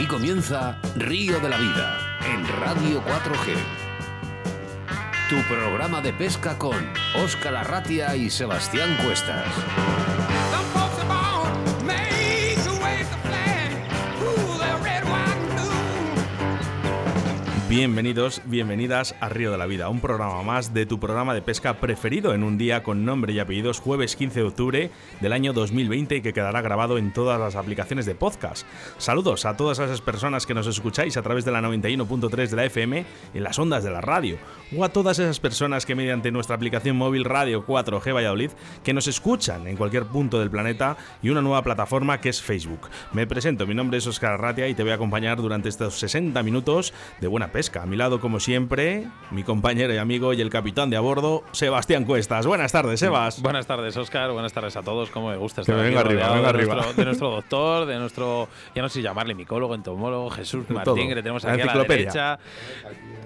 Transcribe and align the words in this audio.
Aquí 0.00 0.08
comienza 0.08 0.78
Río 0.96 1.40
de 1.40 1.50
la 1.50 1.58
Vida 1.58 2.18
en 2.24 2.48
Radio 2.58 3.04
4G. 3.04 3.54
Tu 5.28 5.54
programa 5.54 6.00
de 6.00 6.14
pesca 6.14 6.56
con 6.56 6.74
Óscar 7.22 7.54
Arratia 7.54 8.16
y 8.16 8.30
Sebastián 8.30 8.96
Cuestas. 9.04 9.44
Bienvenidos, 17.70 18.42
bienvenidas 18.46 19.14
a 19.20 19.28
Río 19.28 19.52
de 19.52 19.56
la 19.56 19.66
Vida, 19.66 19.88
un 19.90 20.00
programa 20.00 20.42
más 20.42 20.74
de 20.74 20.86
tu 20.86 20.98
programa 20.98 21.34
de 21.34 21.40
pesca 21.40 21.78
preferido 21.78 22.34
en 22.34 22.42
un 22.42 22.58
día 22.58 22.82
con 22.82 23.04
nombre 23.04 23.32
y 23.32 23.38
apellidos, 23.38 23.78
jueves 23.78 24.16
15 24.16 24.40
de 24.40 24.46
octubre 24.46 24.90
del 25.20 25.32
año 25.32 25.52
2020 25.52 26.16
y 26.16 26.20
que 26.20 26.32
quedará 26.32 26.62
grabado 26.62 26.98
en 26.98 27.12
todas 27.12 27.38
las 27.38 27.54
aplicaciones 27.54 28.06
de 28.06 28.16
podcast. 28.16 28.66
Saludos 28.98 29.46
a 29.46 29.56
todas 29.56 29.78
esas 29.78 30.00
personas 30.00 30.46
que 30.46 30.54
nos 30.54 30.66
escucháis 30.66 31.16
a 31.16 31.22
través 31.22 31.44
de 31.44 31.52
la 31.52 31.60
91.3 31.60 32.48
de 32.48 32.56
la 32.56 32.64
FM 32.64 33.06
en 33.34 33.42
las 33.44 33.56
ondas 33.56 33.84
de 33.84 33.92
la 33.92 34.00
radio, 34.00 34.36
o 34.76 34.82
a 34.82 34.88
todas 34.88 35.20
esas 35.20 35.38
personas 35.38 35.86
que 35.86 35.94
mediante 35.94 36.32
nuestra 36.32 36.56
aplicación 36.56 36.96
móvil 36.96 37.24
Radio 37.24 37.64
4G 37.64 38.12
Valladolid 38.12 38.50
que 38.82 38.94
nos 38.94 39.06
escuchan 39.06 39.68
en 39.68 39.76
cualquier 39.76 40.06
punto 40.06 40.40
del 40.40 40.50
planeta 40.50 40.96
y 41.22 41.28
una 41.28 41.40
nueva 41.40 41.62
plataforma 41.62 42.20
que 42.20 42.30
es 42.30 42.42
Facebook. 42.42 42.90
Me 43.12 43.28
presento, 43.28 43.64
mi 43.64 43.76
nombre 43.76 43.98
es 43.98 44.08
Oscar 44.08 44.32
Arratia 44.32 44.66
y 44.66 44.74
te 44.74 44.82
voy 44.82 44.90
a 44.90 44.96
acompañar 44.96 45.40
durante 45.40 45.68
estos 45.68 46.00
60 46.00 46.42
minutos 46.42 46.92
de 47.20 47.28
buena 47.28 47.46
pesca. 47.52 47.59
A 47.60 47.84
mi 47.84 47.94
lado, 47.94 48.20
como 48.20 48.40
siempre, 48.40 49.06
mi 49.30 49.42
compañero 49.42 49.92
y 49.92 49.98
amigo 49.98 50.32
y 50.32 50.40
el 50.40 50.48
capitán 50.48 50.88
de 50.88 50.96
a 50.96 51.00
bordo, 51.00 51.44
Sebastián 51.52 52.06
Cuestas. 52.06 52.46
Buenas 52.46 52.72
tardes, 52.72 53.00
Sebas. 53.00 53.42
Buenas 53.42 53.66
tardes, 53.66 53.94
Oscar. 53.98 54.32
Buenas 54.32 54.54
tardes 54.54 54.76
a 54.76 54.82
todos. 54.82 55.10
¿Cómo 55.10 55.28
me 55.28 55.36
gusta 55.36 55.56
Que 55.56 55.72
estar 55.72 55.76
aquí 55.76 55.88
venga 55.88 56.00
arriba, 56.00 56.22
rodeado 56.22 56.34
venga 56.36 56.52
de 56.52 56.58
arriba. 56.58 56.74
Nuestro, 56.76 56.94
de 56.94 57.04
nuestro 57.04 57.30
doctor, 57.32 57.86
de 57.86 57.98
nuestro, 57.98 58.48
ya 58.74 58.80
no 58.80 58.88
sé 58.88 59.02
llamarle 59.02 59.34
micólogo, 59.34 59.74
entomólogo, 59.74 60.30
Jesús 60.30 60.70
Martín, 60.70 60.84
todo. 60.84 60.94
que 60.94 61.14
le 61.14 61.22
tenemos 61.22 61.44
La 61.44 61.52
aquí 61.52 61.60
a 61.60 61.74
la 61.74 61.84
derecha. 61.84 62.38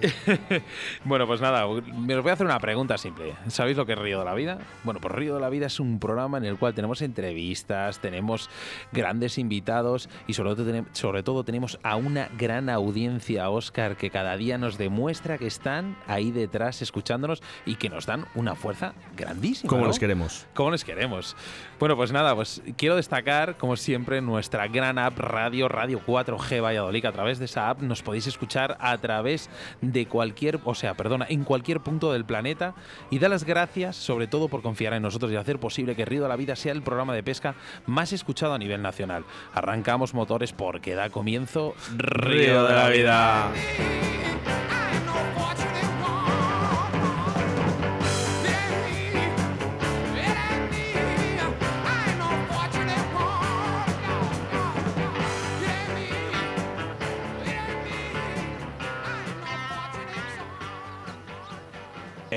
bueno, 1.05 1.29
pues 1.29 1.41
nada, 1.41 1.65
me 1.97 2.17
os 2.17 2.23
voy 2.23 2.31
a 2.31 2.33
hacer 2.33 2.47
una 2.47 2.59
pregunta 2.59 2.99
simple. 2.99 3.35
¿Sabéis 3.47 3.77
lo 3.77 3.87
que 3.87 3.93
es 3.93 3.99
Río 3.99 4.19
de 4.19 4.25
la 4.25 4.35
Vida? 4.35 4.59
Bueno, 4.83 4.99
pues 5.01 5.15
Río 5.15 5.35
de 5.35 5.41
la 5.41 5.49
Vida 5.49 5.67
es 5.67 5.79
un 5.79 6.01
programa 6.01 6.39
en 6.39 6.45
el 6.45 6.57
cual 6.57 6.75
tenemos 6.75 7.03
entrevistas, 7.03 8.01
tenemos 8.01 8.51
grandes 8.91 9.39
invitados 9.39 10.09
y 10.27 10.35
sobre 10.35 10.57
todo, 10.57 10.85
sobre 10.91 11.23
todo 11.23 11.45
tenemos 11.45 11.79
a 11.85 11.95
una 11.95 12.29
gran 12.37 12.69
audiencia, 12.69 13.49
Oscar, 13.49 13.97
que 13.97 14.11
cada 14.11 14.24
día 14.37 14.59
nos 14.59 14.79
demuestra 14.79 15.39
que 15.39 15.47
están 15.47 15.97
ahí 16.07 16.31
detrás 16.31 16.83
escuchándonos 16.83 17.43
y 17.67 17.77
que 17.77 17.89
nos 17.89 18.07
dan 18.07 18.27
una 18.35 18.55
fuerza 18.55 18.95
grandísima. 19.17 19.69
Como 19.69 19.83
¿no? 19.83 19.89
les 19.89 19.99
queremos. 19.99 20.47
¿Cómo 20.55 20.71
les 20.71 20.85
queremos? 20.85 21.37
Bueno, 21.85 21.99
pues 21.99 22.13
nada, 22.13 22.35
pues 22.35 22.63
quiero 22.79 22.97
destacar, 22.97 23.59
como 23.59 23.77
siempre, 23.77 24.23
nuestra 24.23 24.69
gran 24.69 24.99
app 24.99 25.19
Radio, 25.19 25.69
Radio 25.69 26.01
4G 26.01 26.63
Valladolid. 26.63 27.05
A 27.05 27.13
través 27.13 27.39
de 27.39 27.45
esa 27.45 27.69
app 27.69 27.83
nos 27.83 28.03
podéis 28.03 28.27
escuchar 28.27 28.79
a 28.81 28.97
través 28.97 29.51
de 29.83 30.07
cualquier, 30.07 30.61
o 30.65 30.75
sea, 30.75 30.95
perdona, 30.95 31.27
en 31.29 31.45
cualquier 31.45 31.81
punto 31.81 32.11
del 32.11 32.25
planeta. 32.25 32.75
Y 33.11 33.19
da 33.19 33.29
las 33.29 33.45
gracias, 33.45 33.97
sobre 33.97 34.27
todo, 34.27 34.49
por 34.49 34.63
confiar 34.63 34.95
en 34.95 35.03
nosotros 35.03 35.31
y 35.31 35.37
hacer 35.37 35.61
posible 35.61 35.95
que 35.95 36.07
Río 36.07 36.23
de 36.23 36.31
la 36.31 36.37
Vida 36.37 36.57
sea 36.57 36.73
el 36.73 36.81
programa 36.81 37.15
de 37.15 37.23
pesca 37.23 37.55
más 37.85 38.15
escuchado 38.15 38.55
a 38.55 38.59
nivel 38.59 38.81
nacional. 38.81 39.27
Arrancamos 39.53 40.15
motores 40.15 40.55
porque 40.55 40.95
da 40.95 41.11
comienzo 41.11 41.75
Río 41.99 42.65
de 42.65 42.75
la 42.75 42.89
Vida. 42.89 43.53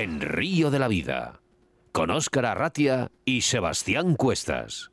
En 0.00 0.20
Río 0.20 0.70
de 0.70 0.78
la 0.78 0.86
Vida 0.86 1.40
con 1.90 2.12
Óscar 2.12 2.46
Arratia 2.46 3.10
y 3.24 3.40
Sebastián 3.40 4.14
Cuestas. 4.14 4.92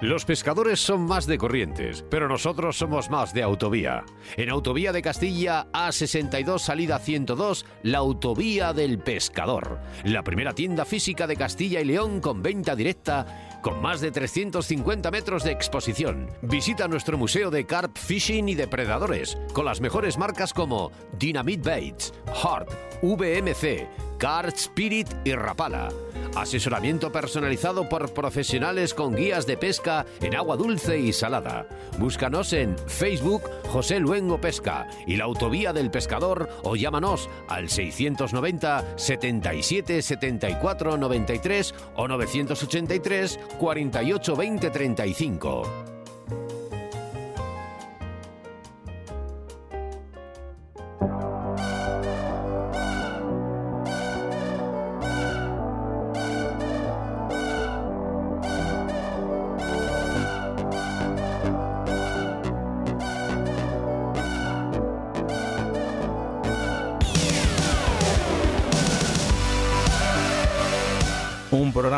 Los 0.00 0.24
pescadores 0.24 0.78
son 0.78 1.00
más 1.00 1.26
de 1.26 1.38
corrientes, 1.38 2.04
pero 2.08 2.28
nosotros 2.28 2.78
somos 2.78 3.10
más 3.10 3.34
de 3.34 3.42
autovía. 3.42 4.04
En 4.36 4.48
Autovía 4.48 4.92
de 4.92 5.02
Castilla 5.02 5.66
A62 5.72 6.60
salida 6.60 7.00
102, 7.00 7.66
la 7.82 7.98
Autovía 7.98 8.72
del 8.72 9.00
Pescador. 9.00 9.80
La 10.04 10.22
primera 10.22 10.52
tienda 10.52 10.84
física 10.84 11.26
de 11.26 11.34
Castilla 11.34 11.80
y 11.80 11.86
León 11.86 12.20
con 12.20 12.40
venta 12.40 12.76
directa 12.76 13.47
con 13.62 13.80
más 13.80 14.00
de 14.00 14.10
350 14.10 15.10
metros 15.10 15.44
de 15.44 15.52
exposición. 15.52 16.28
Visita 16.42 16.88
nuestro 16.88 17.18
museo 17.18 17.50
de 17.50 17.66
carp 17.66 17.96
fishing 17.96 18.48
y 18.48 18.54
depredadores 18.54 19.36
con 19.52 19.64
las 19.64 19.80
mejores 19.80 20.18
marcas 20.18 20.52
como 20.52 20.90
Dynamite 21.18 21.68
Baits, 21.68 22.12
Hart, 22.42 22.70
VMC, 23.02 23.86
Card 24.18 24.54
Spirit 24.54 25.08
y 25.24 25.32
Rapala. 25.32 25.88
Asesoramiento 26.34 27.10
personalizado 27.10 27.88
por 27.88 28.12
profesionales 28.12 28.94
con 28.94 29.14
guías 29.14 29.46
de 29.46 29.56
pesca 29.56 30.06
en 30.20 30.34
agua 30.34 30.56
dulce 30.56 30.98
y 30.98 31.12
salada. 31.12 31.66
Búscanos 31.98 32.52
en 32.52 32.76
Facebook 32.86 33.42
José 33.64 34.00
Luengo 34.00 34.40
Pesca 34.40 34.86
y 35.06 35.16
la 35.16 35.24
Autovía 35.24 35.72
del 35.72 35.90
Pescador 35.90 36.48
o 36.62 36.76
llámanos 36.76 37.28
al 37.48 37.68
690 37.68 38.84
77 38.96 40.02
74 40.02 40.96
93 40.96 41.74
o 41.96 42.08
983 42.08 43.40
48 43.58 44.36
20 44.36 44.70
35. 44.70 45.97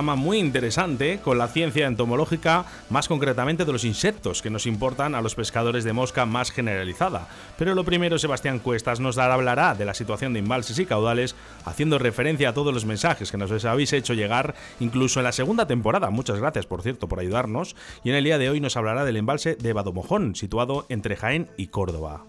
Muy 0.03 0.39
interesante 0.39 1.21
con 1.23 1.39
la 1.39 1.49
ciencia 1.49 1.87
entomológica, 1.87 2.65
más 2.89 3.07
concretamente 3.07 3.65
de 3.65 3.73
los 3.73 3.85
insectos 3.85 4.43
que 4.43 4.51
nos 4.51 4.67
importan 4.67 5.15
a 5.15 5.21
los 5.21 5.35
pescadores 5.35 5.85
de 5.85 5.93
mosca 5.93 6.27
más 6.27 6.51
generalizada. 6.51 7.29
Pero 7.59 7.75
lo 7.75 7.85
primero, 7.85 8.19
Sebastián 8.19 8.59
Cuestas 8.59 8.99
nos 8.99 9.19
hablará 9.19 9.75
de 9.75 9.85
la 9.85 9.95
situación 9.95 10.33
de 10.33 10.39
embalses 10.39 10.79
y 10.79 10.87
caudales, 10.87 11.37
haciendo 11.65 11.99
referencia 11.99 12.49
a 12.49 12.55
todos 12.55 12.73
los 12.73 12.87
mensajes 12.87 13.31
que 13.31 13.37
nos 13.37 13.65
habéis 13.65 13.93
hecho 13.93 14.15
llegar, 14.15 14.55
incluso 14.81 15.21
en 15.21 15.25
la 15.25 15.33
segunda 15.33 15.67
temporada. 15.67 16.11
Muchas 16.11 16.39
gracias, 16.41 16.67
por 16.67 16.83
cierto, 16.83 17.09
por 17.09 17.21
ayudarnos. 17.21 17.77
Y 18.03 18.11
en 18.11 18.17
el 18.17 18.25
día 18.25 18.39
de 18.39 18.51
hoy 18.51 18.61
nos 18.61 18.77
hablará 18.77 19.05
del 19.05 19.19
embalse 19.19 19.57
de 19.57 19.73
Badomojón, 19.73 20.35
situado 20.35 20.87
entre 20.89 21.17
Jaén 21.17 21.49
y 21.57 21.67
Córdoba. 21.67 22.25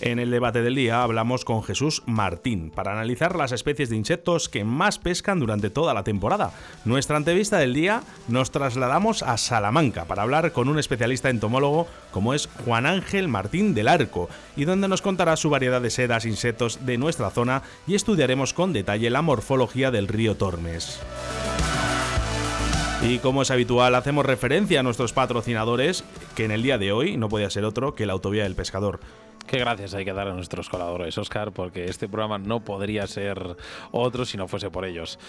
En 0.00 0.18
el 0.18 0.30
debate 0.30 0.62
del 0.62 0.74
día 0.74 1.02
hablamos 1.02 1.44
con 1.44 1.62
Jesús 1.62 2.02
Martín 2.06 2.70
para 2.70 2.92
analizar 2.92 3.34
las 3.34 3.52
especies 3.52 3.88
de 3.88 3.96
insectos 3.96 4.48
que 4.48 4.62
más 4.62 4.98
pescan 4.98 5.40
durante 5.40 5.70
toda 5.70 5.94
la 5.94 6.04
temporada. 6.04 6.52
Nuestra 6.84 7.16
entrevista 7.16 7.56
del 7.58 7.72
día 7.72 8.02
nos 8.28 8.50
trasladamos 8.50 9.22
a 9.22 9.38
Salamanca 9.38 10.04
para 10.04 10.22
hablar 10.22 10.52
con 10.52 10.68
un 10.68 10.78
especialista 10.78 11.30
entomólogo 11.30 11.86
como 12.10 12.34
es 12.34 12.48
Juan 12.64 12.84
Ángel 12.84 13.28
Martín 13.28 13.74
del 13.74 13.88
Arco 13.88 14.28
y 14.54 14.66
donde 14.66 14.88
nos 14.88 15.00
contará 15.00 15.36
su 15.36 15.48
variedad 15.48 15.80
de 15.80 15.90
sedas 15.90 16.26
insectos 16.26 16.84
de 16.84 16.98
nuestra 16.98 17.30
zona 17.30 17.62
y 17.86 17.94
estudiaremos 17.94 18.52
con 18.52 18.74
detalle 18.74 19.08
la 19.08 19.22
morfología 19.22 19.90
del 19.90 20.08
río 20.08 20.36
Tormes. 20.36 21.00
Y 23.02 23.18
como 23.18 23.42
es 23.42 23.50
habitual, 23.50 23.94
hacemos 23.94 24.26
referencia 24.26 24.80
a 24.80 24.82
nuestros 24.82 25.12
patrocinadores, 25.12 26.02
que 26.34 26.44
en 26.44 26.50
el 26.50 26.62
día 26.62 26.78
de 26.78 26.92
hoy 26.92 27.16
no 27.16 27.28
podía 27.28 27.50
ser 27.50 27.64
otro 27.64 27.94
que 27.94 28.06
la 28.06 28.14
Autovía 28.14 28.42
del 28.42 28.56
Pescador. 28.56 29.00
Qué 29.46 29.58
gracias 29.58 29.94
hay 29.94 30.04
que 30.04 30.12
dar 30.12 30.26
a 30.26 30.32
nuestros 30.32 30.68
colaboradores, 30.68 31.16
Oscar, 31.18 31.52
porque 31.52 31.84
este 31.84 32.08
programa 32.08 32.36
no 32.36 32.60
podría 32.60 33.06
ser 33.06 33.56
otro 33.92 34.24
si 34.24 34.36
no 34.36 34.48
fuese 34.48 34.70
por 34.70 34.84
ellos. 34.84 35.20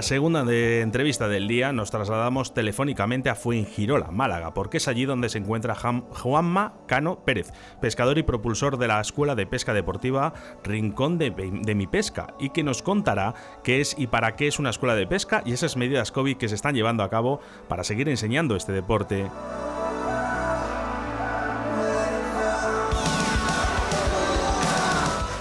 La 0.00 0.04
segunda 0.04 0.44
de 0.44 0.80
entrevista 0.80 1.28
del 1.28 1.46
día 1.46 1.74
nos 1.74 1.90
trasladamos 1.90 2.54
telefónicamente 2.54 3.28
a 3.28 3.34
Fuengirola, 3.34 4.10
Málaga, 4.10 4.54
porque 4.54 4.78
es 4.78 4.88
allí 4.88 5.04
donde 5.04 5.28
se 5.28 5.36
encuentra 5.36 5.74
Juanma 5.74 6.72
Cano 6.86 7.22
Pérez, 7.22 7.52
pescador 7.82 8.16
y 8.16 8.22
propulsor 8.22 8.78
de 8.78 8.88
la 8.88 9.02
Escuela 9.02 9.34
de 9.34 9.46
Pesca 9.46 9.74
Deportiva 9.74 10.32
Rincón 10.64 11.18
de, 11.18 11.32
de 11.32 11.74
Mi 11.74 11.86
Pesca, 11.86 12.28
y 12.38 12.48
que 12.48 12.62
nos 12.62 12.80
contará 12.80 13.34
qué 13.62 13.82
es 13.82 13.94
y 13.98 14.06
para 14.06 14.36
qué 14.36 14.48
es 14.48 14.58
una 14.58 14.70
escuela 14.70 14.94
de 14.94 15.06
pesca 15.06 15.42
y 15.44 15.52
esas 15.52 15.76
medidas 15.76 16.12
COVID 16.12 16.38
que 16.38 16.48
se 16.48 16.54
están 16.54 16.74
llevando 16.74 17.02
a 17.02 17.10
cabo 17.10 17.40
para 17.68 17.84
seguir 17.84 18.08
enseñando 18.08 18.56
este 18.56 18.72
deporte. 18.72 19.26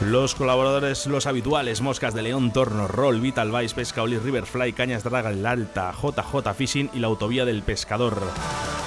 Los 0.01 0.33
colaboradores, 0.33 1.07
los 1.07 1.27
habituales, 1.27 1.81
Moscas 1.81 2.13
de 2.13 2.21
León, 2.21 2.53
Torno, 2.53 2.87
Roll, 2.87 3.19
Vital 3.19 3.51
Vice, 3.51 3.75
Pesca 3.75 4.01
Oli, 4.01 4.17
Riverfly, 4.17 4.71
Cañas 4.71 5.03
Draga, 5.03 5.29
El 5.29 5.45
Alta, 5.45 5.91
JJ 5.91 6.53
Fishing 6.55 6.89
y 6.93 6.99
la 6.99 7.07
Autovía 7.07 7.43
del 7.43 7.63
Pescador. 7.63 8.21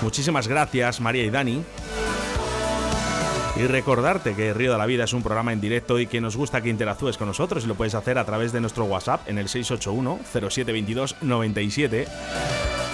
Muchísimas 0.00 0.48
gracias, 0.48 1.02
María 1.02 1.24
y 1.24 1.30
Dani. 1.30 1.62
Y 3.56 3.66
recordarte 3.66 4.34
que 4.34 4.54
Río 4.54 4.72
de 4.72 4.78
la 4.78 4.86
Vida 4.86 5.04
es 5.04 5.12
un 5.12 5.22
programa 5.22 5.52
en 5.52 5.60
directo 5.60 5.98
y 5.98 6.06
que 6.06 6.22
nos 6.22 6.34
gusta 6.34 6.62
que 6.62 6.70
interactúes 6.70 7.18
con 7.18 7.28
nosotros 7.28 7.64
y 7.64 7.66
lo 7.66 7.74
puedes 7.74 7.94
hacer 7.94 8.16
a 8.16 8.24
través 8.24 8.50
de 8.52 8.62
nuestro 8.62 8.86
WhatsApp 8.86 9.28
en 9.28 9.36
el 9.36 9.50
681 9.50 10.18
0722 10.24 11.16
97 11.20 12.08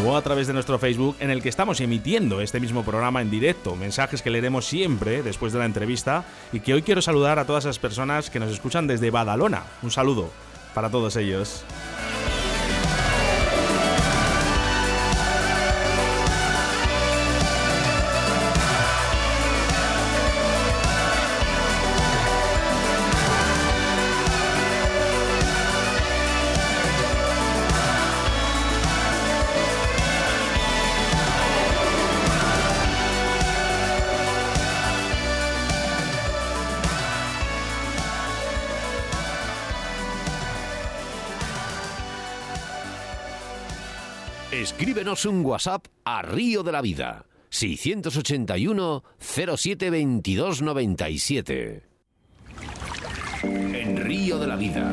o 0.04 0.16
a 0.16 0.22
través 0.22 0.46
de 0.46 0.52
nuestro 0.52 0.78
Facebook 0.78 1.16
en 1.20 1.30
el 1.30 1.42
que 1.42 1.48
estamos 1.48 1.80
emitiendo 1.80 2.40
este 2.40 2.60
mismo 2.60 2.84
programa 2.84 3.20
en 3.20 3.30
directo, 3.30 3.74
mensajes 3.74 4.22
que 4.22 4.30
leeremos 4.30 4.64
siempre 4.66 5.22
después 5.22 5.52
de 5.52 5.58
la 5.58 5.64
entrevista 5.64 6.24
y 6.52 6.60
que 6.60 6.74
hoy 6.74 6.82
quiero 6.82 7.02
saludar 7.02 7.38
a 7.38 7.46
todas 7.46 7.64
esas 7.64 7.78
personas 7.78 8.30
que 8.30 8.38
nos 8.38 8.52
escuchan 8.52 8.86
desde 8.86 9.10
Badalona. 9.10 9.64
Un 9.82 9.90
saludo 9.90 10.30
para 10.74 10.90
todos 10.90 11.16
ellos. 11.16 11.64
Un 45.26 45.44
WhatsApp 45.44 45.86
a 46.04 46.22
Río 46.22 46.62
de 46.62 46.72
la 46.72 46.80
Vida. 46.80 47.26
681 47.50 49.02
07 49.18 49.90
22 49.90 50.62
97. 50.62 51.82
En 53.42 53.96
Río 53.96 54.38
de 54.38 54.46
la 54.46 54.56
Vida, 54.56 54.92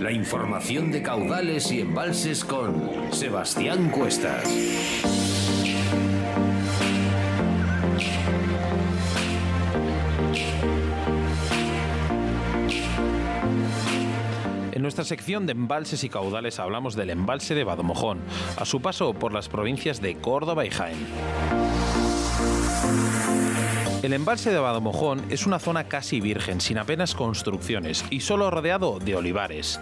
la 0.00 0.12
información 0.12 0.90
de 0.92 1.02
caudales 1.02 1.70
y 1.72 1.80
embalses 1.80 2.44
con 2.44 3.12
Sebastián 3.12 3.90
Cuestas. 3.90 4.44
En 14.82 14.84
nuestra 14.84 15.04
sección 15.04 15.46
de 15.46 15.52
embalses 15.52 16.02
y 16.02 16.08
caudales 16.08 16.58
hablamos 16.58 16.96
del 16.96 17.10
embalse 17.10 17.54
de 17.54 17.62
Badomojón, 17.62 18.18
a 18.56 18.64
su 18.64 18.82
paso 18.82 19.14
por 19.14 19.32
las 19.32 19.48
provincias 19.48 20.02
de 20.02 20.16
Córdoba 20.16 20.66
y 20.66 20.70
Jaén. 20.70 20.96
El 24.02 24.12
embalse 24.12 24.50
de 24.50 24.58
Badomojón 24.58 25.22
es 25.30 25.46
una 25.46 25.60
zona 25.60 25.84
casi 25.84 26.20
virgen, 26.20 26.60
sin 26.60 26.78
apenas 26.78 27.14
construcciones 27.14 28.04
y 28.10 28.22
solo 28.22 28.50
rodeado 28.50 28.98
de 28.98 29.14
olivares. 29.14 29.78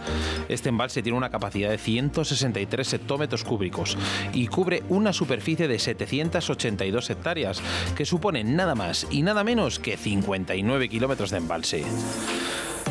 Este 0.51 0.69
embalse 0.69 1.03
tiene 1.03 1.17
una 1.17 1.31
capacidad 1.31 1.71
de 1.71 1.79
163 1.79 2.93
hectómetros 2.93 3.43
cúbicos 3.43 3.97
y 4.35 4.49
cubre 4.49 4.83
una 4.91 5.15
superficie 5.15 5.67
de 5.67 5.79
782 5.79 7.09
hectáreas, 7.09 7.63
que 7.97 8.05
suponen 8.05 8.55
nada 8.55 8.75
más 8.75 9.07
y 9.11 9.23
nada 9.23 9.45
menos 9.45 9.79
que 9.79 9.97
59 9.97 10.91
kilómetros 10.91 11.31
de 11.31 11.39
embalse. 11.39 11.87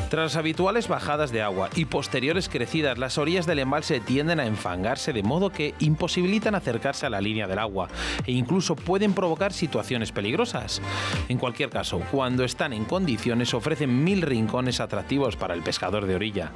Tras 0.10 0.36
habituales 0.36 0.88
bajadas 0.88 1.32
de 1.32 1.44
agua 1.44 1.70
y 1.76 1.86
posteriores 1.86 2.50
crecidas, 2.50 2.98
las 2.98 3.20
orillas 3.20 3.46
del 3.46 3.60
embalse 3.60 4.00
tienden 4.00 4.40
a 4.40 4.48
enfangarse 4.48 5.14
de 5.14 5.22
modo 5.22 5.52
que 5.52 5.76
imposibilitan 5.78 6.56
acercarse 6.56 7.06
a 7.06 7.12
la 7.12 7.22
línea 7.22 7.48
del 7.48 7.60
agua 7.60 7.90
e 8.26 8.32
incluso 8.32 8.76
pueden 8.76 9.14
provocar 9.14 9.54
situaciones 9.54 10.12
peligrosas. 10.12 10.82
En 11.28 11.38
cualquier 11.38 11.70
caso, 11.70 12.02
cuando 12.12 12.44
están 12.44 12.74
en 12.74 12.86
condiciones 12.86 13.54
ofrecen 13.54 14.04
mil 14.04 14.24
rincones 14.24 14.80
atractivos 14.80 15.36
para 15.36 15.54
el 15.54 15.62
pescador 15.62 16.08
de 16.08 16.16
orilla. 16.16 16.54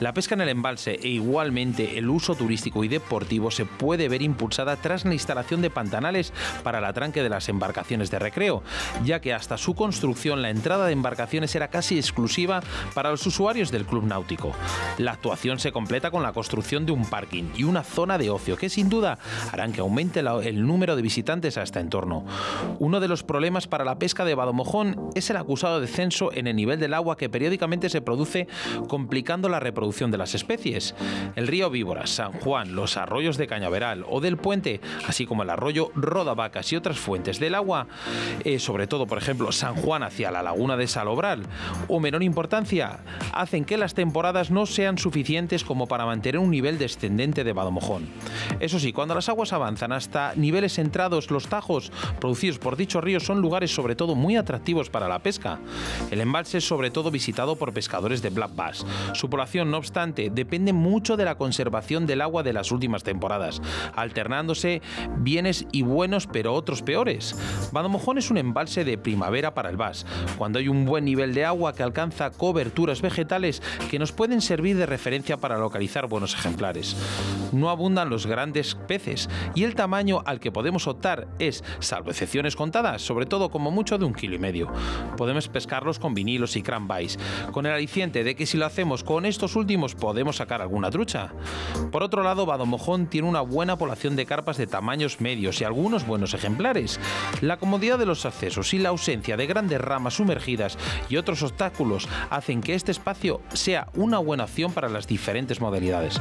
La 0.00 0.12
pesca 0.12 0.34
en 0.34 0.42
el 0.42 0.50
embalse 0.50 0.98
e 1.02 1.08
igualmente 1.08 1.96
el 1.96 2.10
uso 2.10 2.34
turístico 2.34 2.84
y 2.84 2.88
deportivo 2.88 3.50
se 3.50 3.64
puede 3.64 4.10
ver 4.10 4.20
impulsada 4.20 4.76
tras 4.76 5.06
la 5.06 5.14
instalación 5.14 5.62
de 5.62 5.70
pantanales 5.70 6.34
para 6.62 6.80
el 6.80 6.84
atranque 6.84 7.22
de 7.22 7.30
las 7.30 7.48
embarcaciones 7.48 8.10
de 8.10 8.18
recreo, 8.18 8.62
ya 9.06 9.22
que 9.22 9.32
hasta 9.32 9.56
su 9.56 9.74
construcción 9.74 10.42
la 10.42 10.50
entrada 10.50 10.84
de 10.84 10.92
embarcaciones 10.92 11.54
era 11.54 11.68
casi 11.68 11.96
exclusiva 11.96 12.60
para 12.94 13.10
los 13.10 13.26
usuarios 13.26 13.70
del 13.70 13.86
club 13.86 14.04
náutico. 14.04 14.52
La 14.98 15.12
actuación 15.12 15.58
se 15.58 15.72
completa 15.72 16.10
con 16.10 16.22
la 16.22 16.32
construcción 16.32 16.86
de 16.86 16.92
un 16.92 17.04
parking 17.04 17.44
y 17.56 17.64
una 17.64 17.82
zona 17.82 18.18
de 18.18 18.30
ocio 18.30 18.56
que 18.56 18.68
sin 18.68 18.88
duda 18.88 19.18
harán 19.52 19.72
que 19.72 19.80
aumente 19.80 20.20
el 20.20 20.66
número 20.66 20.96
de 20.96 21.02
visitantes 21.02 21.56
a 21.58 21.62
este 21.62 21.80
entorno. 21.80 22.24
Uno 22.78 23.00
de 23.00 23.08
los 23.08 23.22
problemas 23.22 23.66
para 23.66 23.84
la 23.84 23.98
pesca 23.98 24.24
de 24.24 24.34
Badomojón 24.34 25.10
es 25.14 25.30
el 25.30 25.36
acusado 25.36 25.80
descenso 25.80 26.30
en 26.32 26.46
el 26.46 26.56
nivel 26.56 26.80
del 26.80 26.94
agua 26.94 27.16
que 27.16 27.28
periódicamente 27.28 27.88
se 27.88 28.00
produce 28.00 28.48
complicando 28.88 29.48
la 29.48 29.60
reproducción 29.60 30.10
de 30.10 30.18
las 30.18 30.34
especies. 30.34 30.94
El 31.34 31.46
río 31.46 31.70
Víbora, 31.70 32.06
San 32.06 32.32
Juan, 32.32 32.74
los 32.74 32.96
arroyos 32.96 33.36
de 33.36 33.46
Cañaveral 33.46 34.04
o 34.08 34.20
del 34.20 34.36
Puente, 34.36 34.80
así 35.06 35.26
como 35.26 35.42
el 35.42 35.50
arroyo 35.50 35.90
Rodavacas 35.94 36.72
y 36.72 36.76
otras 36.76 36.98
fuentes 36.98 37.38
del 37.38 37.54
agua, 37.54 37.86
eh, 38.44 38.58
sobre 38.58 38.86
todo 38.86 39.06
por 39.06 39.18
ejemplo 39.18 39.52
San 39.52 39.76
Juan 39.76 40.02
hacia 40.02 40.30
la 40.30 40.42
laguna 40.42 40.76
de 40.76 40.86
Salobral 40.86 41.42
o 41.88 42.00
menor 42.00 42.22
importancia, 42.22 42.55
hacen 43.32 43.64
que 43.64 43.76
las 43.76 43.94
temporadas 43.94 44.50
no 44.50 44.66
sean 44.66 44.98
suficientes 44.98 45.64
como 45.64 45.86
para 45.86 46.06
mantener 46.06 46.38
un 46.38 46.50
nivel 46.50 46.78
descendente 46.78 47.44
de 47.44 47.52
Badomojón. 47.52 48.06
Eso 48.60 48.78
sí, 48.78 48.92
cuando 48.92 49.14
las 49.14 49.28
aguas 49.28 49.52
avanzan 49.52 49.92
hasta 49.92 50.34
niveles 50.36 50.78
entrados, 50.78 51.30
los 51.30 51.48
tajos 51.48 51.92
producidos 52.20 52.58
por 52.58 52.76
dicho 52.76 53.00
río 53.00 53.20
son 53.20 53.40
lugares 53.40 53.74
sobre 53.74 53.96
todo 53.96 54.14
muy 54.14 54.36
atractivos 54.36 54.90
para 54.90 55.08
la 55.08 55.18
pesca. 55.18 55.58
El 56.10 56.20
embalse 56.20 56.58
es 56.58 56.66
sobre 56.66 56.90
todo 56.90 57.10
visitado 57.10 57.56
por 57.56 57.72
pescadores 57.72 58.22
de 58.22 58.30
black 58.30 58.54
bass. 58.54 58.86
Su 59.12 59.28
población, 59.28 59.70
no 59.70 59.78
obstante, 59.78 60.30
depende 60.30 60.72
mucho 60.72 61.16
de 61.16 61.24
la 61.24 61.36
conservación 61.36 62.06
del 62.06 62.22
agua 62.22 62.42
de 62.42 62.52
las 62.52 62.72
últimas 62.72 63.02
temporadas, 63.02 63.60
alternándose 63.94 64.82
bienes 65.18 65.66
y 65.72 65.82
buenos 65.82 66.26
pero 66.26 66.54
otros 66.54 66.82
peores. 66.82 67.36
Badomojón 67.72 68.18
es 68.18 68.30
un 68.30 68.38
embalse 68.38 68.84
de 68.84 68.98
primavera 68.98 69.54
para 69.54 69.70
el 69.70 69.76
bass, 69.76 70.06
cuando 70.38 70.58
hay 70.58 70.68
un 70.68 70.84
buen 70.84 71.04
nivel 71.04 71.34
de 71.34 71.44
agua 71.44 71.74
que 71.74 71.82
alcanza 71.82 72.30
coberturas 72.46 73.02
vegetales 73.02 73.60
que 73.90 73.98
nos 73.98 74.12
pueden 74.12 74.40
servir 74.40 74.76
de 74.76 74.86
referencia 74.86 75.36
para 75.36 75.58
localizar 75.58 76.06
buenos 76.06 76.32
ejemplares. 76.32 76.94
No 77.50 77.70
abundan 77.70 78.08
los 78.08 78.24
grandes 78.24 78.76
peces 78.76 79.28
y 79.56 79.64
el 79.64 79.74
tamaño 79.74 80.22
al 80.24 80.38
que 80.38 80.52
podemos 80.52 80.86
optar 80.86 81.26
es, 81.40 81.64
salvo 81.80 82.10
excepciones 82.10 82.54
contadas, 82.54 83.02
sobre 83.02 83.26
todo 83.26 83.50
como 83.50 83.72
mucho 83.72 83.98
de 83.98 84.04
un 84.04 84.14
kilo 84.14 84.36
y 84.36 84.38
medio. 84.38 84.72
Podemos 85.16 85.48
pescarlos 85.48 85.98
con 85.98 86.14
vinilos 86.14 86.54
y 86.54 86.62
cranbais, 86.62 87.18
con 87.50 87.66
el 87.66 87.72
aliciente 87.72 88.22
de 88.22 88.36
que 88.36 88.46
si 88.46 88.56
lo 88.56 88.66
hacemos 88.66 89.02
con 89.02 89.26
estos 89.26 89.56
últimos 89.56 89.96
podemos 89.96 90.36
sacar 90.36 90.62
alguna 90.62 90.92
trucha. 90.92 91.32
Por 91.90 92.04
otro 92.04 92.22
lado, 92.22 92.46
Badomojón 92.46 93.08
tiene 93.08 93.28
una 93.28 93.40
buena 93.40 93.76
población 93.76 94.14
de 94.14 94.24
carpas 94.24 94.56
de 94.56 94.68
tamaños 94.68 95.20
medios 95.20 95.60
y 95.60 95.64
algunos 95.64 96.06
buenos 96.06 96.32
ejemplares. 96.32 97.00
La 97.40 97.56
comodidad 97.56 97.98
de 97.98 98.06
los 98.06 98.24
accesos 98.24 98.72
y 98.72 98.78
la 98.78 98.90
ausencia 98.90 99.36
de 99.36 99.48
grandes 99.48 99.80
ramas 99.80 100.14
sumergidas 100.14 100.78
y 101.08 101.16
otros 101.16 101.42
obstáculos 101.42 102.08
hacen 102.36 102.60
que 102.60 102.74
este 102.74 102.92
espacio 102.92 103.40
sea 103.52 103.88
una 103.94 104.18
buena 104.18 104.44
opción 104.44 104.72
para 104.72 104.88
las 104.88 105.06
diferentes 105.06 105.60
modalidades. 105.60 106.20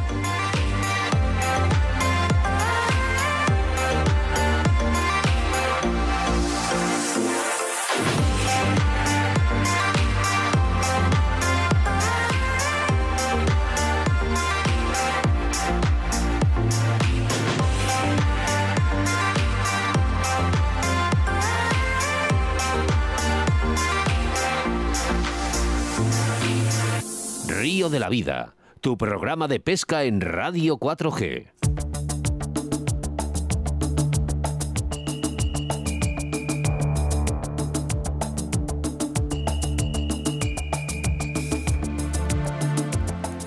Río 27.85 27.89
de 27.91 27.99
la 27.99 28.09
Vida, 28.09 28.55
tu 28.81 28.97
programa 28.97 29.47
de 29.47 29.59
pesca 29.59 30.05
en 30.05 30.19
Radio 30.19 30.77
4G. 30.77 31.51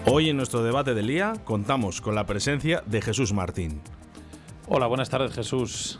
Hoy 0.06 0.30
en 0.30 0.36
nuestro 0.36 0.62
debate 0.62 0.94
del 0.94 1.08
día 1.08 1.32
contamos 1.44 2.00
con 2.00 2.14
la 2.14 2.24
presencia 2.24 2.84
de 2.86 3.02
Jesús 3.02 3.32
Martín. 3.32 3.80
Hola, 4.68 4.86
buenas 4.86 5.10
tardes 5.10 5.32
Jesús. 5.32 5.98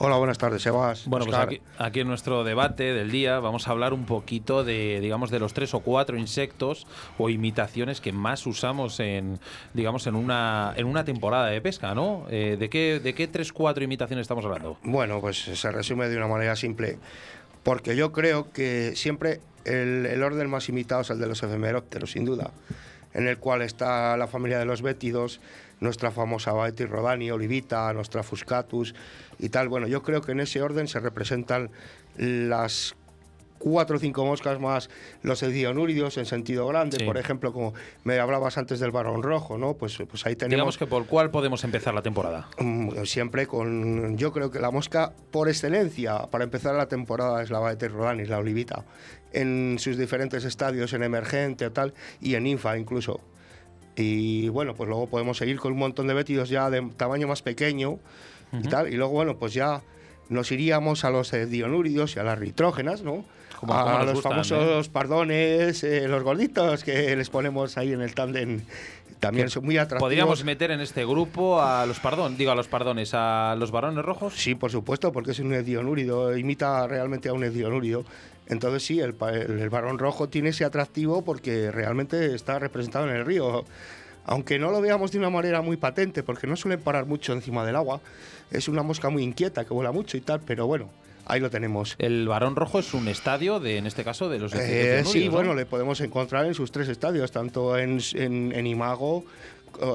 Hola, 0.00 0.16
buenas 0.16 0.38
tardes, 0.38 0.62
Sebas. 0.62 1.06
Bueno, 1.06 1.26
pues 1.26 1.60
aquí 1.76 2.00
en 2.00 2.06
nuestro 2.06 2.44
debate 2.44 2.94
del 2.94 3.10
día 3.10 3.40
vamos 3.40 3.66
a 3.66 3.72
hablar 3.72 3.92
un 3.92 4.06
poquito 4.06 4.62
de, 4.62 5.00
digamos, 5.00 5.32
de 5.32 5.40
los 5.40 5.54
tres 5.54 5.74
o 5.74 5.80
cuatro 5.80 6.16
insectos 6.16 6.86
o 7.18 7.28
imitaciones 7.30 8.00
que 8.00 8.12
más 8.12 8.46
usamos 8.46 9.00
en, 9.00 9.40
digamos, 9.74 10.06
en 10.06 10.14
una, 10.14 10.72
en 10.76 10.86
una 10.86 11.04
temporada 11.04 11.48
de 11.48 11.60
pesca, 11.60 11.96
¿no? 11.96 12.26
Eh, 12.30 12.56
¿de, 12.56 12.70
qué, 12.70 13.00
¿De 13.02 13.12
qué 13.12 13.26
tres, 13.26 13.52
cuatro 13.52 13.82
imitaciones 13.82 14.22
estamos 14.22 14.44
hablando? 14.44 14.78
Bueno, 14.84 15.20
pues 15.20 15.36
se 15.36 15.72
resume 15.72 16.08
de 16.08 16.16
una 16.16 16.28
manera 16.28 16.54
simple, 16.54 17.00
porque 17.64 17.96
yo 17.96 18.12
creo 18.12 18.52
que 18.52 18.92
siempre 18.94 19.40
el, 19.64 20.06
el 20.06 20.22
orden 20.22 20.48
más 20.48 20.68
imitado 20.68 21.00
es 21.00 21.10
el 21.10 21.18
de 21.18 21.26
los 21.26 21.42
efemerópteros, 21.42 22.12
sin 22.12 22.24
duda, 22.24 22.52
en 23.14 23.26
el 23.26 23.38
cual 23.38 23.62
está 23.62 24.16
la 24.16 24.28
familia 24.28 24.60
de 24.60 24.64
los 24.64 24.80
bétidos, 24.80 25.40
nuestra 25.80 26.10
famosa 26.10 26.52
Baetis 26.52 26.88
rodani, 26.88 27.30
Olivita, 27.30 27.92
nuestra 27.92 28.22
Fuscatus 28.22 28.94
y 29.38 29.48
tal. 29.48 29.68
Bueno, 29.68 29.86
yo 29.86 30.02
creo 30.02 30.20
que 30.20 30.32
en 30.32 30.40
ese 30.40 30.60
orden 30.62 30.88
se 30.88 31.00
representan 31.00 31.70
las 32.16 32.94
cuatro 33.58 33.96
o 33.96 33.98
cinco 33.98 34.24
moscas 34.24 34.60
más 34.60 34.88
los 35.22 35.42
edionúridos 35.42 36.16
en 36.16 36.26
sentido 36.26 36.68
grande, 36.68 36.98
Sí. 36.98 37.04
por 37.04 37.16
ejemplo, 37.18 37.52
como 37.52 37.74
me 38.04 38.16
hablabas 38.20 38.56
antes 38.56 38.78
del 38.78 38.92
varón 38.92 39.20
rojo, 39.22 39.58
¿no? 39.58 39.74
Pues, 39.74 39.98
pues 40.08 40.24
ahí 40.26 40.36
tenemos... 40.36 40.52
Digamos 40.58 40.78
que 40.78 40.86
por 40.86 41.06
cuál 41.06 41.30
podemos 41.32 41.64
empezar 41.64 41.92
la 41.92 42.02
temporada. 42.02 42.48
Mm, 42.58 43.02
Siempre 43.04 43.48
con. 43.48 44.16
Yo 44.16 44.32
creo 44.32 44.52
que 44.52 44.60
la 44.60 44.70
mosca 44.70 45.12
por 45.32 45.48
excelencia 45.48 46.18
para 46.30 46.44
empezar 46.44 46.74
la 46.76 46.86
temporada 46.86 47.42
es 47.42 47.50
la 47.50 47.58
Baetis 47.58 47.90
rodanis, 47.90 48.28
la 48.28 48.38
olivita, 48.38 48.84
en 49.32 49.76
sus 49.80 49.96
diferentes 49.98 50.44
estadios, 50.44 50.92
en 50.92 51.02
emergente 51.02 51.68
tal, 51.70 51.94
y 52.20 52.36
en 52.36 52.44
ninfa 52.44 52.78
incluso. 52.78 53.20
Y 53.98 54.48
bueno, 54.48 54.74
pues 54.74 54.88
luego 54.88 55.06
podemos 55.08 55.36
seguir 55.36 55.58
con 55.58 55.72
un 55.72 55.78
montón 55.78 56.06
de 56.06 56.14
bétidos 56.14 56.48
ya 56.48 56.70
de 56.70 56.80
tamaño 56.96 57.26
más 57.28 57.42
pequeño 57.42 57.98
y 58.52 58.68
tal. 58.68 58.92
Y 58.92 58.96
luego, 58.96 59.12
bueno, 59.12 59.36
pues 59.38 59.52
ya 59.54 59.82
nos 60.28 60.50
iríamos 60.52 61.04
a 61.04 61.10
los 61.10 61.32
dionúridos 61.50 62.16
y 62.16 62.20
a 62.20 62.22
las 62.22 62.38
ritrógenas, 62.38 63.02
¿no? 63.02 63.24
Como- 63.58 63.72
como 63.72 63.88
a 63.88 64.04
los 64.04 64.14
gustan, 64.14 64.32
famosos 64.32 64.88
pardones, 64.88 65.82
eh, 65.82 66.06
los 66.06 66.22
gorditos 66.22 66.84
que 66.84 67.16
les 67.16 67.28
ponemos 67.28 67.76
ahí 67.76 67.92
en 67.92 68.02
el 68.02 68.14
tándem. 68.14 68.60
También 69.18 69.50
son 69.50 69.64
muy 69.64 69.76
atractivos. 69.78 70.00
¿Podríamos 70.06 70.44
meter 70.44 70.70
en 70.70 70.80
este 70.80 71.04
grupo 71.04 71.60
a 71.60 71.84
los 71.86 71.98
pardón, 71.98 72.36
digo 72.36 72.52
a 72.52 72.54
los 72.54 72.68
pardones, 72.68 73.10
a 73.14 73.56
los 73.58 73.72
varones 73.72 74.04
rojos? 74.04 74.34
Sí, 74.36 74.54
por 74.54 74.70
supuesto, 74.70 75.10
porque 75.10 75.32
es 75.32 75.40
un 75.40 75.52
edionúrido, 75.54 76.36
imita 76.36 76.86
realmente 76.86 77.28
a 77.28 77.32
un 77.32 77.42
edionúrido. 77.42 78.04
Entonces 78.48 78.84
sí, 78.84 79.00
el, 79.00 79.14
el, 79.20 79.70
varón 79.70 79.98
rojo 79.98 80.28
tiene 80.28 80.50
ese 80.50 80.64
atractivo 80.64 81.22
porque 81.22 81.70
realmente 81.70 82.34
está 82.34 82.58
representado 82.58 83.08
en 83.08 83.14
el 83.14 83.24
río. 83.24 83.64
Aunque 84.24 84.58
no 84.58 84.70
lo 84.70 84.80
veamos 84.80 85.12
de 85.12 85.18
una 85.18 85.30
manera 85.30 85.62
muy 85.62 85.76
patente, 85.76 86.22
porque 86.22 86.46
no 86.46 86.56
suelen 86.56 86.80
parar 86.80 87.06
mucho 87.06 87.32
encima 87.32 87.64
del 87.64 87.76
agua, 87.76 88.00
es 88.50 88.68
una 88.68 88.82
mosca 88.82 89.10
muy 89.10 89.22
inquieta 89.22 89.64
que 89.64 89.72
vuela 89.72 89.92
mucho 89.92 90.16
y 90.16 90.20
tal, 90.20 90.40
pero 90.40 90.66
bueno, 90.66 90.90
ahí 91.24 91.40
lo 91.40 91.50
tenemos. 91.50 91.94
El 91.98 92.26
varón 92.28 92.56
rojo 92.56 92.78
es 92.78 92.92
un 92.94 93.08
estadio 93.08 93.60
de, 93.60 93.78
en 93.78 93.86
este 93.86 94.04
caso, 94.04 94.28
de 94.28 94.38
los 94.38 94.52
Eh, 94.54 95.02
sí, 95.06 95.26
¿no? 95.26 95.32
bueno, 95.32 95.54
le 95.54 95.66
podemos 95.66 96.00
encontrar 96.00 96.46
en 96.46 96.54
sus 96.54 96.72
tres 96.72 96.88
estadios, 96.88 97.30
tanto 97.30 97.78
en, 97.78 98.00
en, 98.14 98.52
en 98.52 98.66
imago, 98.66 99.24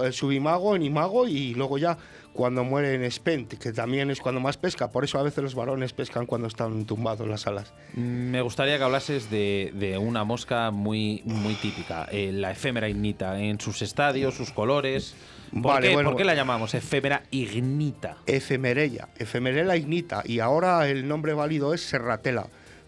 eh, 0.06 0.12
subimago, 0.12 0.76
en 0.76 0.84
imago 0.84 1.28
y 1.28 1.54
luego 1.56 1.78
ya 1.78 1.98
cuando 2.34 2.64
muere 2.64 2.94
en 2.96 3.10
spent, 3.12 3.54
que 3.54 3.72
también 3.72 4.10
es 4.12 4.20
cuando 4.20 4.42
más 4.42 4.58
pesca. 4.58 4.90
Por 4.90 5.04
eso 5.04 5.20
a 5.20 5.24
veces 5.24 5.44
los 5.44 5.56
varones 5.56 5.94
pescan 5.94 6.26
cuando 6.26 6.48
están 6.48 6.86
tumbados 6.86 7.28
las 7.28 7.46
alas. 7.48 7.74
Me 7.94 8.42
gustaría 8.42 8.78
que 8.78 8.84
hablases 8.84 9.30
de, 9.30 9.72
de 9.76 9.98
una 9.98 10.24
mosca 10.24 10.72
muy, 10.72 11.22
muy 11.26 11.54
típica, 11.56 12.08
eh, 12.12 12.32
la 12.34 12.52
efémera 12.52 12.90
ignita, 12.90 13.40
en 13.40 13.60
sus 13.60 13.82
estadios, 13.82 14.34
sus 14.36 14.52
colores. 14.52 15.16
¿Por, 15.52 15.62
Vale, 15.62 15.90
qué, 15.90 15.94
bueno. 15.94 16.10
por 16.10 16.18
qué 16.18 16.24
la 16.26 16.34
llamamos 16.34 16.74
efémera 16.74 17.24
ignita? 17.30 18.18
Efemerella, 18.26 19.10
efemerella 19.18 19.76
ignita. 19.76 20.24
Y 20.26 20.40
ahora 20.40 20.90
el 20.90 21.08
nombre 21.08 21.34
válido 21.36 21.76
es 21.76 21.82
serratela, 21.82 22.48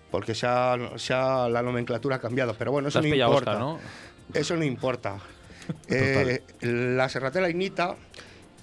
porque 0.09 0.33
se 0.33 0.47
ha, 0.47 0.75
se 0.95 1.13
ha- 1.13 1.47
la 1.47 1.61
nomenclatura 1.61 2.15
ha 2.15 2.19
cambiado. 2.19 2.55
Pero 2.57 2.71
bueno, 2.71 2.87
eso 2.87 3.01
no 3.01 3.07
importa. 3.07 3.77
Eso 4.33 4.55
no 4.55 4.63
importa. 4.63 5.17
Eh, 5.89 6.43
la 6.61 7.09
serratela 7.09 7.49
ignita 7.49 7.95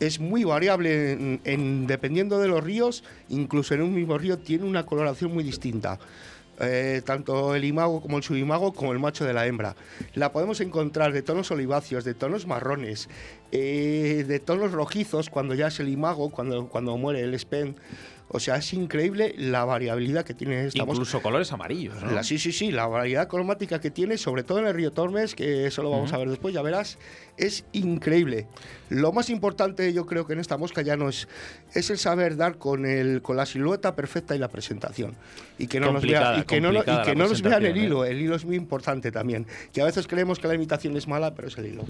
es 0.07 0.21
muy 0.21 0.45
variable 0.45 1.13
en, 1.13 1.41
en- 1.45 1.87
dependiendo 1.87 2.39
de 2.39 2.49
los 2.49 2.63
ríos, 2.63 3.05
incluso 3.29 3.75
en 3.75 3.83
un 3.83 3.95
mismo 3.95 4.19
río 4.19 4.39
tiene 4.39 4.65
una 4.65 4.85
coloración 4.87 5.33
muy 5.33 5.45
distinta. 5.45 5.99
Eh, 6.61 7.01
tanto 7.05 7.55
el 7.57 7.65
imago 7.65 8.01
como 8.03 8.19
el 8.19 8.23
subimago 8.23 8.73
como 8.73 8.93
el 8.93 8.99
macho 9.01 9.25
de 9.25 9.33
la 9.33 9.47
hembra. 9.47 9.75
La 10.15 10.31
podemos 10.33 10.61
encontrar 10.61 11.13
de 11.13 11.23
tonos 11.23 11.51
oliváceos, 11.51 12.05
de 12.05 12.15
tonos 12.15 12.47
marrones, 12.47 13.09
eh, 13.51 14.25
de 14.29 14.39
tonos 14.39 14.71
rojizos 14.73 15.29
cuando 15.31 15.55
ya 15.55 15.69
es 15.69 15.81
el 15.81 15.89
imago, 15.89 16.31
cuando, 16.31 16.69
cuando 16.69 16.97
muere 16.99 17.21
el 17.23 17.35
spen. 17.35 17.75
O 18.35 18.41
sea, 18.41 18.57
es 18.57 18.73
increíble 18.73 19.35
la 19.37 19.65
variabilidad 19.67 20.25
que 20.25 20.33
tiene 20.33 20.65
esta 20.67 20.79
mosca. 20.87 20.93
Incluso 21.01 21.21
colores 21.21 21.53
amarillos, 21.53 22.01
¿no? 22.03 22.13
La- 22.13 22.23
sí, 22.23 22.39
sí, 22.39 22.51
sí, 22.53 22.71
la 22.71 22.87
variedad 22.87 23.29
cromática 23.29 23.79
que 23.81 23.91
tiene, 23.91 24.17
sobre 24.17 24.43
todo 24.43 24.59
en 24.61 24.67
el 24.67 24.75
río 24.75 24.91
Tormes, 24.91 25.35
que 25.35 25.67
eso 25.67 25.83
lo 25.83 25.91
vamos 25.91 26.13
a 26.15 26.19
ver 26.19 26.31
después, 26.31 26.55
ya 26.55 26.63
verás, 26.63 26.99
es 27.37 27.65
increíble. 27.73 28.47
Lo 28.89 29.12
más 29.12 29.31
importante 29.31 29.93
yo 29.93 30.07
creo 30.07 30.27
que 30.27 30.35
en 30.35 30.39
esta 30.41 30.57
mosca 30.59 30.83
ya 30.83 30.97
no 30.97 31.09
es, 31.09 31.29
es 31.75 31.91
el 31.91 31.99
saber 31.99 32.37
dar 32.37 32.59
con, 32.59 32.85
el, 32.87 33.23
con 33.23 33.37
la 33.37 33.47
silueta 33.47 33.95
perfecta 33.95 34.35
y 34.37 34.39
la 34.39 34.49
presentación. 34.49 35.15
Y 35.59 35.67
que 35.67 35.81
no 35.81 35.93
nos, 35.93 36.03
vea- 36.03 36.39
y 36.39 36.43
que 36.45 36.61
no, 36.61 36.73
y 36.73 36.83
que 37.05 37.15
nos 37.15 37.43
vean 37.43 37.65
el 37.65 37.77
¿eh? 37.77 37.81
hilo, 37.81 38.05
el 38.05 38.21
hilo 38.21 38.37
es 38.37 38.45
muy 38.45 38.57
importante 38.57 39.11
también. 39.11 39.47
Que 39.73 39.81
a 39.83 39.85
veces 39.85 40.07
creemos 40.07 40.39
que 40.39 40.49
la 40.49 40.55
imitación 40.55 40.97
es 40.97 41.09
mala, 41.09 41.35
pero 41.35 41.49
es 41.49 41.57
el 41.59 41.67
hilo. 41.67 41.85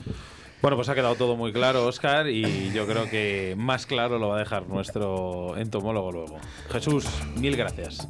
Bueno, 0.60 0.76
pues 0.76 0.88
ha 0.88 0.94
quedado 0.94 1.16
todo 1.16 1.34
muy 1.34 1.52
claro, 1.52 1.86
Oscar, 1.86 2.28
y 2.28 2.70
yo 2.72 2.86
creo 2.86 3.10
que 3.10 3.56
más 3.58 3.84
claro 3.84 4.20
lo 4.20 4.28
va 4.28 4.36
a 4.36 4.38
dejar 4.38 4.68
nuestro 4.68 5.56
entomólogo 5.56 6.12
luego. 6.12 6.38
Jesús, 6.70 7.04
mil 7.36 7.56
gracias. 7.56 8.06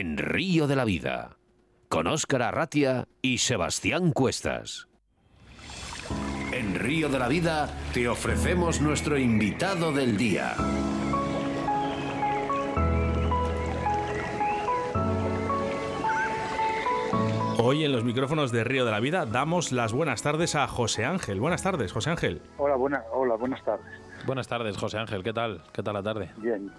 En 0.00 0.16
Río 0.16 0.66
de 0.66 0.76
la 0.76 0.86
Vida, 0.86 1.36
con 1.90 2.06
Óscar 2.06 2.40
Arratia 2.40 3.06
y 3.20 3.36
Sebastián 3.36 4.12
Cuestas. 4.12 4.88
En 6.52 6.74
Río 6.74 7.10
de 7.10 7.18
la 7.18 7.28
Vida 7.28 7.68
te 7.92 8.08
ofrecemos 8.08 8.80
nuestro 8.80 9.18
invitado 9.18 9.92
del 9.92 10.16
día. 10.16 10.54
Hoy 17.58 17.84
en 17.84 17.92
los 17.92 18.02
micrófonos 18.02 18.52
de 18.52 18.64
Río 18.64 18.86
de 18.86 18.92
la 18.92 19.00
Vida 19.00 19.26
damos 19.26 19.70
las 19.70 19.92
buenas 19.92 20.22
tardes 20.22 20.54
a 20.54 20.66
José 20.66 21.04
Ángel. 21.04 21.40
Buenas 21.40 21.62
tardes, 21.62 21.92
José 21.92 22.08
Ángel. 22.08 22.40
Hola, 22.56 22.76
buena, 22.76 23.04
hola, 23.12 23.34
buenas 23.34 23.62
tardes. 23.62 23.84
Buenas 24.24 24.48
tardes, 24.48 24.78
José 24.78 24.96
Ángel, 24.96 25.22
¿qué 25.22 25.34
tal? 25.34 25.62
¿Qué 25.74 25.82
tal 25.82 25.92
la 25.92 26.02
tarde? 26.02 26.30
Bien, 26.38 26.72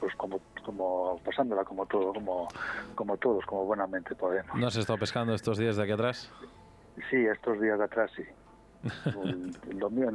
pues 0.00 0.14
como, 0.16 0.38
como 0.62 1.18
pasándola 1.24 1.64
como 1.64 1.86
todo, 1.86 2.12
como, 2.14 2.48
como 2.94 3.16
todos, 3.18 3.44
como 3.46 3.64
buenamente 3.66 4.14
podemos. 4.14 4.54
¿No 4.58 4.66
has 4.66 4.76
estado 4.76 4.98
pescando 4.98 5.34
estos 5.34 5.58
días 5.58 5.76
de 5.76 5.82
aquí 5.82 5.92
atrás? 5.92 6.30
Sí, 7.10 7.16
estos 7.26 7.60
días 7.60 7.78
de 7.78 7.84
atrás 7.84 8.10
sí. 8.16 8.22
El, 9.06 9.56
el 9.70 9.78
domingo, 9.78 10.10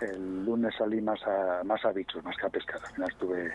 el, 0.00 0.44
lunes 0.44 0.74
salí 0.78 1.00
más 1.00 1.20
a, 1.26 1.62
más 1.64 1.84
a 1.84 1.92
bichos, 1.92 2.22
más 2.24 2.36
que 2.36 2.46
a 2.46 2.50
pescar. 2.50 2.80
Al 2.84 2.92
final 2.94 3.10
estuve 3.10 3.52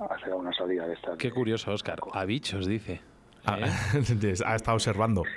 a 0.00 0.04
hacer 0.14 0.32
una 0.34 0.52
salida 0.52 0.86
de 0.86 0.94
estas. 0.94 1.16
Qué 1.18 1.30
curioso, 1.30 1.72
Óscar. 1.72 1.98
A 2.12 2.24
bichos, 2.24 2.66
dice. 2.66 3.02
Ah, 3.44 3.58
¿eh? 3.60 4.34
ha 4.46 4.54
estado 4.56 4.74
observando. 4.76 5.22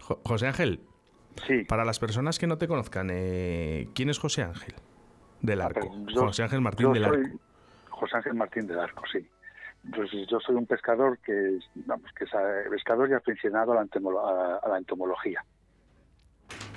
Jo- 0.00 0.20
José 0.24 0.46
Ángel, 0.48 0.80
Sí, 1.46 1.64
para 1.64 1.84
las 1.84 1.98
personas 1.98 2.38
que 2.38 2.46
no 2.46 2.58
te 2.58 2.68
conozcan, 2.68 3.08
eh, 3.10 3.88
¿quién 3.94 4.10
es 4.10 4.18
José 4.18 4.42
Ángel 4.42 4.74
del 5.40 5.60
Arco? 5.60 5.90
Yo- 6.08 6.26
José 6.26 6.42
Ángel 6.44 6.60
Martín 6.60 6.92
del 6.92 7.04
Arco. 7.04 7.28
José 7.90 8.16
Ángel 8.16 8.34
Martín 8.34 8.66
del 8.66 8.78
Arco, 8.80 9.02
sí. 9.12 9.28
Entonces, 9.84 10.26
yo 10.28 10.38
soy 10.40 10.56
un 10.56 10.66
pescador 10.66 11.18
que, 11.20 11.56
es, 11.56 11.64
vamos, 11.74 12.10
que 12.14 12.24
es 12.24 12.30
eh, 12.34 12.68
pescador 12.70 13.08
y 13.10 13.14
aficionado 13.14 13.72
a 13.72 13.76
la, 13.76 13.82
entomolo- 13.82 14.60
a- 14.62 14.68
la 14.68 14.78
entomología. 14.78 15.42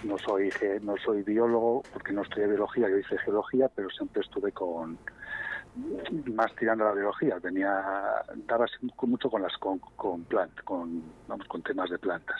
No 0.03 0.17
soy 0.17 0.51
no 0.81 0.95
soy 0.97 1.23
biólogo 1.23 1.85
porque 1.91 2.11
no 2.11 2.23
estudié 2.23 2.47
biología, 2.47 2.89
yo 2.89 2.97
hice 2.97 3.17
geología, 3.19 3.69
pero 3.73 3.89
siempre 3.89 4.21
estuve 4.21 4.51
con 4.51 4.99
más 6.35 6.53
tirando 6.55 6.83
a 6.85 6.89
la 6.89 6.93
biología. 6.93 7.39
Venía 7.41 7.71
daba 8.45 8.65
mucho 9.03 9.29
con 9.29 9.41
las 9.41 9.55
con, 9.57 9.79
con 9.79 10.25
plant, 10.25 10.53
con 10.65 11.13
vamos 11.27 11.47
con 11.47 11.61
temas 11.63 11.89
de 11.89 11.99
plantas 11.99 12.37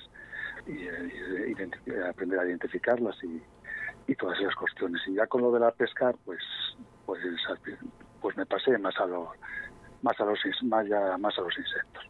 y, 0.65 0.87
eh, 0.87 1.53
y 1.87 1.91
aprender 2.09 2.39
a 2.39 2.45
identificarlas 2.45 3.15
y, 3.23 3.41
y 4.07 4.15
todas 4.15 4.39
esas 4.39 4.55
cuestiones. 4.55 5.01
Y 5.07 5.15
ya 5.15 5.27
con 5.27 5.41
lo 5.41 5.51
de 5.51 5.59
la 5.59 5.71
pesca, 5.71 6.13
pues 6.25 6.39
pues 7.05 7.19
pues 8.21 8.37
me 8.37 8.45
pasé 8.45 8.77
más 8.77 8.97
a 8.99 9.05
los 9.05 9.27
más 10.01 10.19
a 10.19 10.25
los 10.25 10.39
más 10.63 10.87
ya 10.87 11.17
más 11.17 11.37
a 11.37 11.41
los 11.41 11.57
insectos. 11.57 12.03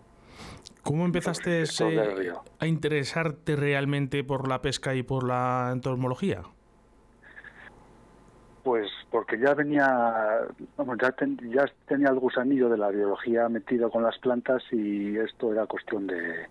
¿Cómo 0.83 1.05
empezaste 1.05 1.61
eh, 1.61 2.15
río. 2.15 2.43
a 2.59 2.67
interesarte 2.67 3.55
realmente 3.55 4.23
por 4.23 4.47
la 4.47 4.61
pesca 4.61 4.93
y 4.93 5.01
por 5.03 5.25
la 5.25 5.69
entomología? 5.71 6.43
Pues 8.63 8.89
porque 9.09 9.37
ya 9.39 9.53
venía, 9.53 10.39
vamos, 10.77 10.97
ya, 11.01 11.11
ten- 11.11 11.37
ya 11.51 11.65
tenía 11.87 12.09
el 12.09 12.19
gusanillo 12.19 12.69
de 12.69 12.77
la 12.77 12.89
biología 12.89 13.47
metido 13.49 13.89
con 13.89 14.03
las 14.03 14.17
plantas 14.19 14.63
y 14.71 15.17
esto 15.17 15.51
era 15.51 15.67
cuestión 15.67 16.07
de, 16.07 16.47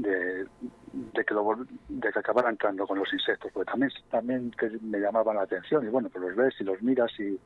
de, 0.00 0.46
de 0.92 1.24
que, 1.24 1.34
lo, 1.34 1.66
de 1.88 2.12
que 2.12 2.18
acabara 2.18 2.50
entrando 2.50 2.86
con 2.86 2.98
los 2.98 3.12
insectos, 3.12 3.50
porque 3.52 3.70
también, 3.70 3.90
también 4.10 4.50
que 4.52 4.70
me 4.80 4.98
llamaban 4.98 5.36
la 5.36 5.42
atención 5.42 5.84
y 5.84 5.88
bueno, 5.88 6.08
pues 6.08 6.24
los 6.24 6.36
ves 6.36 6.54
y 6.60 6.64
los 6.64 6.80
miras 6.82 7.10
y, 7.18 7.38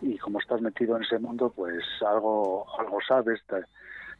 y 0.00 0.18
como 0.18 0.40
estás 0.40 0.60
metido 0.60 0.96
en 0.96 1.02
ese 1.02 1.18
mundo, 1.18 1.52
pues 1.54 1.84
algo, 2.06 2.66
algo 2.78 2.98
sabes 3.06 3.40
de, 3.48 3.64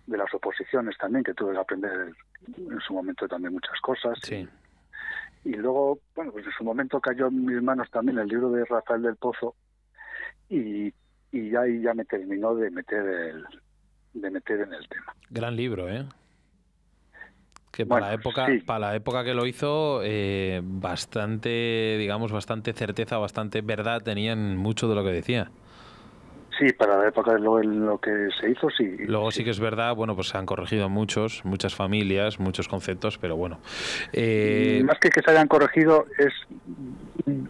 de 0.06 0.16
las 0.18 0.32
oposiciones 0.34 0.96
también, 0.98 1.24
que 1.24 1.34
tuve 1.34 1.54
que 1.54 1.60
aprender 1.60 2.12
en 2.56 2.80
su 2.80 2.92
momento 2.92 3.26
también 3.26 3.54
muchas 3.54 3.80
cosas. 3.80 4.18
Sí. 4.22 4.48
Y 5.44 5.54
luego, 5.54 5.98
bueno, 6.14 6.30
pues 6.32 6.46
en 6.46 6.52
su 6.52 6.64
momento 6.64 7.00
cayó 7.00 7.26
en 7.28 7.44
mis 7.44 7.62
manos 7.62 7.90
también 7.90 8.18
el 8.18 8.28
libro 8.28 8.50
de 8.50 8.64
Rafael 8.64 9.02
del 9.02 9.16
Pozo 9.16 9.56
y, 10.48 10.92
y 11.32 11.50
ya 11.50 11.62
ahí 11.62 11.80
ya 11.80 11.94
me 11.94 12.04
terminó 12.04 12.54
de 12.54 12.70
meter 12.70 13.04
el, 13.04 13.44
de 14.14 14.30
meter 14.30 14.60
en 14.60 14.74
el 14.74 14.88
tema. 14.88 15.16
Gran 15.30 15.56
libro, 15.56 15.88
¿eh? 15.88 16.06
Que 17.72 17.84
Bueno, 17.84 18.02
para 18.02 18.08
la 18.12 18.14
época, 18.20 18.46
sí. 18.46 18.58
para 18.60 18.78
la 18.78 18.94
época 18.96 19.24
que 19.24 19.32
lo 19.34 19.46
hizo, 19.46 20.00
eh, 20.04 20.60
bastante, 20.62 21.96
digamos, 21.98 22.30
bastante 22.30 22.72
certeza, 22.74 23.16
bastante 23.16 23.62
verdad 23.62 24.02
tenían 24.02 24.56
mucho 24.56 24.88
de 24.88 24.94
lo 24.94 25.02
que 25.02 25.10
decía. 25.10 25.50
Sí, 26.58 26.70
para 26.74 26.98
la 26.98 27.08
época 27.08 27.32
de 27.32 27.40
lo, 27.40 27.60
lo 27.62 27.98
que 27.98 28.28
se 28.38 28.50
hizo, 28.50 28.68
sí. 28.76 28.84
Luego 29.06 29.30
sí 29.30 29.42
que 29.42 29.50
es 29.50 29.58
verdad, 29.58 29.94
bueno, 29.96 30.14
pues 30.14 30.28
se 30.28 30.36
han 30.36 30.44
corregido 30.44 30.90
muchos, 30.90 31.40
muchas 31.46 31.74
familias, 31.74 32.38
muchos 32.38 32.68
conceptos, 32.68 33.16
pero 33.16 33.36
bueno. 33.36 33.58
Eh, 34.12 34.82
Más 34.84 34.98
que 34.98 35.08
que 35.08 35.22
se 35.22 35.30
hayan 35.30 35.48
corregido, 35.48 36.04
es 36.18 36.32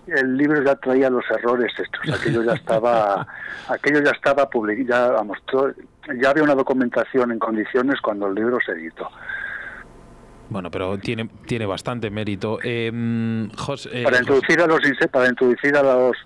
el 0.07 0.37
libro 0.37 0.63
ya 0.65 0.77
traía 0.77 1.11
los 1.11 1.25
errores 1.31 1.73
estos. 1.77 2.21
Aquello 2.21 2.45
ya 2.45 2.53
estaba, 2.53 3.27
aquello 3.69 4.01
ya 4.05 4.13
estaba 4.13 4.49
publicado, 4.49 5.09
ya, 5.09 5.13
vamos, 5.13 5.39
todo- 5.51 5.75
ya 6.21 6.31
había 6.31 6.45
una 6.45 6.55
documentación 6.55 7.33
en 7.33 7.39
condiciones 7.41 8.01
cuando 8.01 8.29
el 8.29 8.35
libro 8.37 8.59
se 8.65 8.73
editó. 8.73 9.09
Bueno, 10.53 10.71
pero 10.71 10.99
tiene, 10.99 11.29
tiene 11.47 11.67
bastante 11.67 12.11
mérito. 12.11 12.59
Eh, 12.63 12.91
Jos- 13.57 13.89
eh, 13.93 14.03
para 14.05 14.19
Jos- 14.19 14.21
introducir 14.21 14.61
a 14.61 14.67
los 14.67 14.81
para 15.11 15.29
introducir 15.29 15.77
a 15.77 15.83
los 15.83 16.17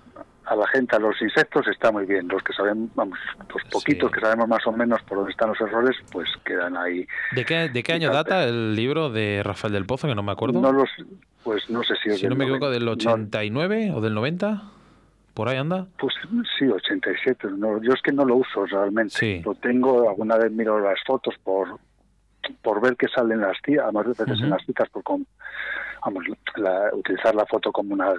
a 0.45 0.55
la 0.55 0.65
gente 0.67 0.95
a 0.95 0.99
los 0.99 1.21
insectos 1.21 1.67
está 1.67 1.91
muy 1.91 2.05
bien 2.05 2.25
los 2.29 2.41
que 2.41 2.53
saben 2.53 2.89
vamos 2.95 3.19
los 3.53 3.63
poquitos 3.69 4.09
Sí. 4.09 4.13
que 4.15 4.21
sabemos 4.21 4.47
más 4.47 4.65
o 4.65 4.71
menos 4.71 5.01
por 5.03 5.17
dónde 5.17 5.31
están 5.31 5.49
los 5.49 5.59
errores 5.59 5.97
pues 6.09 6.29
quedan 6.45 6.77
ahí 6.77 7.05
¿De 7.35 7.43
qué, 7.43 7.67
de 7.67 7.83
qué 7.83 7.91
año 7.91 8.13
data 8.13 8.45
el 8.45 8.73
libro 8.73 9.09
de 9.09 9.41
Rafael 9.43 9.73
del 9.73 9.85
Pozo? 9.85 10.07
Que 10.07 10.15
no 10.15 10.23
me 10.23 10.31
acuerdo. 10.31 10.61
no 10.61 10.71
los 10.71 10.89
pues 11.43 11.69
no 11.69 11.83
sé 11.83 11.95
si 12.01 12.09
es 12.11 12.19
si 12.19 12.27
no 12.29 12.35
me 12.35 12.45
equivoco, 12.45 12.69
del 12.69 12.85
90, 12.85 13.09
no, 13.09 13.13
89 13.15 13.91
o 13.93 13.99
del 13.99 14.13
90. 14.13 14.61
Por 15.33 15.49
ahí 15.49 15.57
anda. 15.57 15.85
pues 15.99 16.13
sí 16.57 16.65
87 16.65 17.49
no, 17.57 17.81
yo 17.83 17.91
es 17.91 18.01
que 18.01 18.13
no 18.13 18.23
lo 18.23 18.37
uso 18.37 18.65
realmente 18.65 19.15
Sí. 19.17 19.41
lo 19.45 19.53
tengo 19.55 20.09
alguna 20.09 20.37
vez 20.37 20.49
miro 20.51 20.79
las 20.79 20.97
fotos 21.05 21.35
por 21.43 21.77
por 22.61 22.81
ver 22.81 22.95
qué 22.95 23.07
salen 23.07 23.41
las 23.41 23.57
citas 23.63 23.91
más 23.91 24.05
veces 24.05 24.27
en 24.41 24.49
las 24.49 24.65
citas 24.65 24.89
por 24.89 25.03
com- 25.03 25.25
vamos 26.03 26.23
la- 26.55 26.89
utilizar 26.93 27.35
la 27.35 27.45
foto 27.45 27.71
como 27.71 27.93
una 27.93 28.09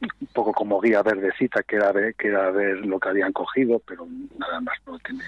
un 0.00 0.26
poco 0.32 0.52
como 0.52 0.80
guía 0.80 1.02
verdecita 1.02 1.62
que 1.62 1.76
era 1.76 1.92
ver, 1.92 2.14
que 2.14 2.28
era 2.28 2.50
ver 2.50 2.84
lo 2.84 2.98
que 2.98 3.08
habían 3.10 3.32
cogido 3.32 3.80
pero 3.86 4.06
nada 4.38 4.60
más 4.60 4.76
no 4.86 4.98
tiene 4.98 5.22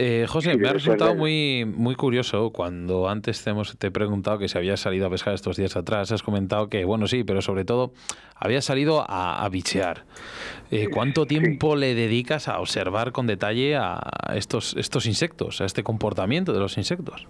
Eh, 0.00 0.26
José, 0.28 0.52
Sí, 0.52 0.58
me 0.58 0.68
ha 0.68 0.72
resultado 0.72 1.16
muy, 1.16 1.64
muy 1.64 1.96
curioso 1.96 2.50
cuando 2.50 3.08
antes 3.08 3.42
te, 3.42 3.50
hemos, 3.50 3.76
te 3.76 3.88
he 3.88 3.90
preguntado 3.90 4.38
que 4.38 4.46
si 4.48 4.56
habías 4.56 4.78
salido 4.78 5.08
a 5.08 5.10
pescar 5.10 5.34
estos 5.34 5.56
días 5.56 5.76
atrás. 5.76 6.12
Has 6.12 6.22
comentado 6.22 6.68
que, 6.68 6.84
bueno, 6.84 7.08
sí, 7.08 7.24
pero 7.24 7.42
sobre 7.42 7.64
todo 7.64 7.90
habías 8.36 8.64
salido 8.64 9.04
a, 9.08 9.44
a 9.44 9.48
bichear. 9.48 10.04
Eh, 10.70 10.86
¿Cuánto 10.88 11.26
tiempo 11.26 11.74
le 11.74 11.96
dedicas 11.96 12.46
a 12.46 12.60
observar 12.60 13.10
con 13.10 13.26
detalle 13.26 13.74
a 13.76 13.98
estos, 14.36 14.76
estos 14.76 15.04
insectos, 15.06 15.60
a 15.60 15.64
este 15.64 15.82
comportamiento 15.82 16.52
de 16.52 16.60
los 16.60 16.78
insectos? 16.78 17.26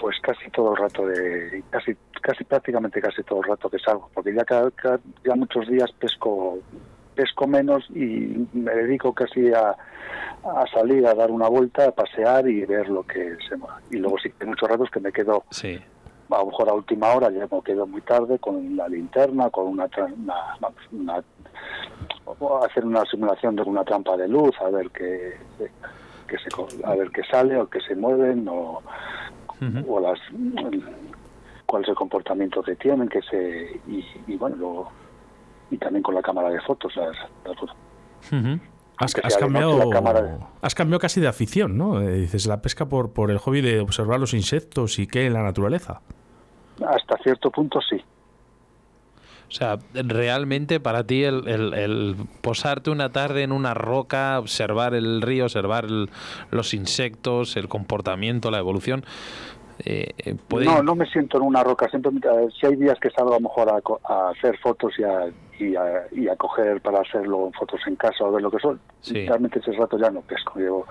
pues 0.00 0.16
casi 0.20 0.50
todo 0.50 0.72
el 0.72 0.76
rato 0.76 1.06
de 1.06 1.62
casi 1.70 1.92
casi 2.20 2.44
prácticamente 2.44 3.00
casi 3.00 3.22
todo 3.22 3.40
el 3.40 3.48
rato 3.48 3.70
que 3.70 3.78
salgo 3.78 4.10
porque 4.12 4.34
ya 4.34 4.44
cada, 4.44 4.70
cada- 4.72 5.00
ya 5.24 5.34
muchos 5.34 5.66
días 5.66 5.90
pesco 5.98 6.58
pesco 7.14 7.46
menos 7.46 7.84
y 7.90 8.46
me 8.52 8.72
dedico 8.74 9.12
casi 9.12 9.52
a, 9.52 9.70
a 10.44 10.66
salir 10.72 11.06
a 11.06 11.14
dar 11.14 11.30
una 11.30 11.48
vuelta 11.48 11.86
a 11.88 11.90
pasear 11.92 12.48
y 12.48 12.64
ver 12.66 12.88
lo 12.88 13.02
que 13.04 13.36
se 13.48 13.56
mueve 13.56 13.74
y 13.90 13.96
luego 13.96 14.18
sí 14.18 14.32
hay 14.40 14.46
muchos 14.46 14.68
ratos 14.68 14.90
que 14.90 15.00
me 15.00 15.12
quedo 15.12 15.44
Sí. 15.50 15.78
a 16.30 16.38
lo 16.38 16.46
mejor 16.46 16.68
a 16.68 16.74
última 16.74 17.12
hora 17.14 17.30
ya 17.30 17.46
me 17.50 17.62
quedo 17.62 17.86
muy 17.86 18.00
tarde 18.02 18.38
con 18.38 18.76
la 18.76 18.88
linterna 18.88 19.50
con 19.50 19.66
una, 19.68 19.88
una, 20.16 20.44
una- 20.92 21.24
hacer 22.64 22.84
una 22.84 23.04
simulación 23.04 23.56
de 23.56 23.62
una 23.62 23.84
trampa 23.84 24.16
de 24.16 24.28
luz 24.28 24.54
a 24.60 24.70
ver 24.70 24.90
qué 24.90 25.34
que 26.26 26.38
se 26.38 26.48
a 26.84 26.94
ver 26.94 27.10
qué 27.10 27.22
sale 27.24 27.56
o 27.60 27.68
que 27.68 27.80
se 27.80 27.94
mueven 27.94 28.48
o 28.48 28.82
Ujú. 29.60 29.94
o 29.94 30.00
las 30.00 30.18
cuál 31.66 31.82
es 31.82 31.88
el 31.88 31.94
comportamiento 31.94 32.60
que 32.62 32.74
tienen 32.76 33.08
que 33.08 33.22
se 33.22 33.80
y, 33.86 34.04
y 34.26 34.36
bueno 34.36 34.56
luego 34.56 34.92
y 35.74 35.78
también 35.78 36.02
con 36.02 36.14
la 36.14 36.22
cámara 36.22 36.50
de 36.50 36.60
fotos 36.60 36.94
las, 36.96 37.16
las 37.44 37.56
fotos. 37.58 37.76
Ujú. 38.32 38.60
Has, 38.96 39.12
cambiado, 39.36 39.76
la 39.78 39.90
cámara 39.90 40.22
de- 40.22 40.38
has 40.62 40.74
cambiado 40.74 41.00
casi 41.00 41.20
de 41.20 41.26
afición, 41.28 41.76
¿no? 41.76 42.00
Eh, 42.00 42.12
dices 42.20 42.46
la 42.46 42.62
pesca 42.62 42.86
por, 42.86 43.12
por 43.12 43.30
el 43.32 43.38
hobby 43.38 43.60
de 43.60 43.80
observar 43.80 44.20
los 44.20 44.34
insectos 44.34 44.98
y 45.00 45.06
qué 45.08 45.26
en 45.26 45.32
la 45.32 45.42
naturaleza. 45.42 46.00
hasta 46.86 47.16
cierto 47.18 47.50
punto 47.50 47.80
sí 47.80 47.96
O 49.48 49.50
sea, 49.50 49.78
realmente 49.94 50.78
para 50.80 51.04
ti 51.04 51.22
el, 51.24 51.46
el- 51.48 51.74
el 51.74 52.16
posarte 52.40 52.90
una 52.90 53.10
tarde 53.10 53.42
en 53.42 53.52
una 53.52 53.74
roca, 53.74 54.38
observar 54.38 54.94
el 54.94 55.22
río, 55.22 55.44
observar 55.44 55.84
el- 55.86 56.08
los 56.50 56.72
insectos, 56.72 57.56
el 57.56 57.68
comportamiento, 57.68 58.50
la 58.52 58.58
evolución, 58.58 59.04
eh, 59.84 60.10
eh, 60.18 60.36
no 60.50 60.82
no 60.82 60.94
me 60.94 61.06
siento 61.06 61.38
en 61.38 61.42
una 61.44 61.64
roca 61.64 61.88
siempre 61.88 62.12
si 62.60 62.66
hay 62.66 62.76
días 62.76 62.98
que 63.00 63.10
salgo 63.10 63.32
a 63.32 63.36
lo 63.36 63.40
mejor 63.48 63.68
a, 63.68 63.80
a 64.12 64.30
hacer 64.30 64.56
fotos 64.58 64.92
y 64.98 65.02
a, 65.02 65.26
y 65.58 65.74
a 65.76 66.04
y 66.12 66.28
a 66.28 66.36
coger 66.36 66.80
para 66.80 67.00
hacerlo 67.00 67.50
fotos 67.58 67.80
en 67.86 67.96
casa 67.96 68.24
o 68.24 68.32
ver 68.32 68.42
lo 68.42 68.50
que 68.50 68.58
son 68.60 68.80
Sí. 69.00 69.26
realmente 69.26 69.58
ese 69.58 69.72
rato 69.72 69.98
ya 69.98 70.10
no 70.10 70.20
pesco 70.22 70.58
llevo 70.58 70.86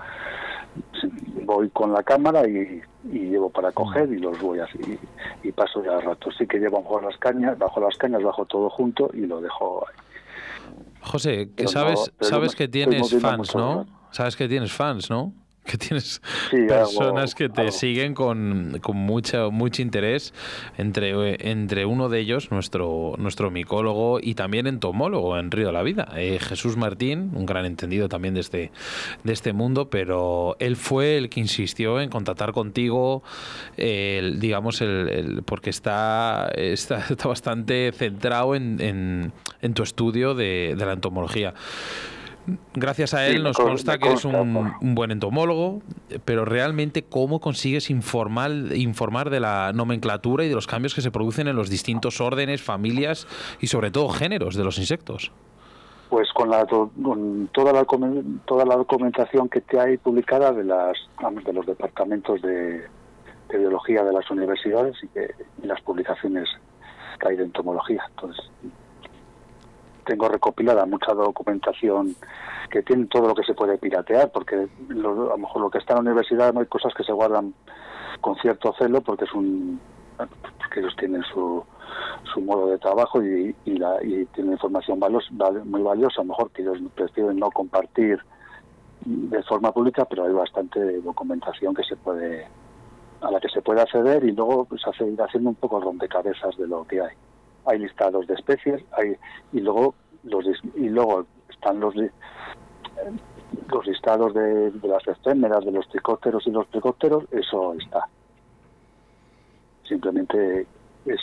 voy 1.45 1.69
con 1.69 1.93
la 1.93 2.03
cámara 2.03 2.47
y, 2.47 2.81
y 3.11 3.19
llevo 3.29 3.49
para 3.49 3.71
coger 3.71 4.09
y 4.11 4.17
los 4.19 4.39
voy 4.41 4.59
así 4.59 4.99
y, 5.43 5.51
paso 5.51 5.83
ya 5.83 5.99
rato 5.99 6.31
sí 6.31 6.47
que 6.47 6.57
llevo 6.59 6.77
a 6.77 6.79
lo 6.79 6.83
mejor 6.83 7.03
las 7.03 7.17
cañas 7.17 7.57
bajo 7.57 7.79
las 7.79 7.95
cañas 7.97 8.23
bajo 8.23 8.45
todo 8.45 8.69
junto 8.69 9.09
y 9.13 9.21
lo 9.25 9.39
dejo 9.41 9.85
ahí. 9.87 9.95
José, 11.01 11.47
que 11.49 11.53
Pero 11.57 11.69
sabes, 11.69 12.11
no- 12.19 12.27
sabes 12.27 12.55
que 12.55 12.67
tienes 12.67 13.13
fans, 13.21 13.53
¿no? 13.55 13.85
Sabes 14.11 14.35
que 14.37 14.47
tienes 14.47 14.71
fans, 14.71 15.09
¿no? 15.09 15.33
Que 15.73 15.77
tienes 15.77 16.21
Sí, 16.51 16.57
algo- 16.57 16.67
personas 16.67 17.35
que 17.35 17.47
te 17.49 17.61
algo. 17.61 17.71
siguen 17.71 18.13
con, 18.13 18.79
con 18.81 18.97
mucho, 18.97 19.49
mucho 19.49 19.81
interés. 19.81 20.33
Entre, 20.77 21.49
entre 21.49 21.85
uno 21.85 22.09
de 22.09 22.19
ellos, 22.19 22.51
nuestro, 22.51 23.13
nuestro 23.17 23.49
micólogo 23.49 24.19
y 24.21 24.35
también 24.35 24.67
entomólogo 24.67 25.37
en 25.37 25.51
Río 25.51 25.67
de 25.67 25.73
la 25.73 25.81
Vida, 25.83 26.09
eh, 26.17 26.37
Jesús 26.41 26.75
Martín, 26.75 27.31
un 27.33 27.45
gran 27.45 27.65
entendido 27.65 28.09
también 28.09 28.33
de 28.33 28.41
este, 28.41 28.71
de 29.23 29.33
este 29.33 29.53
mundo, 29.53 29.89
pero 29.89 30.57
él 30.59 30.75
fue 30.75 31.17
el 31.17 31.29
que 31.29 31.39
insistió 31.39 32.01
en 32.01 32.09
contactar 32.09 32.51
contigo, 32.51 33.23
el- 33.77 34.39
digamos, 34.41 34.81
el, 34.81 35.07
el- 35.09 35.43
porque 35.43 35.69
está, 35.69 36.51
está, 36.55 37.05
está 37.09 37.27
bastante 37.29 37.91
centrado 37.93 38.55
en, 38.55 38.81
en- 38.81 39.31
en 39.61 39.73
tu 39.73 39.83
estudio 39.83 40.35
de, 40.35 40.75
de 40.77 40.85
la 40.85 40.93
entomología. 40.93 41.53
Gracias 42.73 43.13
a 43.13 43.25
él 43.27 43.41
nos 43.43 43.55
con- 43.55 43.67
consta 43.67 43.97
que 43.97 44.07
eres 44.09 44.23
consta, 44.23 44.41
un, 44.81 44.95
buen 44.95 45.11
entomólogo, 45.11 45.81
pero 46.25 46.43
realmente 46.43 47.03
cómo 47.03 47.39
consigues 47.39 47.89
informar, 47.89 48.51
informar 48.75 49.29
de 49.29 49.39
la 49.39 49.71
nomenclatura 49.73 50.43
y 50.43 50.49
de 50.49 50.55
los 50.55 50.67
cambios 50.67 50.93
que 50.93 51.01
se 51.01 51.09
producen 51.11 51.47
en 51.47 51.55
los 51.55 51.69
distintos 51.69 52.19
órdenes, 52.19 52.61
familias 52.61 53.27
y 53.61 53.67
sobre 53.67 53.91
todo 53.91 54.09
géneros 54.09 54.55
de 54.55 54.63
los 54.65 54.77
insectos. 54.77 55.31
Pues 56.09 56.31
con, 56.33 56.49
la, 56.49 56.65
con 56.65 57.49
toda, 57.53 57.71
la, 57.73 57.85
toda 58.45 58.65
la 58.65 58.75
documentación 58.75 59.49
que 59.49 59.61
te 59.61 59.79
hay 59.79 59.97
publicada 59.97 60.51
de, 60.51 60.63
las, 60.63 60.97
de 61.45 61.53
los 61.53 61.65
departamentos 61.65 62.41
de, 62.41 62.83
de 63.49 63.57
biología 63.57 64.03
de 64.03 64.13
las 64.13 64.29
universidades 64.29 64.95
y, 65.01 65.07
que, 65.07 65.31
y 65.63 65.65
las 65.65 65.81
publicaciones 65.81 66.49
que 67.19 67.29
hay 67.29 67.37
de 67.37 67.45
entomología. 67.45 68.03
Entonces, 68.09 68.45
tengo 70.03 70.27
recopilada 70.29 70.85
mucha 70.85 71.13
documentación 71.13 72.15
que 72.69 72.83
tiene 72.83 73.05
todo 73.07 73.27
lo 73.27 73.35
que 73.35 73.43
se 73.43 73.53
puede 73.53 73.77
piratear, 73.77 74.31
porque 74.31 74.67
lo- 74.89 75.27
a 75.27 75.35
lo 75.35 75.37
mejor 75.37 75.61
lo 75.63 75.69
que 75.69 75.77
está 75.79 75.93
en 75.93 75.97
la 76.05 76.11
universidad 76.11 76.57
hay 76.57 76.65
cosas 76.67 76.93
que 76.93 77.03
se 77.03 77.11
guardan 77.11 77.53
con 78.21 78.35
cierto 78.37 78.73
celo 78.77 79.01
porque 79.01 79.25
es 79.25 79.33
un 79.33 79.79
porque 80.59 80.79
ellos 80.79 80.95
tienen 80.97 81.23
su, 81.23 81.63
su 82.33 82.39
modo 82.41 82.67
de 82.67 82.77
trabajo 82.77 83.21
y, 83.23 83.55
y, 83.65 83.77
la, 83.77 83.97
y 84.03 84.25
tienen 84.27 84.53
información 84.53 84.99
valos- 84.99 85.27
val- 85.31 85.65
muy 85.65 85.81
valiosa, 85.81 86.21
a 86.21 86.23
lo 86.23 86.29
mejor 86.29 86.51
que 86.51 86.61
ellos 86.61 86.77
prefieren 86.95 87.37
no 87.37 87.49
compartir 87.49 88.19
de 89.05 89.43
forma 89.43 89.71
pública, 89.71 90.05
pero 90.05 90.25
hay 90.25 90.31
bastante 90.33 91.01
documentación 91.01 91.73
que 91.73 91.83
se 91.83 91.95
puede 91.95 92.47
a 93.21 93.31
la 93.31 93.39
que 93.39 93.49
se 93.49 93.61
puede 93.61 93.81
acceder 93.81 94.23
y 94.23 94.33
luego 94.33 94.65
pues 94.65 94.85
hace, 94.87 95.05
ir 95.07 95.19
haciendo 95.21 95.49
un 95.49 95.55
poco 95.55 95.79
rompecabezas 95.79 96.55
de 96.57 96.67
lo 96.67 96.85
que 96.85 97.01
hay. 97.01 97.15
Hay 97.65 97.79
listados 97.79 98.27
de 98.27 98.33
especies, 98.33 98.83
hay 98.97 99.15
y 99.51 99.61
luego 99.61 99.95
los 100.23 100.45
y 100.75 100.89
luego 100.89 101.25
están 101.49 101.79
los 101.79 101.95
los 101.95 103.87
listados 103.87 104.33
de, 104.33 104.71
de 104.71 104.87
las 104.87 105.05
efémeras, 105.07 105.65
de 105.65 105.71
los 105.71 105.87
tricópteros 105.89 106.45
y 106.47 106.51
los 106.51 106.67
tricópteros, 106.69 107.23
eso 107.31 107.73
está. 107.79 108.07
Simplemente 109.87 110.65
es 111.05 111.19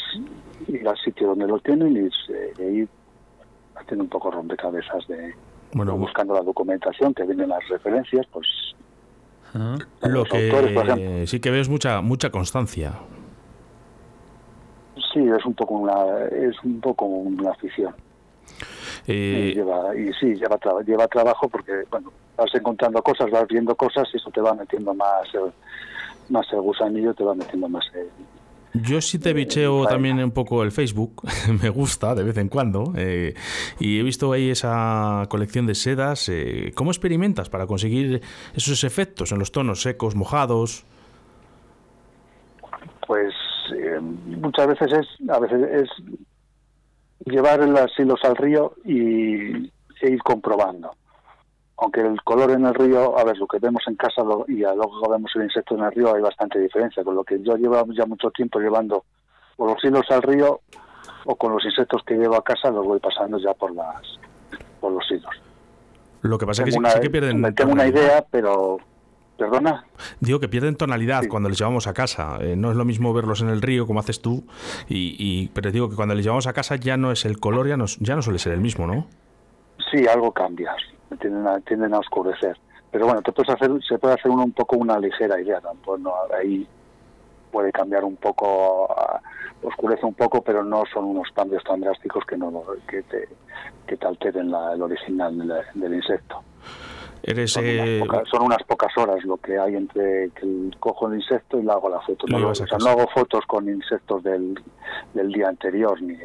ir 0.68 0.86
al 0.86 0.98
sitio 0.98 1.28
donde 1.28 1.46
lo 1.46 1.58
tienen 1.60 1.96
y 1.96 2.10
e 2.62 2.70
ir 2.70 2.88
haciendo 3.76 4.04
un 4.04 4.10
poco 4.10 4.30
rompecabezas 4.30 5.06
de 5.08 5.34
Bueno, 5.72 5.96
buscando 5.96 6.34
la 6.34 6.42
documentación 6.42 7.14
que 7.14 7.24
vienen 7.24 7.48
las 7.48 7.66
referencias, 7.68 8.26
pues 8.32 8.46
lo 9.54 10.08
los 10.08 10.30
autores, 10.30 10.72
por 10.72 10.84
ejemplo. 10.84 10.94
que 10.94 11.26
sí 11.26 11.40
que 11.40 11.50
veo 11.50 11.60
es 11.60 11.68
mucha, 11.68 12.00
mucha 12.02 12.30
constancia. 12.30 12.92
Sí 15.12 15.20
es 15.20 15.44
un 15.44 15.54
poco 15.54 15.74
una 15.74 16.26
es 16.26 16.56
un 16.64 16.80
poco 16.80 17.04
una 17.06 17.50
afición. 17.50 17.94
Y 19.06 19.12
Eh, 19.12 19.52
lleva 19.54 19.96
y 19.96 20.12
sí 20.14 20.34
lleva 20.34 20.58
lleva 20.84 21.06
trabajo 21.08 21.48
porque 21.48 21.72
bueno 21.90 22.12
vas 22.36 22.54
encontrando 22.54 23.02
cosas, 23.02 23.30
vas 23.30 23.46
viendo 23.48 23.74
cosas 23.74 24.08
y 24.12 24.16
eso 24.16 24.30
te 24.30 24.40
va 24.40 24.54
metiendo 24.54 24.94
más 24.94 25.28
el, 25.34 25.52
más 26.30 26.46
el 26.52 26.60
gusanillo, 26.60 27.14
te 27.14 27.24
va 27.24 27.34
metiendo 27.34 27.68
más 27.68 27.84
el, 27.94 28.08
Yo 28.82 29.00
sí 29.00 29.18
te 29.18 29.34
bicheo 29.34 29.86
también 29.86 30.22
un 30.22 30.30
poco 30.30 30.62
el 30.62 30.72
Facebook, 30.72 31.22
me 31.62 31.68
gusta 31.68 32.14
de 32.14 32.22
vez 32.22 32.38
en 32.38 32.48
cuando, 32.48 32.94
eh, 32.96 33.34
y 33.78 33.98
he 33.98 34.02
visto 34.02 34.32
ahí 34.32 34.50
esa 34.50 35.26
colección 35.28 35.66
de 35.66 35.74
sedas. 35.74 36.28
eh, 36.30 36.72
¿Cómo 36.74 36.90
experimentas 36.90 37.50
para 37.50 37.66
conseguir 37.66 38.22
esos 38.54 38.84
efectos 38.84 39.32
en 39.32 39.38
los 39.38 39.52
tonos 39.52 39.82
secos, 39.82 40.14
mojados? 40.14 40.86
pues 43.10 43.34
eh, 43.72 43.98
muchas 44.00 44.66
veces 44.68 44.92
es 44.92 45.30
a 45.30 45.38
veces 45.38 45.62
es 45.82 45.90
llevar 47.26 47.60
los 47.68 47.98
hilos 47.98 48.20
al 48.24 48.36
río 48.36 48.74
y 48.84 49.66
e 50.02 50.10
ir 50.10 50.22
comprobando. 50.22 50.92
Aunque 51.76 52.00
el 52.00 52.20
color 52.22 52.50
en 52.52 52.66
el 52.66 52.74
río 52.74 53.18
a 53.18 53.24
ver 53.24 53.36
lo 53.38 53.46
que 53.46 53.58
vemos 53.58 53.82
en 53.86 53.96
casa 53.96 54.22
lo- 54.22 54.44
y 54.48 54.64
a 54.64 54.74
luego 54.74 55.08
vemos 55.10 55.30
el 55.34 55.44
insecto 55.44 55.74
en 55.76 55.84
el 55.84 55.92
río 55.92 56.14
hay 56.14 56.22
bastante 56.22 56.58
diferencia. 56.58 57.04
Con 57.04 57.14
lo 57.14 57.24
que 57.24 57.38
yo 57.42 57.56
llevo 57.56 57.84
ya 57.92 58.06
mucho 58.06 58.30
tiempo 58.30 58.58
llevando 58.58 59.04
o 59.56 59.66
los 59.66 59.82
hilos 59.84 60.06
al 60.10 60.22
río 60.22 60.60
o 61.24 61.34
con 61.36 61.52
los 61.52 61.64
insectos 61.64 62.02
que 62.06 62.14
llevo 62.14 62.36
a 62.36 62.44
casa 62.44 62.70
los 62.70 62.86
voy 62.86 62.98
pasando 62.98 63.38
ya 63.38 63.52
por 63.54 63.74
las 63.74 64.02
por 64.80 64.92
los 64.92 65.10
hilos. 65.10 65.34
Lo 66.22 66.38
que 66.38 66.46
pasa 66.46 66.62
es 66.62 66.66
que 66.66 66.72
sí, 66.72 66.78
una, 66.78 66.90
sí 66.90 67.00
que 67.00 67.10
pierden 67.10 67.54
tengo 67.54 67.72
una 67.72 67.86
idea 67.86 68.24
pero 68.30 68.78
perdona 69.40 69.84
Digo 70.20 70.38
que 70.38 70.48
pierden 70.48 70.76
tonalidad 70.76 71.22
Sí. 71.22 71.28
cuando 71.28 71.48
les 71.48 71.58
llevamos 71.58 71.86
a 71.86 71.94
casa. 71.94 72.38
Eh, 72.40 72.54
no 72.56 72.70
es 72.70 72.76
lo 72.76 72.84
mismo 72.84 73.12
verlos 73.12 73.40
en 73.40 73.48
el 73.48 73.60
río 73.62 73.86
como 73.86 74.00
haces 74.00 74.20
tú, 74.22 74.44
y, 74.88 75.16
y- 75.18 75.48
pero 75.48 75.70
digo 75.72 75.88
que 75.90 75.96
cuando 75.96 76.14
les 76.14 76.24
llevamos 76.24 76.46
a 76.46 76.52
casa 76.52 76.76
ya 76.76 76.96
no 76.96 77.10
es 77.10 77.24
el 77.24 77.40
color, 77.40 77.66
ya 77.68 77.76
no, 77.76 77.86
ya 78.00 78.14
no 78.16 78.22
suele 78.22 78.38
ser 78.38 78.52
el 78.52 78.60
mismo, 78.60 78.86
¿no? 78.86 79.06
Sí, 79.90 80.06
algo 80.06 80.30
cambia, 80.32 80.72
tienden 81.20 81.46
a, 81.48 81.58
tienden 81.60 81.94
a 81.94 81.98
oscurecer. 81.98 82.56
Pero 82.92 83.06
bueno, 83.06 83.22
te 83.22 83.32
puedes 83.32 83.50
hacer, 83.54 83.70
se 83.88 83.98
puede 83.98 84.14
hacer 84.14 84.30
uno 84.30 84.44
un 84.44 84.52
poco 84.52 84.76
una 84.76 84.98
ligera 84.98 85.40
idea, 85.40 85.60
tampoco 85.60 85.98
no, 85.98 86.12
ahí 86.38 86.66
puede 87.50 87.72
cambiar 87.72 88.04
un 88.04 88.16
poco, 88.16 88.88
oscurece 89.62 90.04
un 90.06 90.14
poco, 90.14 90.42
pero 90.42 90.62
no 90.64 90.84
son 90.92 91.04
unos 91.06 91.28
cambios 91.34 91.62
tan 91.64 91.80
drásticos 91.80 92.24
que 92.24 92.36
no 92.36 92.52
que 92.88 93.02
te, 93.02 93.28
que 93.86 93.96
te 93.96 94.06
alteren 94.06 94.50
la- 94.50 94.72
el 94.74 94.82
original 94.82 95.36
del, 95.38 95.52
del 95.74 95.94
insecto. 95.94 96.42
Eres 97.22 97.52
Son, 97.52 97.64
eh, 97.66 98.00
unas 98.02 98.08
pocas, 98.08 98.28
son 98.30 98.42
unas 98.42 98.62
pocas 98.64 98.98
horas 98.98 99.24
lo 99.24 99.36
que 99.36 99.58
hay 99.58 99.76
entre 99.76 100.30
que 100.30 100.42
el- 100.46 100.74
cojo 100.80 101.08
el 101.08 101.16
insecto 101.20 101.58
y 101.58 101.62
le 101.62 101.70
hago 101.72 101.88
la 101.88 102.00
foto. 102.00 102.26
No, 102.28 102.48
o 102.48 102.54
sea, 102.54 102.66
hago 102.86 103.06
fotos 103.14 103.44
con 103.46 103.68
insectos 103.68 104.22
del, 104.22 104.58
del 105.14 105.32
día 105.32 105.48
anterior 105.48 106.00
ni, 106.02 106.16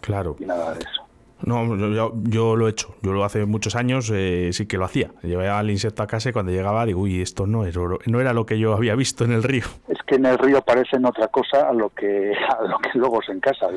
claro. 0.00 0.36
ni 0.38 0.46
nada 0.46 0.74
de 0.74 0.80
eso. 0.80 1.02
No, 1.42 1.76
yo, 1.76 2.14
yo- 2.24 2.56
lo 2.56 2.66
he 2.66 2.70
hecho. 2.70 2.94
Yo 3.02 3.12
lo 3.12 3.22
hace 3.22 3.44
muchos 3.44 3.76
años 3.76 4.10
eh, 4.12 4.50
sí 4.54 4.66
que 4.66 4.78
lo 4.78 4.86
hacía. 4.86 5.10
Llevaba 5.22 5.60
el 5.60 5.70
insecto 5.70 6.02
a 6.02 6.06
casa 6.06 6.30
y 6.30 6.32
cuando 6.32 6.50
llegaba 6.50 6.86
digo, 6.86 7.02
uy, 7.02 7.20
esto 7.20 7.46
no, 7.46 7.64
era, 7.66 7.78
no 8.06 8.20
era 8.20 8.32
lo 8.32 8.46
que 8.46 8.58
yo 8.58 8.72
había 8.72 8.94
visto 8.94 9.24
en 9.24 9.32
el 9.32 9.42
río. 9.42 9.64
es 9.88 9.98
que 10.06 10.14
en 10.14 10.24
el 10.24 10.38
río 10.38 10.62
parecen 10.62 11.04
otra 11.04 11.28
cosa 11.28 11.68
a 11.68 11.72
lo 11.74 11.90
que 11.90 12.32
a 12.58 12.62
lo 12.66 12.78
que 12.78 12.88
luego 12.98 13.20
es 13.22 13.28
en 13.28 13.40
casa 13.40 13.68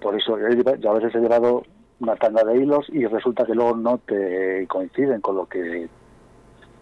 por 0.00 0.14
eso 0.16 0.36
yo 0.38 0.90
a 0.90 0.94
veces 0.94 1.14
he 1.14 1.18
llevado 1.18 1.62
una 2.02 2.16
tanda 2.16 2.42
de 2.44 2.56
hilos 2.56 2.86
y 2.88 3.06
resulta 3.06 3.46
que 3.46 3.54
luego 3.54 3.76
no 3.76 3.98
te 3.98 4.66
coinciden 4.68 5.20
con 5.20 5.36
lo 5.36 5.46
que 5.46 5.88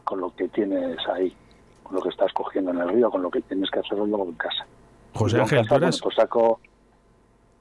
con 0.05 0.21
lo 0.21 0.35
que 0.35 0.49
tienes 0.49 0.97
ahí 1.15 1.37
con 1.83 1.97
lo 1.97 2.03
que 2.03 2.09
estás 2.09 2.33
cogiendo 2.33 2.71
en 2.71 2.79
el 2.79 2.89
río 2.89 3.11
con 3.11 3.23
lo 3.23 3.31
que 3.31 3.43
tienes 3.43 3.71
que 3.71 3.81
hacerlo 3.81 4.07
luego 4.07 4.25
en 4.25 4.35
casa 4.35 4.67
José 5.15 5.41
Ángel, 5.41 5.59
casa, 5.59 5.69
¿tú 5.69 5.75
bueno, 5.75 5.87
eras 5.87 6.01
pues 6.01 6.17
saco 6.17 6.61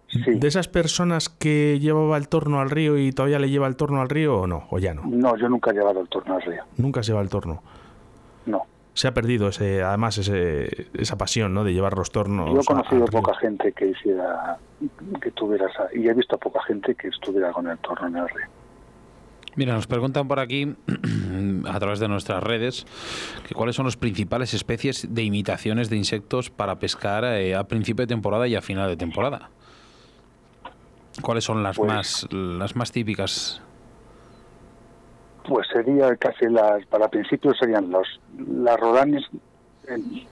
sí 0.07 0.21
de 0.25 0.47
esas 0.47 0.69
personas 0.69 1.27
que 1.27 1.79
llevaba 1.79 2.17
el 2.17 2.29
torno 2.29 2.61
al 2.61 2.69
río 2.69 2.97
y 2.97 3.11
todavía 3.11 3.39
le 3.39 3.49
lleva 3.49 3.67
el 3.67 3.75
torno 3.75 4.01
al 4.01 4.09
río 4.09 4.41
o 4.41 4.47
no? 4.47 4.65
O 4.71 4.79
ya 4.79 4.93
no. 4.93 5.03
no 5.05 5.35
yo 5.35 5.49
nunca 5.49 5.71
he 5.71 5.73
llevado 5.73 5.99
el 5.99 6.07
torno 6.07 6.35
al 6.35 6.41
río 6.41 6.63
Nunca 6.77 7.03
se 7.03 7.11
lleva 7.11 7.21
el 7.21 7.29
torno. 7.29 7.61
no 8.45 8.65
Se 8.93 9.07
ha 9.07 9.13
perdido 9.13 9.47
ese, 9.49 9.81
además 9.83 10.17
ese, 10.17 10.87
esa 10.93 11.17
pasión 11.17 11.53
¿no? 11.53 11.63
de 11.63 11.73
llevar 11.73 11.97
los 11.97 12.11
tornos. 12.11 12.49
yo 12.49 12.57
he 12.57 12.59
a- 12.59 12.63
conocido 12.65 13.05
río. 13.05 13.21
poca 13.21 13.35
gente 13.39 13.71
que 13.71 13.87
hiciera 13.87 14.57
que 15.21 15.31
tuviera 15.31 15.67
esa- 15.69 15.87
y 15.93 16.07
he 16.07 16.13
visto 16.13 16.37
poca 16.37 16.61
gente 16.63 16.95
que 16.95 17.07
estuviera 17.09 17.51
con 17.51 17.67
el 17.67 17.77
torno 17.79 18.07
en 18.07 18.17
el 18.17 18.27
río 18.29 18.45
Mira, 19.55 19.73
nos 19.73 19.87
preguntan 19.87 20.27
por 20.27 20.39
aquí, 20.39 20.75
a 21.67 21.79
través 21.79 21.99
de 21.99 22.07
nuestras 22.07 22.41
redes, 22.43 22.85
que 23.47 23.55
cuáles 23.55 23.75
son 23.75 23.85
las 23.85 23.97
principales 23.97 24.53
especies 24.53 25.13
de 25.13 25.23
imitaciones 25.23 25.89
de 25.89 25.97
insectos 25.97 26.49
para 26.49 26.79
pescar 26.79 27.23
eh, 27.25 27.55
a 27.55 27.63
principio 27.65 28.03
de 28.03 28.07
temporada 28.07 28.47
y 28.47 28.55
a 28.55 28.61
final 28.61 28.87
de 28.89 28.95
temporada. 28.95 29.49
¿Cuáles 31.21 31.43
son 31.43 31.63
las 31.63 31.77
Pues- 31.77 31.91
más 31.91 32.27
las 32.31 32.75
más 32.75 32.91
típicas? 32.91 33.61
Pues 35.49 35.67
sería 35.73 36.15
casi 36.15 36.45
las, 36.45 36.85
para 36.85 37.07
principios 37.09 37.57
serían 37.57 37.89
los 37.91 38.07
las 38.37 38.79
rodanes 38.79 39.23
en- 39.87 40.27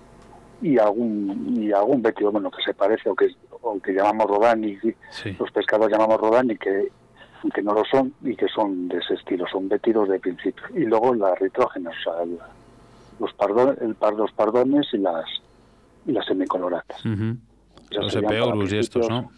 y 0.62 0.78
algún 0.80 1.56
y 1.58 1.72
algún 1.72 2.02
bétido 2.02 2.32
bueno 2.32 2.50
que 2.52 2.62
se 2.64 2.74
parece 2.74 3.10
o 3.10 3.16
que 3.16 3.28
o 3.62 3.80
que 3.80 3.94
llamamos 3.94 4.28
rodani 4.28 4.78
Sí. 5.12 5.36
los 5.40 5.52
pescadores 5.52 5.92
llamamos 5.98 6.20
rodani 6.22 6.56
que 6.58 6.90
que 7.54 7.62
no 7.62 7.74
lo 7.74 7.84
son 7.86 8.14
y 8.24 8.36
que 8.36 8.48
son 8.48 8.88
de 8.88 8.98
ese 8.98 9.14
estilo 9.16 9.46
son 9.52 9.68
bétidos 9.70 10.10
de 10.10 10.20
principio 10.20 10.64
y 10.76 10.86
luego 10.86 11.14
las 11.14 11.38
ritrógenas 11.40 11.94
o 12.00 12.12
sea, 12.14 12.24
el- 12.24 12.40
los 13.20 13.34
pardo, 13.34 13.74
el 13.82 13.96
par, 13.96 14.14
los 14.14 14.32
pardones 14.32 14.88
y 14.94 14.98
las 15.00 15.26
y 16.06 16.12
las 16.12 16.26
semicoloratas 16.26 17.04
Ujú. 17.06 17.36
Esas 17.92 18.04
Los 18.04 18.16
epeorus 18.16 18.74
y 18.74 18.78
estos. 18.78 19.10
¿no? 19.10 19.32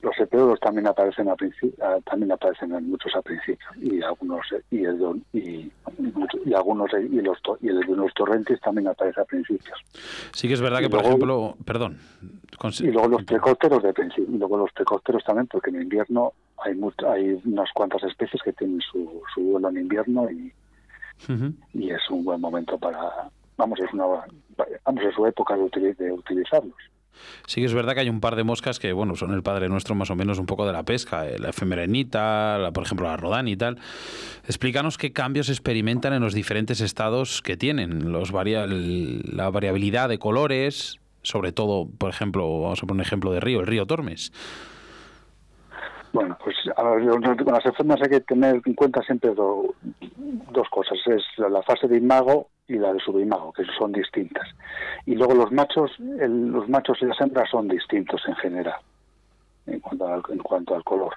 Los 0.00 0.18
epeoros 0.18 0.58
también 0.60 0.86
aparecen 0.86 1.28
a 1.28 1.34
princi- 1.36 1.74
a- 1.82 2.00
también 2.02 2.32
aparecen 2.32 2.72
en 2.74 2.90
muchos 2.90 3.14
a 3.14 3.22
principio 3.22 3.66
y 3.80 4.02
algunos 4.02 4.46
y 4.70 4.84
el 4.84 4.98
don- 4.98 5.24
y, 5.32 5.70
algunos 6.54 6.90
y 6.94 7.20
los 7.20 7.40
to- 7.42 7.58
y 7.60 7.68
el 7.68 7.80
de 7.80 7.96
los 7.96 8.12
torrentes 8.14 8.60
también 8.60 8.88
aparece 8.88 9.20
a 9.20 9.24
principios 9.24 9.78
Sí 10.32 10.48
que 10.48 10.54
es 10.54 10.60
verdad 10.60 10.80
Y 10.80 10.84
que, 10.84 10.90
por 10.90 11.00
luego- 11.00 11.08
ejemplo, 11.08 11.56
perdón. 11.64 11.98
y 12.80 12.90
luego 12.90 13.08
los 13.08 13.24
precópteros 13.24 13.82
de 13.82 13.92
principio 13.92 14.34
y 14.34 14.38
luego 14.38 14.56
los 14.58 14.72
precópteros 14.72 15.24
también 15.24 15.46
porque 15.46 15.70
en 15.70 15.82
invierno 15.82 16.32
hay 16.64 16.78
hay 17.08 17.40
unas 17.44 17.70
cuantas 17.72 18.02
especies 18.04 18.42
que 18.42 18.52
tienen 18.52 18.80
su, 18.80 19.22
su 19.34 19.40
vuelo 19.40 19.68
en 19.70 19.78
invierno 19.78 20.30
y, 20.30 20.52
y 21.74 21.90
es 21.90 22.00
un 22.10 22.24
buen 22.24 22.40
momento 22.40 22.78
para 22.78 23.30
vamos 23.56 23.78
es 23.80 23.92
una 23.92 24.04
vamos 24.84 25.04
es 25.04 25.14
su 25.14 25.26
época 25.26 25.56
de, 25.56 25.94
de 25.94 26.12
utilizarlos 26.12 26.74
Sí 27.46 27.60
que 27.60 27.66
es 27.66 27.74
verdad 27.74 27.94
que 27.94 28.00
hay 28.00 28.08
un 28.08 28.20
par 28.20 28.36
de 28.36 28.44
moscas 28.44 28.78
que, 28.78 28.92
bueno, 28.92 29.16
son 29.16 29.32
el 29.32 29.42
padre 29.42 29.68
nuestro 29.68 29.94
más 29.94 30.10
o 30.10 30.16
menos 30.16 30.38
un 30.38 30.46
poco 30.46 30.66
de 30.66 30.72
la 30.72 30.82
pesca, 30.84 31.28
eh, 31.28 31.38
la 31.38 31.50
efemerenita, 31.50 32.70
por 32.72 32.84
ejemplo 32.84 33.06
la 33.06 33.16
rodani 33.16 33.52
y 33.52 33.56
tal. 33.56 33.78
Explícanos 34.46 34.98
qué 34.98 35.12
cambios 35.12 35.48
experimentan 35.48 36.12
en 36.12 36.22
los 36.22 36.34
diferentes 36.34 36.80
estados 36.80 37.42
que 37.42 37.56
tienen, 37.56 38.12
los 38.12 38.32
varia- 38.32 38.66
la 38.66 39.50
variabilidad 39.50 40.08
de 40.08 40.18
colores, 40.18 40.98
sobre 41.22 41.52
todo, 41.52 41.88
por 41.98 42.10
ejemplo, 42.10 42.60
vamos 42.60 42.82
a 42.82 42.86
poner 42.86 43.00
un 43.02 43.06
ejemplo 43.06 43.32
de 43.32 43.40
río, 43.40 43.60
el 43.60 43.66
río 43.66 43.86
Tormes. 43.86 44.32
Bueno, 46.12 46.36
pues 46.44 46.56
con 46.76 47.52
las 47.54 47.64
enfermas 47.64 48.00
hay 48.02 48.10
que 48.10 48.20
tener 48.20 48.60
en 48.64 48.74
cuenta 48.74 49.00
siempre 49.02 49.34
do- 49.34 49.74
dos 50.50 50.68
cosas. 50.68 50.98
Es 51.06 51.22
la- 51.38 51.62
fase 51.62 51.88
de 51.88 51.96
imago 51.96 52.48
y 52.68 52.74
la 52.74 52.92
de 52.92 53.00
subimago, 53.00 53.52
que 53.52 53.64
son 53.78 53.92
distintas. 53.92 54.46
Y 55.06 55.14
luego 55.14 55.34
los 55.34 55.50
machos, 55.52 55.90
el- 55.98 56.48
los 56.48 56.68
machos 56.68 56.98
y 57.00 57.06
las 57.06 57.18
hembras 57.20 57.48
son 57.50 57.66
distintos 57.68 58.20
en 58.26 58.34
general, 58.36 58.78
en 59.66 59.80
cuanto 59.80 60.06
al, 60.06 60.22
en 60.28 60.38
cuanto 60.38 60.74
al 60.74 60.84
color. 60.84 61.14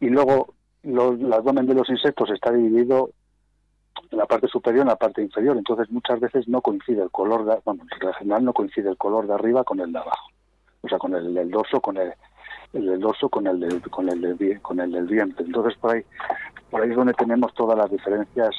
Y 0.00 0.08
luego 0.08 0.54
lo- 0.84 1.12
el 1.12 1.32
abdomen 1.32 1.66
de 1.66 1.74
los 1.74 1.88
insectos 1.88 2.30
está 2.30 2.52
dividido 2.52 3.10
en 4.10 4.18
la 4.18 4.26
parte 4.26 4.46
superior 4.48 4.80
y 4.80 4.82
en 4.82 4.88
la 4.88 4.96
parte 4.96 5.20
inferior. 5.22 5.56
Entonces 5.56 5.90
muchas 5.90 6.20
veces 6.20 6.46
no 6.46 6.60
coincide 6.60 7.02
el 7.02 7.10
color, 7.10 7.44
de, 7.44 7.58
bueno, 7.64 7.82
en 8.00 8.12
general 8.14 8.44
no 8.44 8.52
coincide 8.52 8.88
el 8.90 8.96
color 8.96 9.26
de 9.26 9.34
arriba 9.34 9.64
con 9.64 9.80
el 9.80 9.92
de 9.92 9.98
abajo. 9.98 10.28
O 10.82 10.88
sea, 10.88 10.98
con 10.98 11.14
el 11.14 11.32
del 11.34 11.50
dorso, 11.50 11.80
con 11.80 11.96
el, 11.96 12.12
el 12.74 12.86
del 12.86 13.00
dorso 13.00 13.28
con 13.28 13.46
el 13.46 13.58
del, 13.60 13.80
con 13.90 14.08
el 14.10 14.20
del, 14.20 14.60
con 14.60 14.80
el 14.80 14.90
del 14.92 15.06
vientre. 15.06 15.44
Entonces 15.46 15.76
por 15.78 15.94
ahí, 15.94 16.02
por 16.70 16.82
ahí 16.82 16.90
es 16.90 16.96
donde 16.96 17.14
tenemos 17.14 17.54
todas 17.54 17.78
las 17.78 17.90
diferencias, 17.90 18.50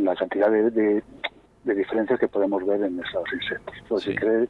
la 0.00 0.16
cantidad 0.16 0.50
de, 0.50 0.70
de, 0.70 1.02
de 1.64 1.74
diferencias 1.74 2.18
que 2.18 2.28
podemos 2.28 2.64
ver 2.66 2.82
en 2.82 2.98
esos 3.00 3.24
insectos. 3.32 3.74
Entonces, 3.78 4.06
Sí. 4.06 4.12
si 4.12 4.16
cree 4.18 4.48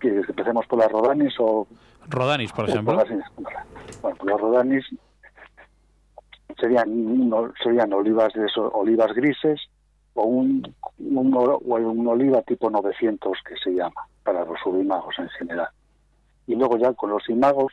que 0.00 0.08
empecemos 0.28 0.66
por 0.66 0.78
las 0.78 0.90
rodanis 0.92 1.34
o 1.38 1.66
Rodanis, 2.08 2.52
por 2.52 2.68
ejemplo. 2.68 2.94
las- 2.94 3.08
bueno, 3.10 4.16
pues 4.16 4.22
los 4.30 4.40
rodanis 4.40 4.84
serían 6.60 7.30
serían 7.62 7.92
olivas 7.92 8.32
de 8.34 8.46
eso- 8.46 8.70
olivas 8.72 9.12
grises 9.14 9.60
o 10.14 10.24
un, 10.24 10.74
un, 10.98 11.34
o 11.34 11.58
un 11.76 12.06
oliva 12.08 12.40
tipo 12.42 12.70
900 12.70 13.32
que 13.46 13.56
se 13.56 13.70
llama 13.74 14.06
para 14.24 14.44
los 14.44 14.58
subimagos 14.62 15.18
en 15.18 15.28
general. 15.30 15.68
Y 16.46 16.54
luego 16.54 16.78
ya 16.78 16.92
con 16.94 17.10
los 17.10 17.28
imagos 17.28 17.72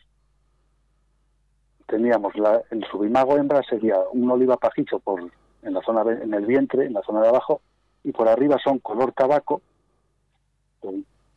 teníamos 1.93 2.35
la, 2.35 2.59
el 2.71 2.83
subimago 2.89 3.37
hembra 3.37 3.61
sería 3.69 3.97
un 4.13 4.31
oliva 4.31 4.57
pajizo 4.57 4.97
por 4.99 5.19
en 5.61 5.73
la 5.73 5.81
zona 5.81 6.01
en 6.11 6.33
el 6.33 6.45
vientre, 6.47 6.85
en 6.87 6.93
la 6.93 7.03
zona 7.03 7.21
de 7.21 7.27
abajo 7.29 7.61
y 8.03 8.11
por 8.11 8.27
arriba 8.27 8.57
son 8.63 8.79
color 8.79 9.11
tabaco 9.13 9.61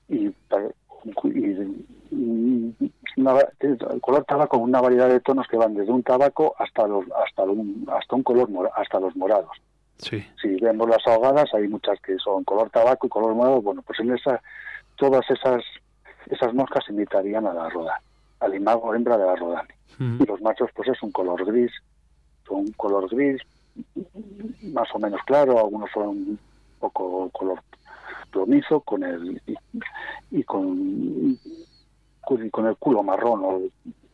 y, 0.08 0.26
y- 0.28 0.34
y 2.10 2.90
una 3.16 3.32
el 3.60 4.00
color 4.00 4.24
tabaco 4.24 4.56
una 4.58 4.80
variedad 4.80 5.08
de 5.08 5.20
tonos 5.20 5.46
que 5.48 5.56
van 5.58 5.74
desde 5.74 5.92
un 5.92 6.02
tabaco 6.02 6.54
hasta 6.58 6.86
los 6.86 7.04
hasta 7.24 7.42
un 7.44 7.86
hasta 7.92 8.16
un 8.16 8.22
color 8.22 8.48
hasta 8.74 8.98
los 9.00 9.14
morados. 9.16 9.52
Sí. 9.98 10.22
si 10.42 10.48
vemos 10.60 10.88
las 10.88 11.06
ahogadas 11.06 11.52
hay 11.54 11.68
muchas 11.68 11.98
que 12.00 12.16
son 12.18 12.44
color 12.44 12.68
tabaco 12.70 13.06
y 13.06 13.10
color 13.10 13.34
morado. 13.34 13.60
Bueno 13.62 13.82
pues 13.82 14.00
en 14.00 14.12
esa 14.12 14.40
todas 14.96 15.28
esas 15.30 15.62
esas 16.30 16.52
moscas 16.54 16.84
imitarían 16.88 17.46
a 17.46 17.52
la 17.54 17.68
roda 17.68 18.00
al 18.40 18.54
imago 18.54 18.94
hembra 18.94 19.16
de 19.18 19.26
la 19.26 19.36
rodani 19.36 19.68
Ujú. 19.94 20.22
y 20.22 20.26
los 20.26 20.40
machos 20.42 20.70
pues 20.74 20.88
es 20.88 21.02
un 21.02 21.10
color 21.12 21.44
gris 21.46 21.72
son 22.46 22.58
un 22.58 22.72
color 22.72 23.08
gris 23.08 23.40
más 24.72 24.88
o 24.94 24.98
menos 24.98 25.20
claro 25.26 25.58
algunos 25.58 25.90
son 25.92 26.08
un 26.08 26.38
poco 26.78 27.28
color 27.30 27.60
plomizo 28.30 28.80
con 28.80 29.02
el 29.04 29.40
y, 29.46 29.54
y 30.30 30.42
con 30.44 31.38
y 32.42 32.50
con 32.50 32.66
el 32.66 32.76
culo 32.76 33.02
marrón 33.02 33.40
o 33.44 33.60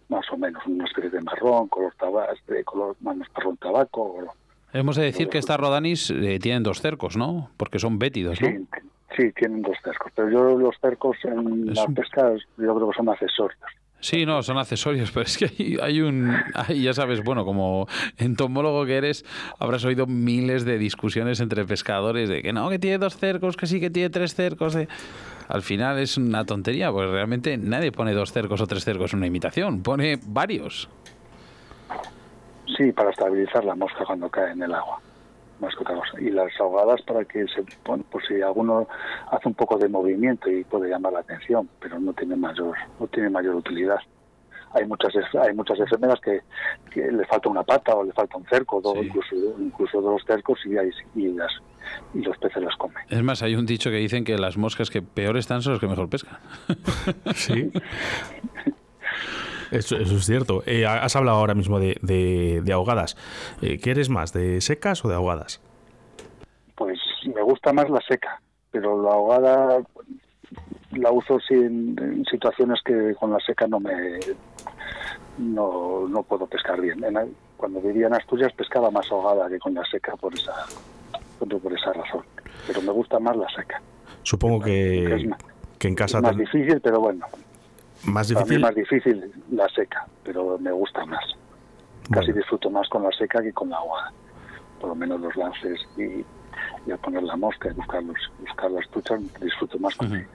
más 0.08 0.24
o 0.30 0.36
menos 0.36 0.64
una 0.66 0.84
especie 0.84 1.10
de 1.10 1.20
marrón 1.22 1.68
color 1.68 1.94
tabaco 1.98 2.32
color 2.64 2.96
más 3.00 3.16
marrón 3.34 3.56
tabaco 3.56 4.26
Hemos 4.74 4.96
de 4.96 5.04
decir 5.04 5.28
que 5.28 5.36
estas 5.36 5.60
Rodanis 5.60 6.10
eh, 6.10 6.38
tienen 6.40 6.62
dos 6.62 6.80
cercos, 6.80 7.14
¿no? 7.14 7.50
Porque 7.58 7.78
son 7.78 7.98
bétidos, 7.98 8.40
¿no? 8.40 8.48
sí 8.48 8.66
sí 9.16 9.30
tienen 9.32 9.60
dos 9.60 9.76
cercos 9.84 10.10
pero 10.16 10.30
yo 10.30 10.56
los 10.58 10.74
cercos 10.80 11.16
en 11.24 11.68
Es 11.70 11.76
la 11.76 11.84
un- 11.84 11.94
pesca 11.94 12.32
yo 12.56 12.74
creo 12.74 12.88
que 12.90 12.96
son 12.96 13.08
accesorios 13.10 13.58
Sí, 14.02 14.26
no, 14.26 14.42
son 14.42 14.58
accesorios, 14.58 15.10
pero 15.14 15.24
es 15.24 15.38
que 15.38 15.44
hay, 15.46 15.78
hay 15.80 16.00
un... 16.00 16.36
hay, 16.54 16.82
ya 16.82 16.92
sabes, 16.92 17.22
bueno, 17.22 17.44
como 17.44 17.86
entomólogo 18.18 18.84
que 18.84 18.96
eres, 18.96 19.24
habrás 19.60 19.84
oído 19.84 20.06
miles 20.06 20.64
de 20.64 20.76
discusiones 20.76 21.38
entre 21.40 21.64
pescadores 21.64 22.28
de 22.28 22.42
que 22.42 22.52
no, 22.52 22.68
que 22.68 22.80
tiene 22.80 22.98
dos 22.98 23.16
cercos, 23.16 23.56
que 23.56 23.66
sí, 23.68 23.78
que 23.80 23.90
tiene 23.90 24.10
tres 24.10 24.34
cercos. 24.34 24.74
de- 24.74 24.88
Al 25.48 25.62
final 25.62 25.98
es 26.00 26.16
una 26.16 26.44
tontería, 26.44 26.90
porque 26.90 27.12
realmente 27.12 27.56
nadie 27.56 27.92
pone 27.92 28.12
dos 28.12 28.32
cercos 28.32 28.60
o 28.60 28.66
tres 28.66 28.84
cercos 28.84 29.12
en 29.12 29.18
una 29.18 29.28
imitación, 29.28 29.82
pone 29.84 30.18
varios. 30.26 30.88
Sí, 32.76 32.90
para 32.90 33.10
estabilizar 33.10 33.64
la 33.64 33.76
mosca 33.76 34.04
cuando 34.04 34.28
cae 34.28 34.50
en 34.52 34.62
el 34.62 34.74
agua. 34.74 34.98
Más 35.62 35.74
que 35.74 35.80
otra 35.82 35.94
cosa. 35.94 36.20
Y 36.20 36.28
las 36.30 36.50
ahogadas 36.60 37.00
para 37.02 37.24
que 37.24 37.46
se 37.46 37.64
bueno, 37.86 38.04
pues 38.10 38.26
si 38.28 38.42
alguno 38.42 38.86
hace 39.30 39.48
un 39.48 39.54
poco 39.54 39.78
de 39.78 39.88
movimiento 39.88 40.50
y 40.50 40.64
puede 40.64 40.90
llamar 40.90 41.12
la 41.14 41.20
atención, 41.20 41.68
pero 41.80 41.98
no 41.98 42.12
tiene 42.12 42.36
mayor 42.36 42.76
no 43.00 43.06
tiene 43.06 43.30
mayor 43.30 43.54
utilidad. 43.54 43.98
Hay 44.74 44.86
muchas 44.86 45.12
hay 45.40 45.54
muchas 45.54 45.78
enfermeras 45.78 46.18
que, 46.20 46.40
que 46.90 47.12
le 47.12 47.24
falta 47.26 47.48
una 47.48 47.62
pata 47.62 47.94
o 47.94 48.02
le 48.04 48.12
falta 48.12 48.36
un 48.38 48.44
cerco, 48.46 48.82
incluso 49.02 49.36
incluso 49.60 50.00
dos 50.00 50.22
cercos 50.26 50.58
y, 50.66 50.76
hay- 50.78 50.90
y 51.14 51.28
las 51.28 51.52
y 52.14 52.22
los 52.22 52.36
peces 52.38 52.62
las 52.62 52.74
comen. 52.76 53.04
Es 53.10 53.22
más, 53.22 53.42
hay 53.42 53.54
un 53.54 53.66
dicho 53.66 53.90
que 53.90 53.96
dicen 53.96 54.24
que 54.24 54.38
las 54.38 54.56
moscas 54.56 54.88
que 54.90 55.00
peor 55.02 55.36
están 55.36 55.62
son 55.62 55.74
las 55.74 55.80
que 55.80 55.86
mejor 55.88 56.08
pescan. 56.08 56.38
Sí. 57.34 57.70
Eso, 59.72 59.96
eso 59.96 60.16
es 60.16 60.24
cierto. 60.26 60.62
Eh, 60.66 60.86
has 60.86 61.16
hablado 61.16 61.38
ahora 61.38 61.54
mismo 61.54 61.80
de, 61.80 61.96
de- 62.02 62.60
de 62.62 62.72
ahogadas. 62.72 63.16
Eh, 63.62 63.78
¿Qué 63.78 63.90
eres 63.90 64.08
más, 64.08 64.32
de 64.32 64.60
secas 64.60 65.04
o 65.04 65.08
de 65.08 65.14
ahogadas? 65.14 65.60
Pues 66.76 66.98
me 67.34 67.42
gusta 67.42 67.72
más 67.72 67.88
la 67.90 68.00
seca, 68.06 68.40
pero 68.70 69.02
la 69.02 69.10
ahogada 69.12 69.82
la 70.92 71.10
uso 71.10 71.38
sí 71.40 71.54
en, 71.54 72.24
situaciones 72.30 72.80
que 72.84 73.14
con 73.18 73.30
la 73.32 73.38
seca 73.40 73.66
no 73.66 73.80
me 73.80 74.20
no, 75.38 76.06
no 76.08 76.22
puedo 76.22 76.46
pescar 76.46 76.80
bien. 76.80 77.02
En- 77.04 77.34
cuando 77.56 77.80
vivía 77.80 78.08
en 78.08 78.14
Asturias 78.14 78.52
pescaba 78.54 78.90
más 78.90 79.10
ahogada 79.12 79.48
que 79.48 79.58
con 79.58 79.72
la 79.74 79.84
seca 79.84 80.16
por 80.16 80.34
esa 80.34 80.52
por, 81.38 81.72
esa 81.72 81.92
razón. 81.92 82.22
Pero 82.66 82.82
me 82.82 82.90
gusta 82.92 83.18
más 83.18 83.36
la 83.36 83.48
seca. 83.50 83.80
Supongo 84.22 84.60
que, 84.60 85.14
Es 85.14 85.26
más- 85.26 85.38
que 85.78 85.88
en 85.88 85.94
casa 85.94 86.18
Es 86.18 86.22
más 86.22 86.32
ten- 86.32 86.40
difícil, 86.40 86.80
pero 86.80 87.00
bueno, 87.00 87.26
más 88.04 88.28
difícil. 88.28 88.60
más 88.60 88.74
difícil 88.74 89.32
la 89.50 89.68
seca, 89.70 90.06
pero 90.24 90.58
me 90.58 90.72
gusta 90.72 91.04
más. 91.06 91.24
Casi 92.10 92.26
Bueno. 92.26 92.34
disfruto 92.40 92.70
más 92.70 92.88
con 92.88 93.02
la 93.04 93.10
seca 93.12 93.42
que 93.42 93.52
con 93.52 93.70
la 93.70 93.76
ahogada. 93.76 94.12
Por 94.80 94.88
lo 94.90 94.94
menos 94.94 95.20
los 95.20 95.34
lances 95.36 95.80
y, 95.96 96.24
y 96.86 96.90
al 96.90 96.98
poner 96.98 97.22
la 97.22 97.36
mosca 97.36 97.70
y 97.70 97.74
buscar, 97.74 98.02
los, 98.02 98.16
buscar 98.40 98.70
las 98.70 98.88
tuchas, 98.90 99.20
disfruto 99.40 99.78
más 99.78 99.94
con 99.94 100.14
ella. 100.16 100.26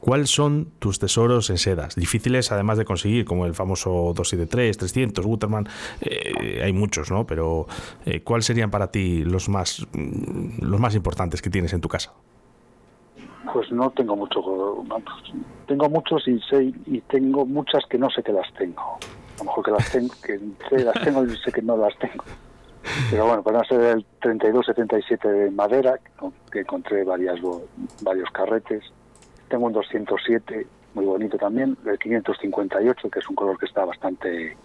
¿Cuáles 0.00 0.30
son 0.30 0.72
tus 0.78 0.98
tesoros 0.98 1.50
en 1.50 1.58
sedas? 1.58 1.94
Difíciles 1.94 2.50
además 2.52 2.78
de 2.78 2.86
conseguir, 2.86 3.26
como 3.26 3.44
el 3.44 3.54
famoso 3.54 3.90
273, 4.16 4.78
300, 4.78 5.26
Guterman. 5.26 5.68
eh, 6.00 6.62
hay 6.64 6.72
muchos, 6.72 7.10
¿no? 7.10 7.26
Pero 7.26 7.66
eh, 8.06 8.22
¿cuáles 8.22 8.46
serían 8.46 8.70
para 8.70 8.90
ti 8.90 9.24
los 9.24 9.50
más, 9.50 9.86
mm, 9.92 10.62
los 10.64 10.80
más 10.80 10.94
importantes 10.94 11.42
que 11.42 11.50
tienes 11.50 11.74
en 11.74 11.82
tu 11.82 11.88
casa? 11.88 12.14
Pues 13.52 13.72
no 13.72 13.90
tengo 13.90 14.16
mucho, 14.16 14.40
tengo 15.66 15.88
muchos 15.88 16.26
y 16.28 16.38
sé 16.42 16.72
y 16.86 17.00
tengo 17.08 17.46
muchas 17.46 17.84
que 17.86 17.98
no 17.98 18.10
sé 18.10 18.22
que 18.22 18.32
las 18.32 18.52
tengo. 18.54 18.80
A 18.80 19.38
lo 19.38 19.44
mejor 19.44 19.64
que 19.64 19.70
las 19.70 19.90
tengo, 19.90 20.14
que 20.22 20.38
sé 20.68 20.84
las 20.84 21.02
tengo 21.04 21.24
y 21.24 21.36
sé 21.38 21.50
que 21.50 21.62
no 21.62 21.76
las 21.76 21.96
tengo. 21.98 22.24
Pero 23.10 23.26
bueno, 23.26 23.42
para 23.42 23.64
ser 23.64 23.80
el 23.80 24.06
3277 24.20 25.28
de 25.28 25.50
madera, 25.50 25.98
que- 26.52 26.60
encontré 26.60 27.02
varias, 27.04 27.40
varios 28.00 28.30
carretes. 28.30 28.84
Tengo 29.48 29.66
un 29.66 29.72
207, 29.72 30.66
muy 30.94 31.06
bonito 31.06 31.36
también, 31.38 31.76
el 31.86 31.98
558, 31.98 33.10
que 33.10 33.18
es 33.18 33.28
un 33.28 33.34
color 33.34 33.58
que 33.58 33.66
está 33.66 33.84
bastante, 33.84 34.56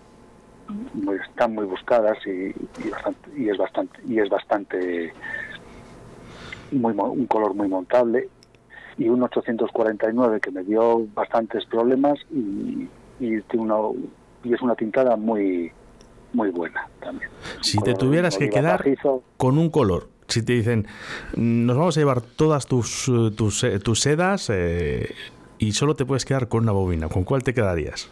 muy, 0.94 1.16
están 1.28 1.56
muy 1.56 1.66
buscadas 1.66 2.18
y, 2.28 2.30
y, 2.50 3.48
es 3.48 3.58
bastante, 3.58 4.02
y 4.06 4.20
es 4.20 4.30
bastante, 4.30 5.14
muy, 6.72 6.94
un 6.94 7.26
color 7.28 7.54
muy 7.56 7.68
montable 7.68 8.30
y 8.98 9.10
un 9.10 9.24
849 9.24 10.40
que 10.40 10.52
me 10.52 10.64
dio 10.64 11.06
bastantes 11.14 11.66
problemas 11.66 12.18
y, 12.32 12.88
y, 13.20 13.42
tiene 13.42 13.66
una, 13.66 13.76
y 14.44 14.54
es 14.54 14.62
una 14.62 14.76
tintada 14.76 15.16
muy 15.16 15.72
muy 16.34 16.50
buena 16.50 16.88
también. 17.00 17.30
Si 17.62 17.78
te 17.80 17.94
tuvieras 17.94 18.38
que 18.38 18.50
quedar 18.50 18.84
con 19.38 19.58
un 19.58 19.70
color, 19.70 20.10
si 20.28 20.44
te 20.44 20.54
dicen, 20.54 20.86
"Mm, 21.36 21.66
nos 21.66 21.78
vamos 21.78 21.98
a 21.98 22.02
llevar 22.02 22.22
todas 22.22 22.66
tus, 22.68 23.08
eh, 23.08 23.32
tus, 23.36 23.64
eh, 23.64 23.80
tus 23.80 24.02
sedas 24.02 24.50
eh, 24.54 25.14
y 25.60 25.72
solo 25.72 25.96
te 25.96 26.06
puedes 26.06 26.26
quedar 26.26 26.48
con 26.50 26.64
una 26.64 26.74
bobina, 26.74 27.08
¿con 27.08 27.24
cuál 27.24 27.44
te 27.44 27.54
quedarías? 27.54 28.10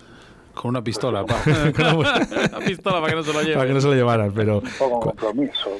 Con 0.54 0.69
una 0.69 0.84
pistola, 0.84 1.26
pa. 1.26 1.36
una 1.98 2.65
pistola 2.65 3.02
para 3.02 3.10
que 3.10 3.15
no 3.15 3.24
se 3.24 3.34
lo 3.34 3.41
lleve. 3.41 3.56
Para 3.56 3.67
que 3.67 3.74
no 3.74 3.82
se 3.82 3.88
lo 3.88 3.93
llevaras, 3.93 4.32
pero... 4.34 4.60
un 4.60 5.00
compromiso. 5.02 5.72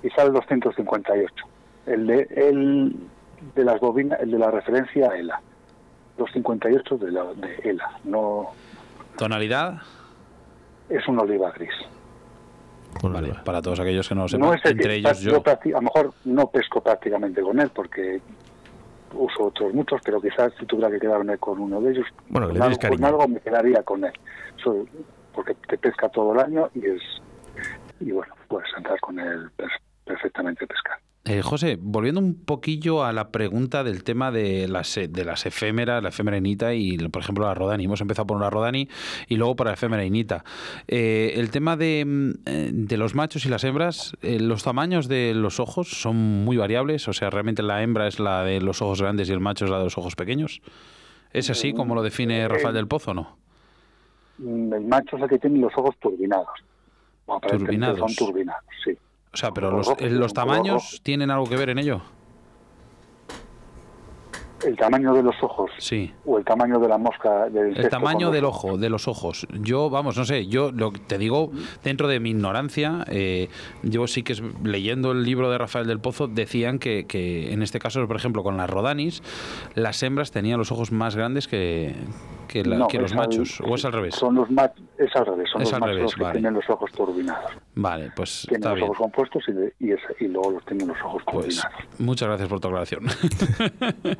Quizá 0.00 0.22
el 0.22 0.32
258. 0.32 1.44
El 1.86 2.06
de, 2.06 2.28
el 2.34 2.96
de 3.54 3.64
las 3.64 3.80
bobinas, 3.80 4.20
el 4.20 4.30
de 4.30 4.38
la 4.38 4.50
referencia 4.50 5.10
a 5.10 5.16
ELA. 5.16 5.40
258 6.18 6.98
de, 6.98 7.10
la, 7.12 7.24
de 7.34 7.54
ELA. 7.70 7.90
No, 8.04 8.50
¿Tonalidad? 9.16 9.80
es 10.88 11.06
un 11.08 11.18
oliva 11.20 11.50
gris. 11.52 11.70
Vale, 13.02 13.32
para 13.44 13.62
todos 13.62 13.80
aquellos 13.80 14.06
que 14.08 14.14
no 14.14 14.22
lo 14.22 14.28
sepan, 14.28 14.48
No 14.48 14.54
es 14.54 14.64
el 14.66 14.72
entre 14.72 14.88
que 14.88 14.94
ellos 14.96 15.20
yo 15.20 15.42
a 15.46 15.58
lo 15.70 15.80
mejor 15.80 16.12
no 16.26 16.46
pesco 16.48 16.80
prácticamente 16.82 17.40
con 17.40 17.58
él 17.58 17.70
porque 17.74 18.20
uso 19.14 19.44
otros 19.44 19.72
muchos, 19.74 20.00
pero 20.04 20.20
quizás 20.20 20.52
si 20.58 20.66
tuviera 20.66 20.90
que 20.90 20.98
quedarme 21.00 21.38
con 21.38 21.58
uno 21.58 21.80
de 21.80 21.92
ellos, 21.92 22.06
Bueno, 22.28 22.48
con, 22.48 22.62
algo, 22.62 22.76
con 22.76 22.80
cariño. 22.80 23.06
algo 23.06 23.28
me 23.28 23.40
quedaría 23.40 23.82
con 23.82 24.04
él. 24.04 24.12
Porque 25.34 25.54
te 25.66 25.78
pesca 25.78 26.08
todo 26.10 26.32
el 26.34 26.40
año 26.40 26.68
y 26.74 26.86
es 26.86 27.02
y 28.00 28.10
bueno, 28.12 28.34
puedes 28.48 28.68
andar 28.76 28.98
con 29.00 29.18
él 29.18 29.50
per- 29.56 29.68
perfectamente 30.04 30.66
pescar. 30.66 30.98
Eh, 31.24 31.40
José, 31.40 31.78
volviendo 31.80 32.20
un 32.20 32.34
poquillo 32.34 33.04
a 33.04 33.12
la 33.12 33.30
pregunta 33.30 33.84
del 33.84 34.02
tema 34.02 34.32
de 34.32 34.66
las, 34.66 34.96
e- 34.96 35.06
de 35.06 35.24
las 35.24 35.46
efémeras, 35.46 36.02
la 36.02 36.08
efémera 36.08 36.36
inita 36.36 36.74
y, 36.74 36.98
por 36.98 37.22
ejemplo, 37.22 37.44
la 37.46 37.54
rodani. 37.54 37.84
Hemos 37.84 38.00
empezado 38.00 38.26
por 38.26 38.36
una 38.36 38.50
rodani 38.50 38.88
y 39.28 39.36
luego 39.36 39.54
por 39.54 39.68
la 39.68 39.74
efémera 39.74 40.04
inita. 40.04 40.44
Eh, 40.88 41.34
el 41.36 41.52
tema 41.52 41.76
de, 41.76 42.04
mm, 42.04 42.30
eh, 42.46 42.70
de 42.72 42.96
los 42.96 43.14
machos 43.14 43.46
y 43.46 43.48
las 43.50 43.62
hembras, 43.62 44.16
eh, 44.22 44.40
los 44.40 44.64
tamaños 44.64 45.06
de 45.06 45.32
los 45.34 45.60
ojos 45.60 45.88
son 45.90 46.16
muy 46.44 46.56
variables. 46.56 47.06
O 47.06 47.12
sea, 47.12 47.30
realmente 47.30 47.62
la 47.62 47.84
hembra 47.84 48.08
es 48.08 48.18
la 48.18 48.42
de 48.42 48.60
los 48.60 48.82
ojos 48.82 49.00
grandes 49.00 49.28
y 49.28 49.32
el 49.32 49.38
macho 49.40 49.64
es 49.66 49.70
la 49.70 49.78
de 49.78 49.84
los 49.84 49.96
ojos 49.98 50.16
pequeños. 50.16 50.60
¿Es 51.32 51.50
así 51.50 51.72
como 51.72 51.94
lo 51.94 52.02
define 52.02 52.48
Rafael 52.48 52.74
del 52.74 52.88
Pozo 52.88 53.12
o 53.12 53.14
no? 53.14 53.36
Mm, 54.38 54.72
El 54.74 54.84
macho 54.86 55.16
es 55.18 55.22
el 55.22 55.28
que 55.28 55.38
tiene 55.38 55.60
los 55.60 55.72
ojos 55.76 55.94
turbinados. 56.00 56.48
Bueno, 57.28 57.40
Turbinados. 57.48 57.98
Son 58.00 58.26
turbinados, 58.26 58.64
sí. 58.84 58.90
O 59.32 59.36
sea, 59.36 59.50
pero 59.52 59.70
los, 59.70 59.88
eh, 59.98 60.10
los 60.10 60.34
tamaños 60.34 61.00
tienen 61.02 61.30
algo 61.30 61.46
que 61.46 61.56
ver 61.56 61.70
en 61.70 61.78
ello. 61.78 62.02
El 64.64 64.76
tamaño 64.76 65.12
de 65.12 65.24
los 65.24 65.34
ojos 65.42 65.72
Sí. 65.78 66.12
o 66.24 66.38
el 66.38 66.44
tamaño 66.44 66.78
de 66.78 66.86
la 66.86 66.96
mosca 66.96 67.48
del 67.48 67.76
El 67.76 67.88
tamaño 67.88 68.30
del 68.30 68.44
ojo, 68.44 68.78
de 68.78 68.90
los 68.90 69.08
ojos. 69.08 69.44
Yo, 69.60 69.90
vamos, 69.90 70.16
no 70.16 70.24
sé, 70.24 70.46
yo 70.46 70.70
lo 70.70 70.92
que 70.92 71.00
te 71.00 71.18
digo, 71.18 71.50
dentro 71.82 72.06
de 72.06 72.20
mi 72.20 72.30
ignorancia, 72.30 73.04
eh, 73.08 73.48
yo 73.82 74.06
sí 74.06 74.22
que 74.22 74.34
es- 74.34 74.42
leyendo 74.62 75.10
el 75.10 75.24
libro 75.24 75.50
de 75.50 75.58
Rafael 75.58 75.88
del 75.88 75.98
Pozo, 75.98 76.28
decían 76.28 76.78
que, 76.78 77.06
que 77.08 77.52
en 77.52 77.62
este 77.64 77.80
caso, 77.80 78.06
por 78.06 78.14
ejemplo, 78.14 78.44
con 78.44 78.56
las 78.56 78.70
rodanis, 78.70 79.20
las 79.74 80.00
hembras 80.04 80.30
tenían 80.30 80.58
los 80.58 80.70
ojos 80.70 80.92
más 80.92 81.16
grandes 81.16 81.48
que, 81.48 81.96
que, 82.52 82.62
la- 82.64 82.76
No, 82.76 82.86
que 82.88 82.98
los 82.98 83.12
al- 83.12 83.18
machos, 83.18 83.60
o 83.62 83.74
es 83.74 83.84
al 83.86 83.92
revés. 83.92 84.14
Son 84.14 84.34
los 84.34 84.48
mach- 84.50 84.72
es 84.98 85.16
al 85.16 85.24
revés, 85.24 85.48
son 85.50 85.62
Es 85.62 85.70
los 85.70 85.80
machos 85.80 85.86
revés, 85.88 86.02
los 86.02 86.14
que 86.14 86.22
vale. 86.22 86.32
tienen 86.34 86.54
los 86.54 86.68
ojos 86.68 86.92
turbinados. 86.92 87.50
Vale, 87.74 88.10
pues 88.14 88.42
Tienen 88.42 88.60
está 88.60 88.68
los 88.70 88.76
bien. 88.76 88.84
ojos 88.88 88.98
compuestos 88.98 89.42
y, 89.48 89.52
de- 89.52 89.72
y, 89.80 89.92
es- 89.92 90.00
y 90.20 90.28
luego 90.28 90.50
los 90.50 90.64
tienen 90.66 90.88
los 90.88 90.98
ojos 91.02 91.22
Pues 91.32 91.46
turbinados. 91.62 91.98
muchas 91.98 92.28
gracias 92.28 92.48
por 92.48 92.60
tu 92.60 92.68
aclaración. 92.68 93.06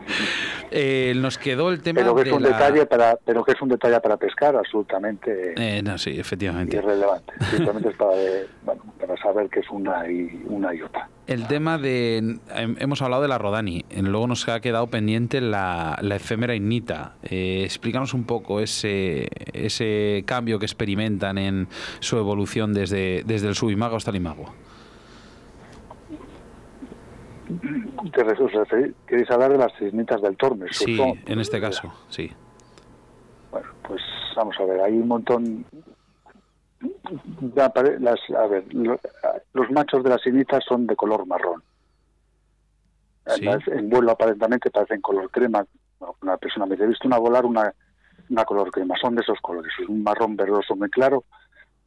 Eh, 0.75 1.13
nos 1.17 1.37
quedó 1.37 1.71
el 1.71 1.83
tema 1.83 2.01
Pero 2.01 2.15
que 2.15 2.25
de 2.25 2.31
es 2.31 2.37
un 2.37 2.43
la- 2.43 2.49
detalle 2.49 2.87
para, 2.87 3.17
pero 3.25 3.45
que 3.45 3.53
es 3.53 3.61
un 3.61 3.69
detalle 3.69 4.01
para 4.01 4.17
pescar 4.17 4.57
absolutamente 4.57 5.53
Eh, 5.57 5.83
no, 5.83 5.99
sí, 5.99 6.19
efectivamente. 6.19 6.77
irrelevante. 6.79 7.33
Simplemente 7.51 7.91
es 7.91 7.97
para, 7.97 8.15
de- 8.15 8.47
bueno, 8.65 8.83
para 8.99 9.17
saber 9.19 9.51
que 9.51 9.61
es 9.61 9.69
una 9.71 10.11
y 10.11 10.43
una 10.47 10.75
y 10.75 10.81
otra. 10.81 11.09
El 11.27 11.47
tema 11.47 11.79
de. 11.79 12.19
hem- 12.55 12.77
Hemos 12.81 13.01
hablado 13.01 13.23
de 13.23 13.29
la 13.29 13.39
Rodani, 13.39 13.85
luego 13.97 14.27
nos 14.27 14.49
ha 14.49 14.61
quedado 14.61 14.89
pendiente 14.89 15.41
la, 15.41 15.97
la 16.03 16.17
efémera 16.17 16.55
innita. 16.57 17.15
Eh, 17.23 17.63
explícanos 17.65 18.13
un 18.13 18.25
poco 18.25 18.61
ese, 18.61 19.29
ese 19.53 20.25
cambio 20.27 20.59
que 20.59 20.67
experimentan 20.67 21.39
en 21.39 21.69
su 22.01 22.19
evolución 22.19 22.75
desde, 22.75 23.23
desde 23.25 23.49
el 23.49 23.55
subimago 23.55 23.97
hasta 23.97 24.11
el 24.11 24.17
imago. 24.17 24.47
¿Te 28.13 28.25
re- 28.25 28.33
os 28.43 28.53
referí- 28.53 28.95
¿Queréis 29.07 29.31
hablar 29.31 29.53
de 29.53 29.59
las 29.59 29.73
cisnitas 29.79 30.21
del 30.23 30.37
Tormes? 30.37 30.77
Sí, 30.77 30.99
en 31.27 31.39
este 31.39 31.61
caso, 31.61 31.93
sí. 32.09 32.31
Bueno, 33.51 33.69
pues 33.87 34.01
vamos 34.35 34.57
a 34.59 34.65
ver, 34.65 34.81
hay 34.81 34.93
un 34.95 35.07
montón. 35.09 35.65
Las, 38.01 38.19
a 38.37 38.47
ver, 38.49 38.65
lo- 38.75 38.99
los 39.53 39.71
machos 39.71 40.03
de 40.03 40.11
las 40.11 40.23
sinitas 40.23 40.65
son 40.67 40.87
de 40.87 40.97
color 40.97 41.27
marrón. 41.27 41.63
Sí. 43.27 43.47
En 43.67 43.89
vuelo 43.89 44.13
aparentemente 44.13 44.71
parecen 44.71 45.01
color 45.01 45.31
crema. 45.31 45.65
Una 46.23 46.37
persona 46.37 46.67
me 46.67 46.73
dice, 46.75 46.85
he 46.85 46.89
visto 46.89 47.07
una 47.07 47.19
volar 47.19 47.45
una, 47.45 47.73
una 48.31 48.45
color 48.45 48.71
crema. 48.71 48.95
Son 49.01 49.15
de 49.15 49.23
esos 49.23 49.41
colores, 49.41 49.73
es 49.81 49.89
un 49.89 50.03
marrón 50.03 50.37
verdoso 50.37 50.75
muy 50.75 50.91
claro 50.91 51.25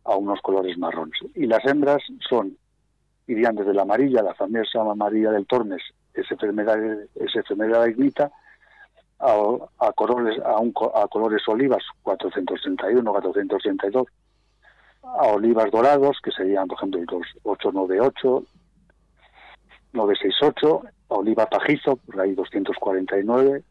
a 0.05 0.15
unos 0.15 0.39
colores 0.41 0.77
marrones. 0.77 1.19
Y 1.33 1.47
las 1.47 1.65
hembras 1.65 2.01
son, 2.29 2.57
irían 3.27 3.55
desde 3.55 3.73
la 3.73 3.81
amarilla, 3.81 4.21
la 4.21 4.35
famosa 4.35 4.81
amarilla 4.81 5.31
del 5.31 5.47
Tormes, 5.47 5.81
ese 6.13 6.35
enfermedad, 6.35 6.77
esa 7.15 7.39
enfermedad 7.39 7.85
ignita, 7.87 8.31
a, 9.19 9.35
a 9.79 9.91
colores 9.93 10.39
a, 10.43 10.59
un, 10.59 10.73
a 10.93 11.07
colores 11.07 11.41
olivas 11.47 11.83
431 12.03 13.11
432 13.11 14.07
a 15.05 15.27
olivas 15.27 15.71
dorados 15.71 16.17
que 16.23 16.31
serían 16.31 16.67
por 16.67 16.77
ejemplo 16.77 16.99
los 17.01 17.27
898 17.43 18.43
968 19.93 20.81
a 21.09 21.13
oliva 21.13 21.45
pajizo 21.45 21.95
por 21.97 22.21
ahí 22.21 22.33
249 22.33 23.63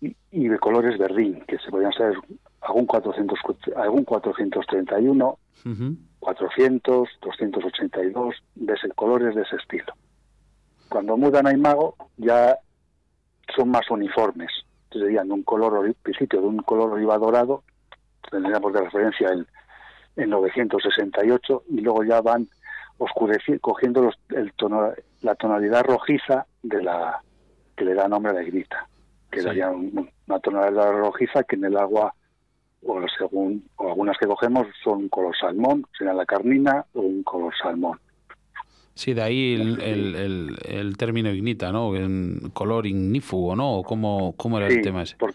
y, 0.00 0.16
y 0.30 0.48
de 0.48 0.58
colores 0.58 0.98
verdín 0.98 1.42
que 1.46 1.58
se 1.58 1.70
podrían 1.70 1.92
ser 1.92 2.14
algún 2.60 2.86
400 2.86 3.38
algún 3.76 4.04
431 4.04 5.38
Ujú. 5.64 5.96
400, 6.20 7.08
282, 7.20 8.34
de 8.56 8.74
ese, 8.74 8.88
colores 8.90 9.34
de 9.34 9.42
ese 9.42 9.56
estilo. 9.56 9.92
Cuando 10.88 11.16
mudan 11.16 11.46
a 11.46 11.52
imago 11.52 11.94
ya 12.16 12.58
son 13.54 13.70
más 13.70 13.88
uniformes. 13.90 14.50
Serían 14.90 15.28
de 15.28 15.34
un 15.34 15.42
color, 15.42 15.94
principio 16.02 16.40
de 16.40 16.46
un 16.46 16.58
color 16.58 16.92
oliva 16.92 17.18
dorado, 17.18 17.62
tendríamos 18.30 18.72
de 18.72 18.80
referencia 18.80 19.28
el, 19.28 19.46
el 20.16 20.30
968, 20.30 21.64
y 21.70 21.80
luego 21.80 22.04
ya 22.04 22.20
van 22.20 22.48
oscureciendo, 22.98 23.60
cogiendo 23.60 24.02
los, 24.02 24.14
el 24.30 24.52
tono, 24.54 24.92
la 25.22 25.34
tonalidad 25.34 25.84
rojiza 25.84 26.46
de 26.62 26.82
la 26.82 27.20
que 27.76 27.84
le 27.84 27.94
da 27.94 28.08
nombre 28.08 28.32
a 28.32 28.34
la 28.34 28.42
ignita, 28.42 28.88
que 29.30 29.40
Sí. 29.40 29.46
daría 29.46 29.70
un- 29.70 30.10
una 30.26 30.38
tonalidad 30.40 30.92
rojiza 30.92 31.42
que 31.44 31.56
en 31.56 31.64
el 31.66 31.76
agua 31.76 32.14
o 32.82 33.00
según 33.18 33.64
o 33.76 33.88
algunas 33.88 34.16
que 34.18 34.26
cogemos 34.26 34.66
son 34.82 35.08
color 35.08 35.36
salmón, 35.38 35.84
será 35.98 36.14
la 36.14 36.24
carmina 36.24 36.86
o 36.94 37.00
un 37.00 37.22
color 37.22 37.52
salmón. 37.60 37.98
Sí, 38.94 39.12
de 39.12 39.22
ahí 39.22 39.54
el, 39.54 39.80
el- 39.82 40.14
el- 40.14 40.56
el 40.64 40.96
término 40.96 41.30
ignita, 41.30 41.70
¿no? 41.70 41.94
En 41.94 42.48
color 42.54 42.86
ignífugo, 42.86 43.54
¿no? 43.54 43.74
¿O 43.78 43.82
¿Cómo, 43.82 44.34
cómo 44.38 44.56
era 44.56 44.68
el 44.68 44.80
tema 44.80 45.02
ese? 45.02 45.16
por- 45.16 45.34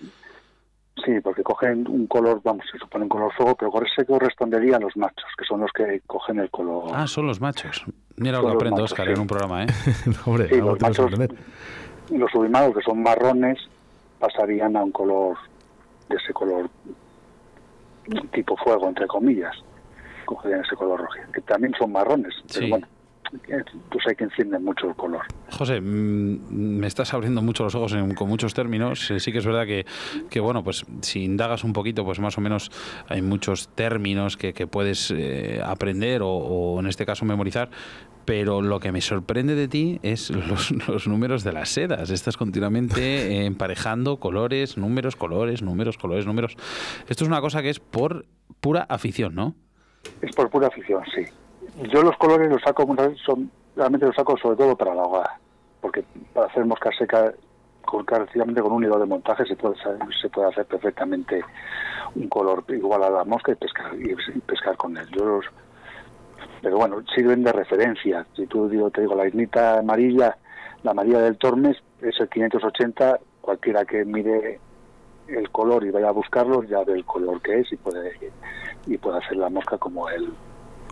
sí, 1.06 1.20
porque 1.22 1.44
cogen 1.44 1.88
un 1.88 2.08
color, 2.08 2.42
vamos, 2.44 2.66
se 2.72 2.78
supone 2.78 3.04
un 3.04 3.10
color 3.10 3.32
fuego, 3.34 3.56
pero 3.56 3.72
con 3.72 3.86
ese 3.86 4.06
correspondería 4.06 4.78
a 4.78 4.80
los 4.80 4.96
machos, 4.98 5.26
que 5.38 5.46
son 5.46 5.62
los 5.62 5.72
que 5.72 6.02
cogen 6.08 6.40
el 6.40 6.50
color. 6.50 6.92
Ah, 6.94 7.08
son 7.08 7.28
los 7.28 7.40
machos. 7.42 7.84
Mira 8.18 8.40
lo 8.40 8.48
que 8.50 8.54
aprendo, 8.56 8.78
machos, 8.78 8.92
Oscar, 8.92 9.08
sí. 9.08 9.14
en 9.14 9.20
un 9.20 9.28
programa, 9.28 9.64
¿eh? 9.64 9.68
Hombre, 10.26 10.50
Sí, 10.50 10.58
los 10.58 10.80
machos, 10.80 11.12
los 12.10 12.32
sublimados, 12.32 12.76
que 12.76 12.82
son 12.84 13.02
marrones, 13.02 13.58
pasarían 14.20 14.76
a 14.76 14.84
un 14.84 14.92
color 14.92 15.38
de 16.10 16.18
ese 16.18 16.34
color 16.34 16.70
tipo 18.34 18.56
fuego, 18.58 18.88
entre 18.90 19.08
comillas. 19.08 19.56
Cogerían 20.26 20.62
ese 20.64 20.76
color 20.76 21.00
rojo, 21.00 21.14
que 21.34 21.42
también 21.42 21.74
son 21.80 21.92
marrones, 21.92 22.34
pero 22.48 22.60
Sí. 22.60 22.70
bueno, 22.70 22.88
pues 23.90 24.06
hay 24.08 24.16
que 24.16 24.24
encienden 24.26 24.64
mucho 24.64 24.88
el 24.90 24.96
color. 24.96 25.22
José, 25.52 25.80
mm, 25.80 26.52
me 26.80 26.88
estás 26.88 27.14
abriendo 27.14 27.42
mucho 27.42 27.64
los 27.64 27.76
ojos 27.76 27.94
en- 27.94 28.14
con 28.16 28.28
muchos 28.28 28.54
términos. 28.54 29.10
Eh, 29.12 29.20
Sí 29.20 29.32
que 29.32 29.38
es 29.38 29.46
verdad 29.46 29.66
que, 29.66 29.86
que, 30.30 30.40
bueno, 30.40 30.64
pues 30.64 30.86
si 31.02 31.24
indagas 31.24 31.64
un 31.64 31.74
poquito, 31.74 32.04
pues 32.04 32.20
más 32.20 32.38
o 32.38 32.42
menos 32.42 32.72
hay 33.08 33.22
muchos 33.22 33.70
términos 33.76 34.36
que, 34.38 34.54
que 34.54 34.68
puedes 34.68 35.12
eh, 35.16 35.62
aprender 35.64 36.22
o, 36.24 36.30
o 36.30 36.80
en 36.80 36.88
este 36.88 37.06
caso 37.06 37.24
memorizar. 37.26 37.70
Pero 38.26 38.62
lo 38.62 38.80
que 38.80 38.92
me 38.92 39.02
sorprende 39.02 39.56
de 39.56 39.68
ti 39.68 40.00
es 40.04 40.30
los, 40.30 40.72
los 40.88 41.08
números 41.08 41.44
de 41.44 41.54
las 41.54 41.70
sedas. 41.70 42.10
Estás 42.10 42.38
continuamente 42.38 43.02
eh, 43.42 43.46
emparejando 43.46 44.18
colores, 44.20 44.78
números, 44.78 45.16
colores, 45.16 45.62
números, 45.62 45.98
colores, 45.98 46.26
números. 46.26 46.56
Esto 47.08 47.24
es 47.24 47.28
una 47.28 47.42
cosa 47.42 47.62
que 47.62 47.70
es 47.70 47.80
por 47.80 48.26
pura 48.60 48.82
afición, 48.90 49.34
¿no? 49.36 49.56
Es 50.22 50.36
por 50.36 50.50
pura 50.50 50.68
afición, 50.68 51.02
sí. 51.16 51.24
Yo 51.92 52.02
los 52.04 52.18
colores 52.18 52.50
los 52.50 52.62
saco, 52.62 52.86
son, 53.26 53.50
realmente 53.76 54.06
los 54.06 54.16
saco 54.16 54.38
sobre 54.38 54.58
todo 54.58 54.76
para 54.76 54.94
la 54.94 55.04
hogar, 55.04 55.30
porque 55.80 56.04
para 56.34 56.48
hacer 56.48 56.66
mosca 56.66 56.90
seca, 56.98 57.34
con, 57.86 58.06
con 58.06 58.72
un 58.72 58.84
hilo 58.84 59.00
de 59.00 59.06
montaje 59.06 59.46
se 59.46 59.56
puede, 59.56 59.76
se 60.22 60.30
puede 60.30 60.50
hacer 60.50 60.66
perfectamente 60.66 61.44
un 62.16 62.28
color 62.28 62.64
igual 62.70 63.04
a 63.04 63.10
la 63.10 63.24
mosca 63.24 63.52
y 63.52 63.56
pescar, 63.56 63.94
y 63.96 64.40
pescar 64.42 64.78
con 64.78 64.98
él. 64.98 65.08
Yo 65.12 65.26
los- 65.26 65.46
pero 66.62 66.78
bueno, 66.78 66.98
sirven 67.16 67.44
de 67.44 67.52
referencia. 67.52 68.26
Si 68.36 68.46
tú 68.46 68.70
digo, 68.70 68.90
te 68.92 69.02
digo, 69.02 69.16
la 69.16 69.28
ignita 69.28 69.80
amarilla, 69.80 70.38
la 70.84 70.92
amarilla 70.92 71.20
del 71.20 71.38
Tormes 71.38 71.78
es 72.02 72.20
el 72.20 72.30
580, 72.30 73.20
cualquiera 73.42 73.86
que 73.86 74.06
mire 74.06 74.60
el 75.28 75.50
color 75.50 75.84
y 75.86 75.92
vaya 75.92 76.10
a 76.10 76.12
buscarlo 76.12 76.64
ya 76.64 76.84
ve 76.84 76.94
el 76.94 77.06
color 77.06 77.42
que 77.42 77.60
es 77.60 77.72
y 77.72 77.78
puede 77.78 78.12
y 78.86 78.98
puede 78.98 79.20
hacer 79.20 79.38
la 79.38 79.50
mosca 79.50 79.78
como 79.78 80.10
él 80.10 80.34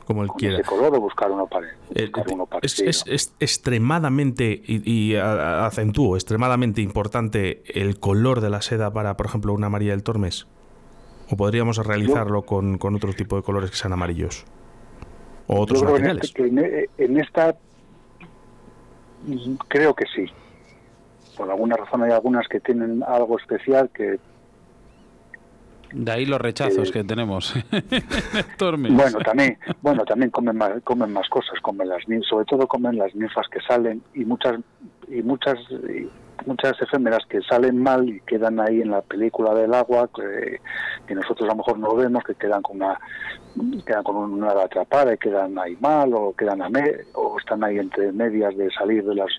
Como 0.09 0.23
él 0.23 0.29
con 0.29 0.37
quiera. 0.39 0.55
ese 0.55 0.63
color 0.67 0.95
o 0.95 1.01
buscar 1.01 1.29
uno, 1.29 1.45
pare, 1.45 1.67
Eh, 1.93 2.09
uno 2.33 2.45
es, 2.45 2.49
parecido. 2.49 2.89
es- 2.89 3.03
es 3.05 3.35
extremadamente, 3.39 4.59
y, 4.65 4.81
y 4.91 5.15
a- 5.15 5.33
a- 5.33 5.65
acentúo, 5.67 6.15
extremadamente 6.15 6.81
importante 6.81 7.61
el 7.79 7.99
color 7.99 8.41
de 8.41 8.49
la 8.49 8.63
seda 8.63 8.91
para, 8.91 9.15
por 9.15 9.27
ejemplo, 9.27 9.53
una 9.53 9.69
María 9.69 9.91
del 9.91 10.01
Tormes. 10.01 10.47
¿O 11.29 11.37
podríamos 11.37 11.77
realizarlo 11.77 12.41
con, 12.41 12.79
con 12.79 12.95
otro 12.95 13.13
tipo 13.13 13.35
de 13.35 13.43
colores 13.43 13.69
que 13.69 13.77
sean 13.77 13.93
amarillos? 13.93 14.45
O 15.45 15.59
otros 15.59 15.79
Yo 15.81 15.95
en, 15.95 16.07
este- 16.07 16.41
en, 16.47 16.57
e- 16.57 16.89
en 16.97 17.19
esta 17.19 17.55
mm, 19.27 19.53
creo 19.67 19.93
que 19.93 20.05
sí. 20.15 20.25
Por 21.37 21.51
alguna 21.51 21.75
razón 21.77 22.01
hay 22.01 22.11
algunas 22.11 22.47
que 22.47 22.59
tienen 22.59 23.03
algo 23.07 23.37
especial 23.37 23.91
que 23.93 24.19
De 25.91 26.11
ahí 26.11 26.25
los 26.25 26.39
rechazos 26.39 26.89
Eh, 26.89 26.91
que 26.93 27.03
tenemos. 27.03 27.53
Bueno 28.95 29.19
también 29.19 29.57
bueno 29.81 30.05
también 30.05 30.29
comen 30.31 30.57
más 30.57 30.71
comen 30.83 31.11
más 31.13 31.27
cosas 31.29 31.59
comen 31.61 31.87
las 31.89 32.03
sobre 32.27 32.45
todo 32.45 32.67
comen 32.67 32.97
las 32.97 33.13
ninfas 33.15 33.47
que 33.49 33.59
salen 33.61 34.01
y 34.13 34.25
muchas 34.25 34.59
y 35.07 35.21
muchas 35.23 35.57
y 35.71 36.07
muchas 36.45 36.81
efémeras 36.81 37.25
que 37.27 37.41
salen 37.41 37.81
mal 37.81 38.07
y 38.07 38.21
quedan 38.21 38.59
ahí 38.59 38.81
en 38.81 38.91
la 38.91 39.01
película 39.01 39.53
del 39.53 39.73
agua 39.73 40.09
que, 40.15 40.59
que 41.07 41.15
nosotros 41.15 41.47
a 41.49 41.51
lo 41.51 41.57
mejor 41.57 41.79
no 41.79 41.95
vemos 41.95 42.23
que 42.23 42.35
quedan 42.35 42.61
con 42.61 42.77
una 42.77 42.99
quedan 43.85 44.03
con 44.03 44.15
una 44.15 44.49
atrapada 44.51 45.13
y 45.13 45.17
quedan 45.17 45.57
ahí 45.59 45.75
mal 45.81 46.13
o 46.13 46.33
quedan 46.33 46.61
a 46.61 46.69
me- 46.69 46.97
o 47.15 47.37
están 47.39 47.63
ahí 47.63 47.77
entre 47.79 48.11
medias 48.11 48.55
de 48.55 48.69
salir 48.71 49.03
de 49.03 49.15
las 49.15 49.29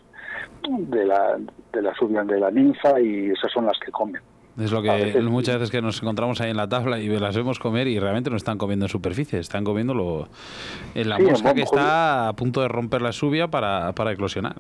de 0.69 1.05
la 1.07 1.39
de 1.73 1.83
la 1.83 1.95
subida 1.95 2.25
de 2.25 2.39
la 2.41 2.51
ninfa 2.51 3.01
y 3.01 3.31
esas 3.31 3.51
son 3.53 3.67
las 3.67 3.79
que 3.79 3.91
comen 3.91 4.21
Es 4.61 4.73
lo 4.73 4.83
que 4.83 4.91
veces- 4.91 5.25
muchas 5.25 5.55
veces 5.57 5.71
que 5.71 5.81
nos 5.81 6.03
encontramos 6.03 6.41
ahí 6.41 6.51
en 6.51 6.57
la 6.57 6.69
tabla 6.69 6.99
y 6.99 7.09
las 7.19 7.37
vemos 7.37 7.59
comer 7.59 7.89
y 7.89 7.99
realmente 7.99 8.31
no 8.31 8.37
están 8.37 8.59
comiendo 8.59 8.85
en 8.87 8.89
superficie, 8.91 9.39
están 9.39 9.65
comiendo 9.65 9.95
lo, 9.95 10.29
en 10.95 11.09
la 11.09 11.17
Sí, 11.17 11.23
mosca 11.23 11.55
que 11.55 11.63
está 11.63 12.29
a 12.29 12.33
punto 12.35 12.61
de 12.61 12.69
romper 12.69 13.03
la 13.03 13.13
subia 13.13 13.49
para, 13.49 13.93
para 13.95 14.13
eclosionar. 14.13 14.57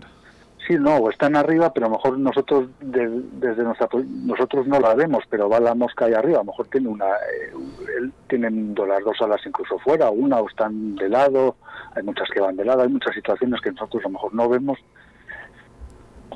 Sí, 0.67 0.77
no, 0.79 0.97
o 0.99 1.11
están 1.11 1.35
arriba, 1.37 1.73
pero 1.73 1.87
a 1.87 1.89
lo 1.89 1.97
mejor 1.97 2.19
nosotros 2.19 2.69
de- 2.81 3.23
desde 3.41 3.63
nuestra 3.65 3.89
nosotros 4.25 4.67
no 4.67 4.79
la 4.79 4.95
vemos, 4.95 5.25
pero 5.29 5.49
va 5.49 5.59
la 5.59 5.75
mosca 5.75 6.05
ahí 6.05 6.13
arriba, 6.15 6.37
a 6.39 6.43
lo 6.43 6.47
mejor 6.53 6.67
tiene 6.69 6.89
una 6.89 7.07
eh, 7.07 8.09
tienen 8.29 8.75
las 8.77 9.03
dos 9.05 9.17
alas 9.21 9.41
incluso 9.45 9.79
fuera, 9.81 10.11
una 10.11 10.39
o 10.39 10.49
están 10.49 10.95
de 10.97 11.09
lado, 11.09 11.57
hay 11.97 12.03
muchas 12.05 12.29
que 12.33 12.41
van 12.41 12.57
de 12.57 12.65
lado, 12.65 12.83
hay 12.83 12.89
muchas 12.89 13.15
situaciones 13.15 13.61
que 13.61 13.73
nosotros 13.73 14.03
a 14.05 14.09
lo 14.09 14.13
mejor 14.13 14.35
no 14.35 14.49
vemos 14.49 14.79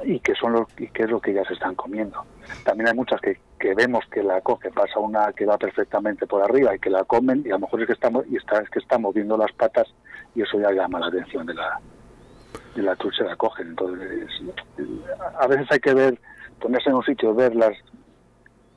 y 0.05 0.21
que 0.21 0.35
son 0.35 0.53
lo 0.53 0.69
y 0.79 0.89
que 0.89 1.05
es 1.05 1.11
lo 1.11 1.21
que 1.21 1.31
ellas 1.31 1.51
están 1.51 1.75
comiendo. 1.75 2.25
También 2.65 2.89
hay 2.89 2.95
muchas 2.95 3.21
que, 3.21 3.41
que 3.59 3.75
vemos 3.75 4.05
que 4.11 4.23
la 4.23 4.41
coge, 4.41 4.71
pasa 4.71 4.99
una 4.99 5.33
que 5.33 5.47
va 5.47 5.59
perfectamente 5.59 6.27
por 6.27 6.43
arriba 6.43 6.75
y 6.75 6.79
que 6.79 6.91
la 6.91 7.05
comen 7.05 7.43
y 7.45 7.51
a 7.51 7.55
lo 7.55 7.61
mejor 7.61 7.81
es 7.83 7.87
que 7.87 7.93
estamos 7.95 8.25
y 8.29 8.37
está 8.37 8.61
es 8.61 8.71
que 8.71 8.79
está 8.79 8.99
moviendo 8.99 9.37
las 9.37 9.53
patas 9.53 9.93
y 10.35 10.43
eso 10.43 10.59
ya 10.61 10.71
llama 10.71 11.01
la 11.01 11.07
atención 11.07 11.47
de 11.47 11.55
la 11.55 11.81
de 12.75 12.83
la 12.83 12.97
trucha 12.97 13.25
la 13.25 13.37
cogen. 13.37 13.69
Entonces, 13.69 14.29
a 15.39 15.47
veces 15.47 15.67
hay 15.71 15.79
que 15.79 15.95
ver, 15.95 16.21
ponerse 16.61 16.91
en 16.91 16.97
un 16.97 17.05
sitio, 17.05 17.35
ver 17.35 17.55
las, 17.55 17.77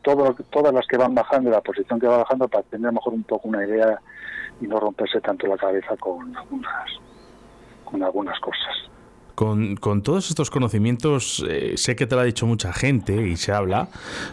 todo, 0.04 0.36
todas 0.52 0.74
las 0.74 0.86
que 0.88 0.98
van 0.98 1.16
bajando, 1.16 1.50
la 1.50 1.62
posición 1.62 2.00
que 2.00 2.08
va 2.08 2.18
bajando, 2.18 2.48
para 2.48 2.64
tener 2.64 2.88
a 2.88 2.92
lo 2.92 2.96
mejor 2.96 3.14
un 3.14 3.24
poco 3.24 3.48
una 3.48 3.66
idea 3.66 4.00
y 4.62 4.68
no 4.68 4.80
romperse 4.80 5.22
tanto 5.22 5.48
la 5.48 5.58
cabeza 5.58 5.96
con 5.98 6.36
algunas, 6.36 6.92
con 7.86 8.04
algunas 8.04 8.40
cosas. 8.40 8.90
Con, 9.38 9.76
con 9.76 10.02
todos 10.02 10.32
estos 10.32 10.50
conocimientos, 10.50 11.46
eh, 11.48 11.74
sé 11.78 11.96
que 11.96 12.08
te 12.08 12.16
lo 12.16 12.22
ha 12.22 12.24
dicho 12.24 12.48
mucha 12.48 12.74
gente 12.74 13.14
y 13.28 13.38
se 13.38 13.52
habla. 13.52 13.88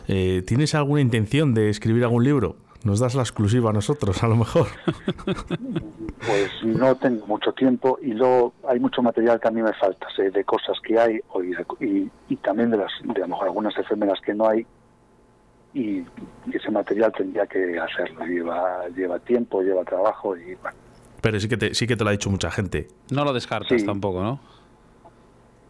eh, 0.08 0.42
¿Tienes 0.46 0.74
alguna 0.74 1.02
intención 1.02 1.52
de 1.52 1.68
escribir 1.68 2.04
algún 2.04 2.24
libro? 2.24 2.56
Nos 2.84 3.00
das 3.00 3.14
la 3.14 3.20
exclusiva 3.20 3.68
a 3.68 3.72
nosotros, 3.74 4.22
a 4.22 4.28
lo 4.28 4.36
mejor. 4.36 4.66
Pues 6.26 6.50
no 6.64 6.94
tengo 6.96 7.26
mucho 7.26 7.52
tiempo 7.52 7.98
y 8.00 8.12
luego 8.14 8.54
hay 8.66 8.80
mucho 8.80 9.02
material 9.02 9.38
que 9.38 9.48
a 9.48 9.50
mí 9.50 9.60
me 9.62 9.74
falta, 9.74 10.06
sé 10.16 10.30
de 10.30 10.42
cosas 10.42 10.78
que 10.82 10.98
hay 10.98 11.20
o 11.28 11.42
y, 11.42 11.52
y- 11.80 12.10
y 12.30 12.36
también 12.36 12.70
de 12.70 12.78
las 12.78 12.90
de 13.02 13.12
a 13.22 13.26
lo 13.26 13.28
mejor 13.28 13.48
algunas 13.48 13.76
efémeras 13.76 14.18
que 14.24 14.32
no 14.32 14.48
hay 14.48 14.64
y 15.74 16.02
ese 16.50 16.70
material 16.70 17.12
tendría 17.14 17.46
que 17.46 17.78
hacerlo. 17.78 18.24
Lleva, 18.24 18.88
lleva 18.96 19.18
tiempo, 19.18 19.60
lleva 19.60 19.84
trabajo 19.84 20.34
y 20.34 20.54
bueno. 20.54 20.78
Pero 21.20 21.38
sí 21.40 21.46
que 21.48 21.58
te, 21.58 21.74
sí 21.74 21.86
que 21.86 21.94
te 21.94 22.04
lo 22.04 22.08
ha 22.08 22.12
dicho 22.12 22.30
mucha 22.30 22.50
gente. 22.50 22.88
No 23.10 23.22
lo 23.24 23.34
descartas 23.34 23.78
Sí. 23.80 23.84
tampoco, 23.86 24.22
¿no? 24.22 24.40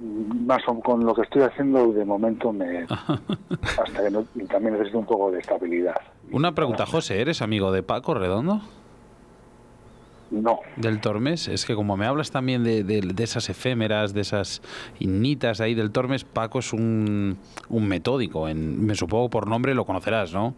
Más 0.01 0.63
con 0.83 1.05
lo 1.05 1.15
que 1.15 1.23
estoy 1.23 1.43
haciendo 1.43 1.93
de 1.93 2.05
momento 2.05 2.53
me 2.53 2.81
hasta 2.83 4.03
que 4.05 4.11
no, 4.11 4.25
también 4.49 4.75
necesito 4.75 4.99
un 4.99 5.07
poco 5.07 5.31
de 5.31 5.39
estabilidad 5.39 5.95
Una 6.33 6.53
pregunta, 6.55 6.85
José, 6.87 7.21
¿eres 7.21 7.43
amigo 7.43 7.71
de 7.73 7.83
Paco 7.83 8.15
Redondo? 8.15 8.61
no 10.31 10.59
Del 10.77 11.01
Tormes, 11.01 11.47
es 11.49 11.65
que 11.65 11.75
como 11.77 11.97
me 11.97 12.07
hablas 12.07 12.31
también 12.33 12.65
de, 12.65 12.83
de- 12.83 13.03
de 13.03 13.23
esas 13.25 13.49
efémeras, 13.51 14.15
de 14.15 14.23
esas 14.23 14.63
innitas 14.99 15.61
ahí 15.61 15.75
del 15.75 15.93
Tormes, 15.93 16.25
Paco 16.25 16.59
es 16.59 16.73
un, 16.73 17.37
un 17.69 17.87
metódico. 17.89 18.49
En, 18.49 18.85
me 18.85 18.95
supongo 18.97 19.29
por 19.31 19.47
nombre 19.47 19.75
lo 19.75 19.85
conocerás, 19.85 20.33
¿no? 20.33 20.55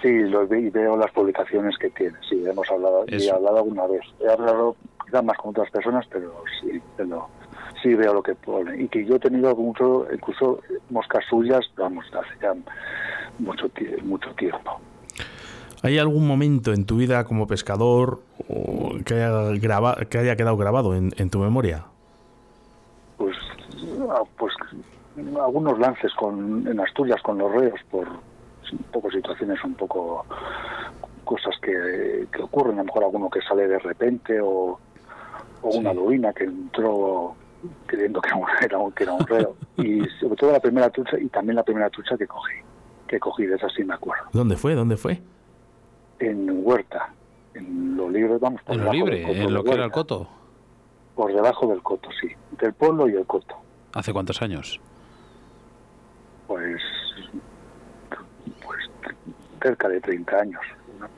sí 0.00 0.08
lo 0.20 0.46
ve 0.46 0.60
y 0.60 0.70
veo 0.70 0.96
las 0.96 1.10
publicaciones 1.10 1.76
que 1.76 1.90
tiene 1.90 2.16
sí 2.28 2.44
hemos 2.46 2.70
hablado 2.70 3.04
y 3.08 3.16
he 3.26 3.30
hablado 3.32 3.56
alguna 3.56 3.84
vez 3.88 4.02
he 4.20 4.30
hablado 4.30 4.76
quizás 5.04 5.24
más 5.24 5.36
con 5.38 5.50
otras 5.50 5.68
personas 5.72 6.06
pero 6.08 6.32
sí 6.60 6.80
pero 6.96 7.26
sí 7.82 7.94
veo 7.94 8.14
lo 8.14 8.22
que 8.22 8.34
pone 8.34 8.82
y 8.82 8.88
que 8.88 9.04
yo 9.04 9.16
he 9.16 9.18
tenido 9.20 9.54
mucho 9.56 10.06
incluso 10.12 10.60
moscas 10.90 11.24
suyas 11.28 11.60
vamos 11.76 12.04
hace 12.14 12.38
ya 12.40 12.52
mucho 13.38 13.70
mucho 14.04 14.30
tiempo 14.34 14.80
¿Hay 15.82 15.96
algún 15.96 16.26
momento 16.26 16.72
en 16.72 16.84
tu 16.86 16.96
vida 16.96 17.22
como 17.24 17.46
pescador 17.46 18.18
o 18.48 18.96
que, 19.06 19.14
haya 19.14 19.30
graba- 19.60 19.96
que 20.10 20.18
haya 20.18 20.34
quedado 20.34 20.56
grabado 20.56 20.96
en, 20.96 21.12
en 21.18 21.30
tu 21.30 21.38
memoria? 21.38 21.84
pues 23.16 23.36
ah, 24.10 24.22
pues 24.36 24.52
algunos 25.40 25.78
lances 25.78 26.12
con 26.14 26.66
en 26.66 26.80
Asturias 26.80 27.20
con 27.22 27.38
los 27.38 27.52
reos 27.52 27.80
por 27.90 28.08
un 28.08 28.78
poco 28.92 29.10
situaciones 29.10 29.62
un 29.64 29.74
poco 29.74 30.26
cosas 31.24 31.54
que, 31.62 32.26
que 32.32 32.42
ocurren 32.42 32.74
a 32.74 32.78
lo 32.78 32.84
mejor 32.84 33.04
alguno 33.04 33.30
que 33.30 33.40
sale 33.42 33.68
de 33.68 33.78
repente 33.78 34.40
o, 34.40 34.78
o 35.62 35.68
una 35.76 35.90
Sí. 35.92 35.96
lubina 35.96 36.32
que 36.32 36.44
entró 36.44 37.34
creyendo 37.86 38.20
que 38.20 38.28
era, 38.28 38.36
un, 38.36 38.46
era 38.62 38.78
un- 38.78 38.92
que 38.92 39.02
era 39.04 39.12
un 39.12 39.26
reo 39.26 39.56
y 39.76 40.04
sobre 40.20 40.36
todo 40.36 40.52
la 40.52 40.60
primera 40.60 40.90
trucha 40.90 41.18
y 41.18 41.28
también 41.28 41.56
la 41.56 41.62
primera 41.62 41.90
trucha 41.90 42.16
que 42.16 42.26
cogí 42.26 42.54
que 43.06 43.18
cogí 43.18 43.46
de 43.46 43.56
esa 43.56 43.68
sí 43.70 43.82
me 43.84 43.94
acuerdo 43.94 44.24
¿Dónde 44.32 44.56
fue? 44.56 44.74
¿Dónde 44.74 44.96
fue? 44.96 45.20
en 46.20 46.60
Huerta 46.66 47.10
en 47.54 47.96
lo 47.96 48.08
libre 48.10 48.36
vamos 48.38 48.62
por 48.62 48.74
En 48.76 48.84
lo 48.84 48.92
libre, 48.92 49.22
coto 49.22 49.34
en 49.34 49.54
lo 49.54 49.64
que 49.64 49.72
era 49.72 49.84
el 49.84 49.90
coto. 49.90 50.28
por 51.14 51.32
debajo 51.32 51.66
del 51.68 51.82
coto 51.82 52.08
sí 52.20 52.28
del 52.60 52.72
pueblo 52.74 53.08
y 53.08 53.14
el 53.14 53.26
coto 53.26 53.56
¿Hace 53.94 54.12
cuántos 54.12 54.42
años? 54.42 54.80
pues, 56.46 56.80
pues 58.64 58.90
cerca 59.62 59.88
de 59.88 60.00
30 60.00 60.36
años. 60.40 60.60
¿no? 61.00 61.08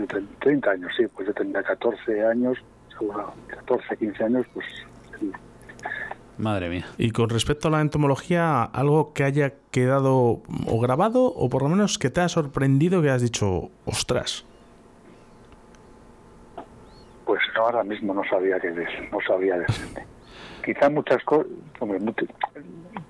De 0.00 0.08
tre- 0.08 0.26
30 0.40 0.70
años, 0.70 0.92
sí, 0.96 1.06
pues 1.14 1.28
yo 1.28 1.34
tenía 1.34 1.62
14 1.62 2.24
años, 2.26 2.58
seguro, 2.98 3.32
14, 3.48 3.96
15 3.96 4.24
años, 4.24 4.46
pues. 4.52 4.66
Madre 6.40 6.68
mía. 6.68 6.86
Y 6.98 7.10
con 7.10 7.28
respecto 7.28 7.68
a 7.68 7.70
la 7.70 7.80
entomología, 7.80 8.62
algo 8.64 9.12
que 9.12 9.24
haya 9.24 9.54
quedado 9.70 10.40
o 10.66 10.80
grabado 10.80 11.24
o 11.24 11.48
por 11.48 11.62
lo 11.62 11.68
menos 11.68 11.98
que 11.98 12.10
te 12.10 12.20
ha 12.20 12.28
sorprendido 12.28 13.02
que 13.02 13.10
has 13.10 13.22
dicho, 13.22 13.70
ostras. 13.84 14.44
pues 17.24 17.40
no, 17.54 17.62
ahora 17.62 17.84
mismo 17.84 18.12
no 18.12 18.22
sabía 18.28 18.58
qué 18.58 18.70
decir, 18.70 19.08
no 19.12 19.18
sabía 19.24 19.56
decirte. 19.56 20.04
Quizá 20.64 20.90
muchas 20.90 21.22
cosas, 21.22 21.46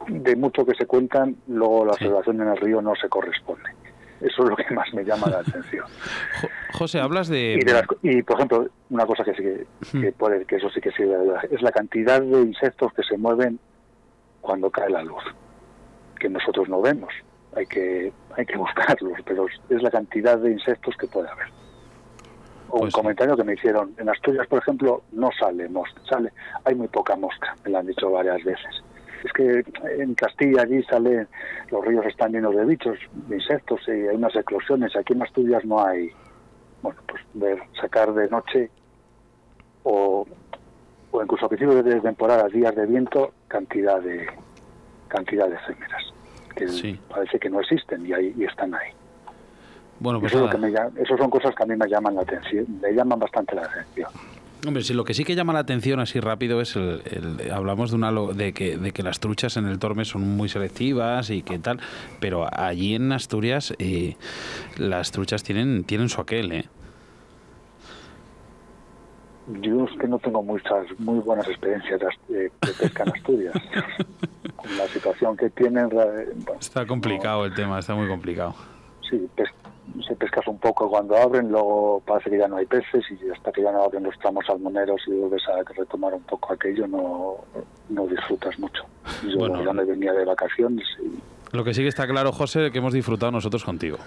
de 0.09 0.37
mucho 0.37 0.67
que 0.67 0.75
se 0.75 0.85
cuentan, 0.87 1.37
luego 1.49 1.87
la 1.87 1.95
Sí. 1.95 2.05
observación 2.05 2.43
en 2.43 2.49
el 2.49 2.57
río 2.59 2.83
no 2.83 2.95
se 2.97 3.09
corresponde. 3.09 3.71
Eso 4.21 4.43
es 4.45 4.51
lo 4.51 4.57
que 4.57 4.75
más 4.75 4.93
me 4.93 5.05
llama 5.05 5.29
la 5.29 5.39
atención. 5.39 5.87
Jo- 6.43 6.49
José, 6.79 7.01
hablas 7.01 7.29
de... 7.29 7.59
Y, 7.61 7.65
de 7.65 7.73
las 7.73 7.87
co- 7.87 7.97
y, 8.03 8.23
por 8.23 8.37
ejemplo, 8.37 8.69
una 8.91 9.07
cosa 9.07 9.25
que 9.25 9.35
sí 9.35 9.43
que, 9.43 9.67
que 10.01 10.13
puede, 10.13 10.45
que 10.45 10.57
eso 10.57 10.71
sí 10.71 10.81
que 10.81 10.91
verdad, 11.05 11.43
es 11.51 11.63
la 11.63 11.73
cantidad 11.73 12.21
de 12.21 12.41
insectos 12.43 12.93
que 12.93 13.03
se 13.03 13.17
mueven 13.17 13.59
cuando 14.41 14.71
cae 14.71 14.91
la 14.91 15.03
luz, 15.03 15.23
que 16.19 16.29
nosotros 16.29 16.69
no 16.69 16.81
vemos. 16.81 17.13
Hay 17.57 17.67
que, 17.67 18.13
hay 18.37 18.47
que 18.47 18.57
buscarlos, 18.65 19.19
pero 19.25 19.47
es 19.69 19.83
la 19.83 19.91
cantidad 19.91 20.39
de 20.39 20.53
insectos 20.53 20.95
que 20.97 21.07
puede 21.07 21.29
haber. 21.29 21.49
O 22.69 22.75
un 22.77 22.81
Pues 22.83 22.95
comentario 22.95 23.37
que 23.37 23.43
me 23.45 23.55
hicieron, 23.55 23.93
en 23.99 24.09
Asturias, 24.09 24.47
por 24.47 24.61
ejemplo, 24.61 25.03
no 25.13 25.31
sale 25.39 25.69
mosca, 25.69 26.01
sale, 26.09 26.31
hay 26.65 26.75
muy 26.77 26.87
poca 26.87 27.17
mosca, 27.17 27.57
me 27.65 27.71
lo 27.71 27.79
han 27.79 27.87
dicho 27.87 28.11
varias 28.11 28.45
veces. 28.45 28.83
Es 29.25 29.33
que 29.33 29.65
en 29.99 30.15
Castilla 30.15 30.63
allí 30.63 30.83
sale, 30.85 31.27
los 31.71 31.85
ríos 31.85 32.07
están 32.07 32.33
llenos 32.33 32.55
de 32.57 32.65
bichos, 32.65 32.99
de 33.13 33.37
insectos, 33.37 33.81
y 33.89 33.91
hay 33.91 34.17
unas 34.17 34.35
eclosiones, 34.35 34.97
aquí 34.97 35.13
en 35.13 35.23
Asturias 35.23 35.65
no 35.65 35.85
hay, 35.85 36.11
bueno, 36.83 36.99
pues 37.07 37.23
ver, 37.35 37.59
sacar 37.81 38.13
de 38.15 38.29
noche 38.29 38.71
o, 39.83 40.27
o 41.11 41.23
incluso 41.23 41.47
a 41.47 41.49
principios 41.49 41.85
de 41.85 42.01
temporada, 42.01 42.49
días 42.49 42.75
de 42.75 42.87
viento, 42.87 43.33
cantidad 43.49 44.01
de 44.01 44.27
cantidad 45.09 45.49
de 45.49 45.57
efémeras 45.57 46.03
que 46.55 46.69
Sí. 46.69 47.01
parece 47.09 47.39
que 47.39 47.51
no 47.51 47.61
existen 47.61 48.07
y, 48.07 48.13
ahí, 48.13 48.33
y 48.37 48.45
están 48.45 48.75
ahí. 48.75 48.91
Bueno, 49.99 50.21
pues 50.21 50.33
Eso, 50.33 50.45
es 50.45 50.51
lo 50.53 50.59
que 50.59 50.67
me 50.67 50.71
llama- 50.73 50.93
eso 51.01 51.17
son 51.17 51.31
cosas 51.31 51.55
que 51.55 51.63
a 51.63 51.67
mí 51.67 51.77
me 51.77 51.87
llaman 51.89 52.15
la 52.15 52.23
atención, 52.23 52.65
me 52.81 52.93
llaman 52.93 53.19
bastante 53.19 53.55
la 53.55 53.63
atención. 53.63 54.09
Hombre, 54.67 54.83
si 54.83 54.93
lo 54.93 55.05
que 55.05 55.15
sí 55.15 55.25
que 55.25 55.35
llama 55.35 55.55
la 55.55 55.61
atención 55.61 56.01
así 56.01 56.21
rápido 56.21 56.61
es 56.61 56.77
el, 56.77 57.01
el- 57.07 57.51
hablamos 57.51 57.91
de 57.91 57.97
una 57.97 58.13
de 58.35 58.53
que, 58.53 58.77
de 58.77 58.93
que 58.93 59.03
las 59.03 59.19
truchas 59.19 59.57
en 59.57 59.67
el 59.67 59.79
Tormes 59.79 60.09
son 60.09 60.21
muy 60.37 60.49
selectivas 60.51 61.31
y 61.31 61.43
que 61.43 61.59
tal, 61.59 61.81
pero 62.21 62.47
allí 62.53 62.95
en 62.95 63.11
Asturias 63.13 63.75
eh, 63.79 64.17
las 64.77 65.13
truchas 65.13 65.43
tienen 65.43 65.85
tienen 65.85 66.11
su 66.11 66.21
aquel, 66.21 66.53
¿eh? 66.53 66.65
Yo 69.63 69.85
es 69.85 69.99
que 69.99 70.07
no 70.07 70.19
tengo 70.19 70.43
muchas 70.43 70.87
muy 70.99 71.19
buenas 71.21 71.49
experiencias 71.49 71.99
de, 72.29 72.53
de 72.63 72.73
pesca 72.79 73.03
en 73.05 73.09
Asturias. 73.11 73.55
Con 74.57 74.77
la 74.77 74.87
situación 74.89 75.37
que 75.39 75.49
tienen, 75.51 75.89
bueno, 75.89 76.13
Está 76.61 76.85
complicado 76.87 77.47
el 77.47 77.55
tema, 77.55 77.79
está 77.79 77.95
muy 77.95 78.07
complicado. 78.09 78.55
sí, 79.09 79.27
pes- 79.35 79.49
se 80.07 80.15
pescas 80.17 80.47
un 80.47 80.59
poco 80.59 80.89
cuando 80.89 81.17
abren, 81.17 81.51
luego 81.51 82.03
parece 82.07 82.31
que 82.31 82.39
ya 82.39 82.49
no 82.49 82.57
hay 82.57 82.67
peces 82.67 83.05
y 83.11 83.31
hasta 83.31 83.53
que 83.53 83.63
ya 83.63 83.73
no 83.73 83.83
abren 83.83 84.03
los 84.05 84.19
tramos 84.19 84.45
salmoneros 84.47 85.01
y 85.07 85.13
vuelves 85.13 85.43
a 85.49 85.63
retomar 85.73 86.15
un 86.15 86.23
poco 86.23 86.53
aquello, 86.53 86.87
no, 86.87 87.37
no 87.89 88.07
disfrutas 88.07 88.59
mucho. 88.59 88.85
Yo 89.29 89.39
Bueno. 89.39 89.65
ya 89.65 89.73
me 89.73 89.85
venía 89.85 90.13
de 90.13 90.25
vacaciones 90.25 90.87
y 91.03 91.57
Lo 91.57 91.65
que 91.65 91.75
sí 91.75 91.83
que 91.83 91.89
está 91.89 92.07
claro, 92.07 92.33
José, 92.33 92.71
que 92.71 92.79
hemos 92.79 92.93
disfrutado 92.93 93.33
nosotros 93.33 93.65
contigo. 93.65 93.99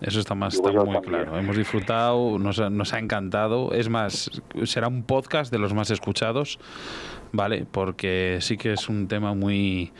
Eso 0.00 0.18
está 0.18 0.34
más 0.34 0.54
está 0.54 0.68
muy 0.72 0.84
también. 0.94 1.02
claro. 1.02 1.38
Hemos 1.38 1.56
disfrutado, 1.56 2.38
nos 2.38 2.58
ha, 2.58 2.70
nos 2.70 2.92
ha 2.92 2.98
encantado. 2.98 3.72
Es 3.72 3.88
más, 3.88 4.30
será 4.64 4.88
un 4.88 5.04
podcast 5.04 5.52
de 5.52 5.58
los 5.58 5.74
más 5.74 5.90
escuchados, 5.90 6.58
¿vale? 7.30 7.66
Porque 7.70 8.38
sí 8.40 8.56
que 8.56 8.72
es 8.72 8.88
un 8.88 9.06
tema 9.06 9.32
muy, 9.34 9.92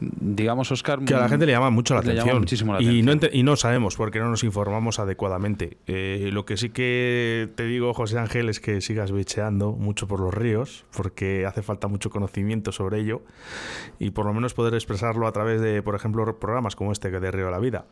digamos, 0.00 0.70
Oscar. 0.72 1.04
Que 1.04 1.14
a 1.14 1.18
la 1.20 1.28
gente 1.28 1.46
le 1.46 1.52
llama 1.52 1.70
mucho 1.70 1.94
la 1.94 2.02
le 2.02 2.12
atención. 2.12 2.38
muchísimo 2.38 2.72
la 2.74 2.80
y, 2.82 2.84
no 2.84 2.90
atención. 3.12 3.12
ente- 3.30 3.30
y 3.36 3.42
no 3.42 3.56
sabemos 3.56 3.96
porque 3.96 4.18
no 4.20 4.28
nos 4.30 4.44
informamos 4.44 4.98
adecuadamente. 4.98 5.78
Eh, 5.86 6.30
lo 6.32 6.44
que 6.44 6.56
sí 6.56 6.70
que 6.70 7.48
te 7.56 7.64
digo, 7.64 7.92
José 7.94 8.18
Ángel, 8.18 8.48
es 8.48 8.60
que 8.60 8.80
sigas 8.80 9.12
bicheando 9.12 9.72
mucho 9.72 10.06
por 10.06 10.20
los 10.20 10.32
ríos, 10.34 10.84
porque 10.96 11.46
hace 11.46 11.62
falta 11.62 11.88
mucho 11.88 12.10
conocimiento 12.10 12.72
sobre 12.72 13.00
ello 13.00 13.22
y 13.98 14.10
por 14.10 14.26
lo 14.26 14.32
menos 14.34 14.54
poder 14.54 14.74
expresarlo 14.74 15.26
a 15.26 15.32
través 15.32 15.60
de, 15.60 15.82
por 15.82 15.94
ejemplo, 15.94 16.38
programas 16.38 16.76
como 16.76 16.92
este 16.92 17.10
que 17.10 17.20
de 17.20 17.30
Río 17.30 17.46
de 17.46 17.50
la 17.52 17.58
Vida. 17.58 17.86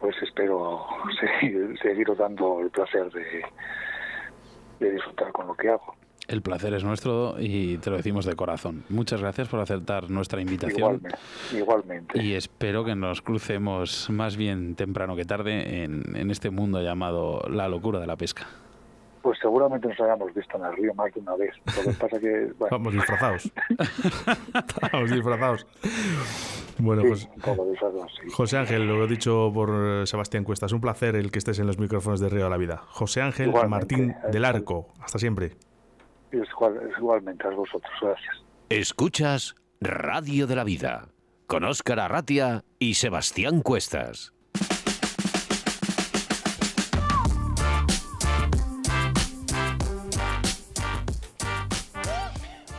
pues 0.00 0.14
espero 0.22 0.84
seguir, 1.40 1.78
seguir 1.82 2.06
dando 2.16 2.60
el 2.60 2.70
placer 2.70 3.10
de, 3.10 3.42
de 4.80 4.92
disfrutar 4.92 5.32
con 5.32 5.46
lo 5.46 5.54
que 5.54 5.68
hago. 5.70 5.94
El 6.26 6.40
placer 6.40 6.72
es 6.72 6.84
nuestro 6.84 7.36
y 7.38 7.76
te 7.78 7.90
lo 7.90 7.96
decimos 7.96 8.24
de 8.24 8.34
corazón. 8.34 8.84
Muchas 8.88 9.20
gracias 9.20 9.48
por 9.48 9.60
aceptar 9.60 10.10
nuestra 10.10 10.40
invitación. 10.40 10.78
Igualmente. 10.78 11.18
igualmente. 11.52 12.22
Y 12.22 12.34
espero 12.34 12.84
que 12.84 12.94
nos 12.94 13.20
crucemos 13.20 14.08
más 14.10 14.36
bien 14.36 14.74
temprano 14.74 15.16
que 15.16 15.24
tarde 15.24 15.84
en, 15.84 16.16
en 16.16 16.30
este 16.30 16.50
mundo 16.50 16.80
llamado 16.80 17.42
la 17.50 17.68
locura 17.68 18.00
de 18.00 18.06
la 18.06 18.16
pesca. 18.16 18.46
Pues 19.20 19.38
seguramente 19.40 19.88
nos 19.88 19.98
hayamos 20.00 20.34
visto 20.34 20.58
en 20.58 20.64
el 20.64 20.76
río 20.76 20.94
más 20.94 21.12
de 21.14 21.20
una 21.20 21.34
vez. 21.36 21.54
Lo 21.76 21.90
que 21.90 21.96
pasa 21.96 22.20
que, 22.20 22.52
bueno, 22.58 22.68
Vamos 22.70 22.92
disfrazados. 22.92 23.52
Vamos 24.92 25.10
disfrazados. 25.10 25.66
Bueno, 26.78 27.02
sí, 27.02 27.08
pues 27.08 27.20
sí. 27.20 28.30
José 28.32 28.58
Ángel, 28.58 28.86
lo 28.86 29.04
he 29.04 29.06
dicho 29.06 29.50
por 29.54 29.70
eh, 29.72 30.06
Sebastián 30.06 30.44
Cuesta, 30.44 30.66
es 30.66 30.72
un 30.72 30.80
placer 30.80 31.16
el 31.16 31.30
que 31.30 31.38
estés 31.38 31.58
en 31.58 31.66
los 31.66 31.78
micrófonos 31.78 32.20
de 32.20 32.28
Río 32.28 32.44
de 32.44 32.50
la 32.50 32.56
Vida. 32.56 32.82
José 32.88 33.22
Ángel 33.22 33.48
Igualmente. 33.48 33.96
Martín 33.96 34.16
del 34.30 34.44
Arco, 34.44 34.88
hasta 35.00 35.18
siempre. 35.18 35.52
Y 36.34 36.40
es 36.40 36.48
igual- 36.50 36.80
es 36.90 36.98
igualmente 36.98 37.46
a 37.46 37.50
vosotros. 37.50 37.92
Gracias. 38.00 38.42
Escuchas 38.68 39.54
Radio 39.80 40.46
de 40.46 40.56
la 40.56 40.64
Vida 40.64 41.08
con 41.46 41.64
Óscar 41.64 42.00
Arratia 42.00 42.64
y 42.78 42.94
Sebastián 42.94 43.60
Cuestas. 43.62 44.32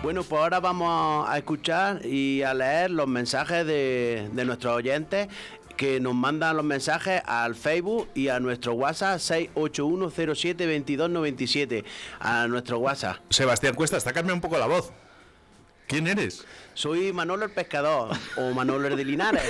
Bueno, 0.03 0.21
pues 0.23 0.39
ahora 0.41 0.59
vamos 0.59 1.27
a 1.27 1.35
escuchar 1.37 2.05
y 2.05 2.43
a 2.43 2.53
leer 2.53 2.91
los 2.91 3.07
mensajes 3.07 3.65
de, 3.65 4.29
de 4.31 4.45
nuestros 4.45 4.75
oyentes 4.75 5.27
que 5.75 5.99
nos 5.99 6.15
mandan 6.15 6.55
los 6.57 6.65
mensajes 6.65 7.21
al 7.25 7.53
Facebook 7.55 8.07
y 8.13 8.27
a 8.29 8.39
nuestro 8.39 8.73
WhatsApp 8.73 9.19
681072297 9.19 11.83
a 12.19 12.47
nuestro 12.47 12.79
WhatsApp. 12.79 13.17
Sebastián 13.29 13.75
Cuesta, 13.75 13.97
está 13.97 14.13
cambiando 14.13 14.35
un 14.35 14.41
poco 14.41 14.57
la 14.57 14.67
voz. 14.67 14.93
¿Quién 15.87 16.07
eres? 16.07 16.45
Soy 16.75 17.13
Manolo 17.13 17.45
el 17.45 17.51
Pescador 17.51 18.09
o 18.35 18.51
Manolo 18.51 18.87
el 18.89 18.97
de 18.97 19.05
Linares, 19.05 19.43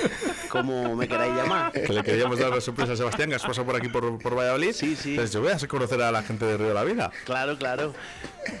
como 0.48 0.94
me 0.94 1.08
queráis 1.08 1.34
llamar. 1.34 1.72
Que 1.72 1.92
le 1.92 2.02
queríamos 2.04 2.38
dar 2.38 2.50
la 2.50 2.60
sorpresa 2.60 2.92
a 2.92 2.96
Sebastián, 2.96 3.28
que 3.28 3.34
has 3.34 3.42
pasado 3.42 3.66
por 3.66 3.74
aquí 3.76 3.88
por, 3.88 4.16
por 4.22 4.36
Valladolid. 4.38 4.72
Sí, 4.72 4.94
sí. 4.94 5.10
Entonces 5.10 5.32
yo 5.34 5.42
voy 5.42 5.50
a 5.50 5.58
conocer 5.68 6.00
a 6.02 6.12
la 6.12 6.22
gente 6.22 6.44
de 6.44 6.56
Río 6.56 6.68
de 6.68 6.74
la 6.74 6.84
Vida. 6.84 7.10
Claro, 7.24 7.58
claro. 7.58 7.92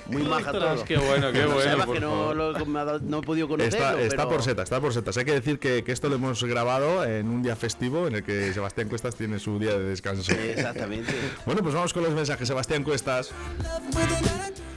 Muy 0.06 0.22
maja 0.24 0.50
todo. 0.50 0.84
Qué 0.84 0.96
bueno, 0.96 1.30
qué 1.30 1.42
No 1.44 1.50
bueno. 1.54 1.84
por 1.86 1.94
que 1.94 2.00
no, 2.00 2.34
lo- 2.34 2.66
me 2.66 2.80
ha 2.80 2.84
dado- 2.84 2.98
no 3.00 3.18
he 3.18 3.22
podido 3.22 3.46
conocerlo. 3.46 3.78
Está, 3.86 4.00
está 4.02 4.16
pero- 4.16 4.28
por 4.30 4.42
setas, 4.42 4.64
está 4.64 4.80
por 4.80 4.92
setas. 4.92 5.16
Hay 5.16 5.24
que 5.24 5.32
decir 5.32 5.60
que, 5.60 5.84
que 5.84 5.92
esto 5.92 6.08
lo 6.08 6.16
hemos 6.16 6.42
grabado 6.42 7.04
en 7.04 7.28
un 7.28 7.42
día 7.44 7.54
festivo 7.54 8.08
en 8.08 8.16
el 8.16 8.24
que 8.24 8.52
Sebastián 8.52 8.88
Cuestas 8.88 9.14
tiene 9.14 9.38
su 9.38 9.60
día 9.60 9.78
de 9.78 9.84
descanso. 9.84 10.32
Exactamente. 10.32 11.14
Bueno, 11.46 11.62
pues 11.62 11.72
vamos 11.72 11.92
con 11.94 12.02
los 12.02 12.12
mensajes. 12.14 12.48
Sebastián 12.48 12.82
Cuestas. 12.82 13.30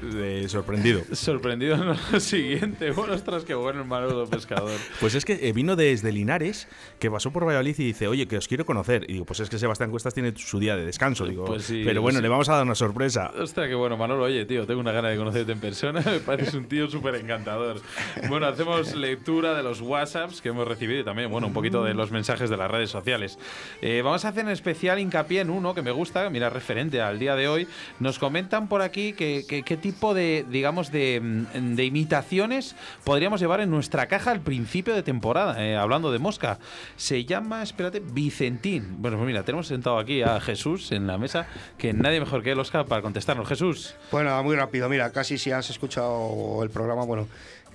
Eh, 0.02 0.46
sorprendido. 0.48 1.02
Sorprendido 1.12 1.76
en 1.76 1.86
lo 2.12 2.20
siguiente. 2.20 2.92
Bueno, 2.92 3.14
ostras, 3.14 3.44
qué 3.44 3.54
bueno 3.54 3.82
el 3.82 3.88
Manolo 3.88 4.26
pescador. 4.28 4.78
Pues 5.00 5.16
es 5.16 5.26
que 5.26 5.48
eh, 5.48 5.54
vino 5.54 5.76
desde 5.76 6.12
Linares, 6.12 6.68
que 7.00 7.12
pasó 7.12 7.32
por 7.32 7.46
Valladolid 7.46 7.76
y 7.78 7.84
dice, 7.84 8.08
oye, 8.08 8.28
que 8.28 8.38
os 8.38 8.48
quiero 8.48 8.66
conocer. 8.66 9.06
Y 9.10 9.14
digo, 9.14 9.26
pues 9.26 9.40
es 9.42 9.50
que 9.50 9.60
Sebastián 9.60 9.92
Cuestas 9.92 10.14
tiene 10.14 10.34
su 10.38 10.60
día 10.60 10.76
de 10.78 10.86
descanso. 10.86 11.26
Digo, 11.26 11.46
Pues 11.46 11.64
sí, 11.66 11.82
pero 11.86 12.02
bueno, 12.02 12.20
sí. 12.20 12.24
le 12.24 12.30
vamos 12.30 12.48
a 12.50 12.54
dar 12.56 12.64
una 12.66 12.76
sorpresa. 12.76 13.32
Ostras, 13.38 13.68
qué 13.68 13.76
bueno, 13.76 13.98
Manolo. 13.98 14.24
Oye, 14.24 14.46
tío, 14.46 14.66
tengo 14.66 14.80
una 14.80 14.92
gana 14.92 15.10
de 15.10 15.18
conocerte 15.18 15.52
en 15.52 15.60
persona. 15.60 16.02
Me 16.06 16.20
pareces 16.20 16.54
un 16.54 16.66
tío 16.66 16.90
súper 16.90 17.16
encantador. 17.16 17.82
Bueno, 18.30 18.46
hacemos 18.48 18.96
lectura 18.96 19.54
de 19.56 19.64
los 19.64 19.82
WhatsApps 19.82 20.42
que 20.42 20.50
hemos 20.50 20.68
recibido 20.68 21.02
y 21.02 21.04
también, 21.04 21.30
bueno, 21.30 21.48
un 21.48 21.54
poquito 21.54 21.84
de 21.84 21.94
los 21.94 22.12
mensajes 22.12 22.50
de 22.50 22.58
las 22.58 22.72
redes 22.72 22.90
sociales. 22.90 23.38
Eh, 23.82 24.02
vamos 24.04 24.24
a 24.26 24.30
hacer 24.30 24.46
en 24.46 24.52
especial 24.52 25.00
hincapié 25.00 25.42
en 25.42 25.50
uno 25.50 25.74
que 25.76 25.82
me 25.82 25.92
gusta, 25.92 26.30
mira, 26.30 26.50
referente 26.50 27.02
al 27.02 27.20
día 27.20 27.36
de 27.36 27.48
hoy. 27.48 27.68
Nos 28.00 28.18
comentan 28.20 28.68
por 28.70 28.82
aquí 28.82 29.14
que, 29.14 29.46
que- 29.48 29.64
qué 29.64 29.78
tipo 29.92 30.14
de, 30.14 30.46
digamos, 30.50 30.92
de, 30.92 31.20
mm, 31.20 31.76
de 31.76 31.84
imitaciones 31.84 32.76
podríamos 33.04 33.42
llevar 33.42 33.60
en 33.60 33.72
nuestra 33.72 34.08
caja 34.08 34.30
al 34.30 34.42
principio 34.42 34.94
de 34.94 35.02
temporada, 35.02 35.66
eh, 35.66 35.76
hablando 35.76 36.12
de 36.12 36.20
mosca. 36.20 36.60
Se 36.96 37.26
llama, 37.26 37.64
espérate, 37.64 38.00
Vicentín. 38.00 39.02
Bueno, 39.02 39.18
pues 39.18 39.26
mira, 39.26 39.44
tenemos 39.44 39.66
sentado 39.66 39.98
aquí 39.98 40.22
a 40.22 40.40
Jesús 40.42 40.92
en 40.92 41.08
la 41.08 41.18
mesa, 41.18 41.48
que 41.80 41.92
nadie 41.92 42.20
mejor 42.20 42.44
que 42.44 42.52
él, 42.52 42.60
Oscar, 42.60 42.86
para 42.86 43.02
contestarnos. 43.02 43.48
Jesús. 43.48 43.96
Bueno, 44.12 44.44
muy 44.44 44.56
rápido. 44.56 44.90
Mira, 44.90 45.12
casi 45.12 45.40
si 45.40 45.52
has 45.52 45.72
escuchado 45.72 46.62
el 46.62 46.70
programa, 46.70 47.04
bueno, 47.04 47.28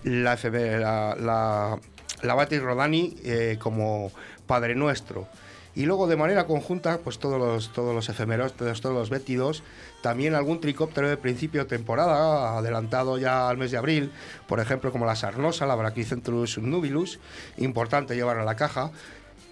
la 0.04 0.36
FB, 0.36 0.78
la, 0.78 1.16
la, 1.18 1.78
la 2.22 2.34
Bati 2.34 2.60
Rodani 2.60 3.16
eh, 3.24 3.58
como 3.60 4.12
Padre 4.46 4.76
Nuestro. 4.76 5.26
Y 5.74 5.86
luego 5.86 6.06
de 6.06 6.16
manera 6.16 6.46
conjunta, 6.46 6.98
pues 6.98 7.18
todos 7.18 7.40
los, 7.40 7.72
todos 7.72 7.92
los 7.92 8.08
efemeros, 8.08 8.52
todos, 8.52 8.80
todos 8.80 8.94
los 8.94 9.10
bétidos, 9.10 9.64
también 10.05 10.34
algún 10.34 10.61
tricóptero 10.61 11.09
de 11.09 11.16
principio 11.16 11.62
de 11.62 11.66
temporada, 11.66 12.59
adelantado 12.59 13.16
ya 13.16 13.48
al 13.48 13.57
mes 13.57 13.70
de 13.70 13.78
abril, 13.78 14.12
por 14.46 14.61
ejemplo, 14.61 14.92
como 14.92 15.07
la 15.07 15.16
sarnosa, 15.16 15.64
la 15.64 15.76
Brachycentrus 15.76 16.52
subnubilus, 16.52 17.18
importante 17.57 18.14
llevar 18.14 18.38
a 18.38 18.44
la 18.44 18.55
caja. 18.55 18.90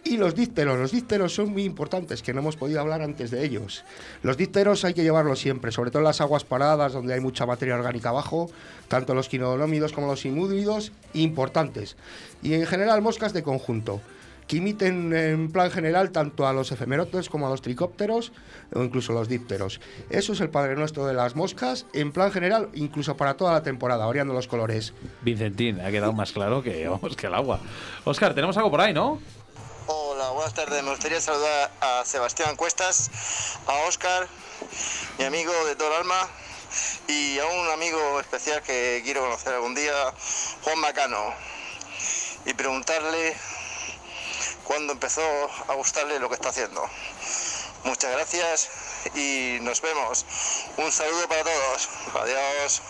Y 0.04 0.18
los 0.18 0.34
dípteros, 0.34 0.78
los 0.78 0.92
dípteros 0.92 1.34
son 1.34 1.52
muy 1.52 1.64
importantes, 1.64 2.20
que 2.20 2.34
no 2.34 2.40
hemos 2.40 2.56
podido 2.56 2.82
hablar 2.82 3.00
antes 3.00 3.30
de 3.30 3.42
ellos. 3.42 3.82
Los 4.22 4.36
dípteros 4.36 4.84
hay 4.84 4.92
que 4.92 5.02
llevarlos 5.02 5.40
siempre, 5.40 5.72
sobre 5.72 5.90
todo 5.90 6.00
en 6.00 6.08
las 6.08 6.20
aguas 6.20 6.44
paradas, 6.44 6.92
donde 6.92 7.14
hay 7.14 7.20
mucha 7.20 7.46
materia 7.46 7.74
orgánica 7.74 8.10
abajo, 8.10 8.50
tanto 8.88 9.14
los 9.14 9.30
quinolómidos 9.30 9.94
como 9.94 10.06
los 10.06 10.26
inmúdidos, 10.26 10.92
importantes. 11.14 11.96
Y 12.42 12.52
en 12.52 12.66
general 12.66 13.00
moscas 13.00 13.32
de 13.32 13.42
conjunto, 13.42 14.02
que 14.46 14.56
imiten 14.56 15.12
en 15.14 15.50
plan 15.50 15.70
general 15.70 16.10
tanto 16.10 16.46
a 16.46 16.52
los 16.52 16.72
efemerotes 16.72 17.28
como 17.28 17.46
a 17.46 17.50
los 17.50 17.62
tricópteros 17.62 18.32
o 18.74 18.82
incluso 18.82 19.12
los 19.12 19.28
dípteros. 19.28 19.80
Eso 20.10 20.32
es 20.32 20.40
el 20.40 20.50
Padre 20.50 20.74
Nuestro 20.76 21.06
de 21.06 21.14
las 21.14 21.36
moscas, 21.36 21.86
en 21.92 22.12
plan 22.12 22.32
general, 22.32 22.68
incluso 22.74 23.16
para 23.16 23.36
toda 23.36 23.52
la 23.52 23.62
temporada, 23.62 24.06
variando 24.06 24.34
los 24.34 24.46
colores. 24.46 24.92
Vicentín, 25.22 25.80
ha 25.80 25.90
quedado 25.90 26.12
más 26.12 26.32
claro 26.32 26.62
que, 26.62 26.88
vamos, 26.88 27.16
que 27.16 27.26
el 27.26 27.34
agua. 27.34 27.60
Oscar, 28.04 28.34
tenemos 28.34 28.56
algo 28.56 28.70
por 28.70 28.80
ahí, 28.80 28.92
¿no? 28.92 29.20
Hola, 29.86 30.30
buenas 30.30 30.54
tardes. 30.54 30.82
Me 30.82 30.90
gustaría 30.90 31.20
saludar 31.20 31.70
a 31.80 32.04
Sebastián 32.04 32.56
Cuestas, 32.56 33.58
a 33.66 33.88
Óscar, 33.88 34.28
mi 35.18 35.24
amigo 35.24 35.52
de 35.66 35.76
todo 35.76 35.88
el 35.88 35.94
alma, 35.94 36.28
y 37.08 37.38
a 37.38 37.46
un 37.46 37.70
amigo 37.70 38.20
especial 38.20 38.62
que 38.62 39.02
quiero 39.04 39.22
conocer 39.22 39.54
algún 39.54 39.74
día, 39.74 39.92
Juan 40.62 40.78
Macano, 40.80 41.34
y 42.46 42.54
preguntarle 42.54 43.34
cuándo 44.64 44.92
empezó 44.92 45.22
a 45.68 45.74
gustarle 45.74 46.18
lo 46.18 46.28
que 46.28 46.34
está 46.34 46.48
haciendo. 46.50 46.82
Muchas 47.84 48.12
gracias 48.12 48.70
y 49.16 49.58
nos 49.62 49.80
vemos. 49.82 50.24
Un 50.76 50.90
saludo 50.92 51.26
para 51.28 51.42
todos. 51.42 51.88
Adiós. 52.20 52.82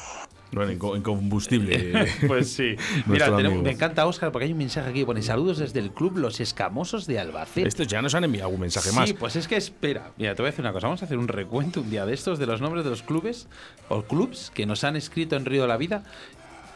Bueno, 0.55 0.71
en, 0.71 0.79
co- 0.79 0.95
en 0.97 1.03
combustible. 1.03 2.07
Pues 2.29 2.53
sí. 2.53 2.77
Mira, 3.07 3.35
tenemos- 3.35 3.63
me 3.63 3.71
encanta 3.71 4.05
Óscar 4.07 4.31
porque 4.33 4.45
hay 4.45 4.53
un 4.53 4.59
mensaje 4.59 4.91
aquí 4.91 5.03
pone 5.03 5.23
saludos 5.23 5.57
desde 5.57 5.81
el 5.81 5.93
club 5.93 6.19
Los 6.19 6.41
Escamosos 6.41 7.07
de 7.07 7.19
Albacete. 7.19 7.67
Estos 7.67 7.87
ya 7.87 8.03
nos 8.03 8.15
han 8.15 8.25
enviado 8.25 8.51
un 8.51 8.61
mensaje 8.61 8.91
sí, 8.91 8.95
más. 8.95 9.13
pues 9.15 9.35
es 9.37 9.49
que 9.49 9.57
espera. 9.57 10.11
Mira, 10.19 10.35
te 10.35 10.43
voy 10.43 10.49
a 10.49 10.51
decir 10.51 10.63
una 10.63 10.75
cosa. 10.75 10.89
Vamos 10.89 11.01
a 11.01 11.07
hacer 11.07 11.17
un 11.17 11.29
recuento 11.29 11.81
un 11.81 11.89
día 11.89 12.05
de 12.05 12.13
estos 12.13 12.39
de 12.39 12.45
los 12.47 12.61
nombres 12.61 12.85
de 12.85 12.91
los 12.91 13.03
clubes 13.03 13.47
o 13.89 14.03
clubs 14.03 14.51
que 14.55 14.67
nos 14.67 14.85
han 14.85 14.95
escrito 14.97 15.37
en 15.37 15.47
Río 15.47 15.63
de 15.63 15.69
la 15.69 15.79
Vida 15.79 16.03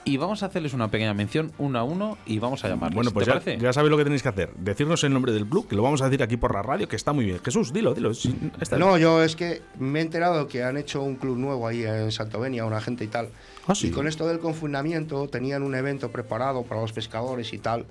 y 0.06 0.18
vamos 0.18 0.44
a 0.44 0.46
hacerles 0.46 0.72
una 0.72 0.88
pequeña 0.88 1.12
mención 1.14 1.52
uno 1.58 1.80
a 1.80 1.82
uno 1.82 2.16
y 2.26 2.38
vamos 2.38 2.64
a 2.64 2.68
llamarles. 2.68 2.94
Bueno, 2.94 3.10
pues 3.10 3.26
¿Te 3.26 3.32
ya, 3.32 3.40
parece? 3.40 3.58
ya 3.58 3.72
sabéis 3.72 3.90
lo 3.90 3.96
que 3.96 4.04
tenéis 4.04 4.22
que 4.22 4.28
hacer. 4.28 4.54
Decirnos 4.54 5.02
el 5.02 5.12
nombre 5.12 5.32
del 5.32 5.46
club, 5.46 5.66
que 5.66 5.74
lo 5.74 5.82
vamos 5.82 6.00
a 6.00 6.04
decir 6.04 6.22
aquí 6.22 6.36
por 6.36 6.54
la 6.54 6.62
radio, 6.62 6.88
que 6.88 6.94
está 6.94 7.12
muy 7.12 7.24
bien. 7.24 7.40
Jesús, 7.44 7.72
dilo, 7.72 7.92
dilo. 7.92 8.14
sí, 8.14 8.32
está 8.60 8.76
bien. 8.76 8.88
No, 8.88 8.96
yo 8.98 9.20
es 9.24 9.34
que 9.34 9.62
me 9.80 9.98
he 9.98 10.02
enterado 10.02 10.46
que 10.46 10.62
han 10.62 10.76
hecho 10.76 11.02
un 11.02 11.16
club 11.16 11.36
nuevo 11.36 11.66
ahí 11.66 11.82
en 11.82 12.12
Santovenia, 12.12 12.64
una 12.64 12.80
gente 12.80 13.02
y 13.02 13.08
tal. 13.08 13.30
Ah, 13.66 13.74
sí. 13.74 13.88
Y 13.88 13.90
con 13.90 14.06
esto 14.06 14.28
del 14.28 14.38
confinamiento 14.38 15.26
tenían 15.28 15.64
un 15.64 15.74
evento 15.74 16.12
preparado 16.12 16.62
para 16.62 16.80
los 16.80 16.92
pescadores 16.92 17.52
y 17.52 17.58
tal, 17.58 17.84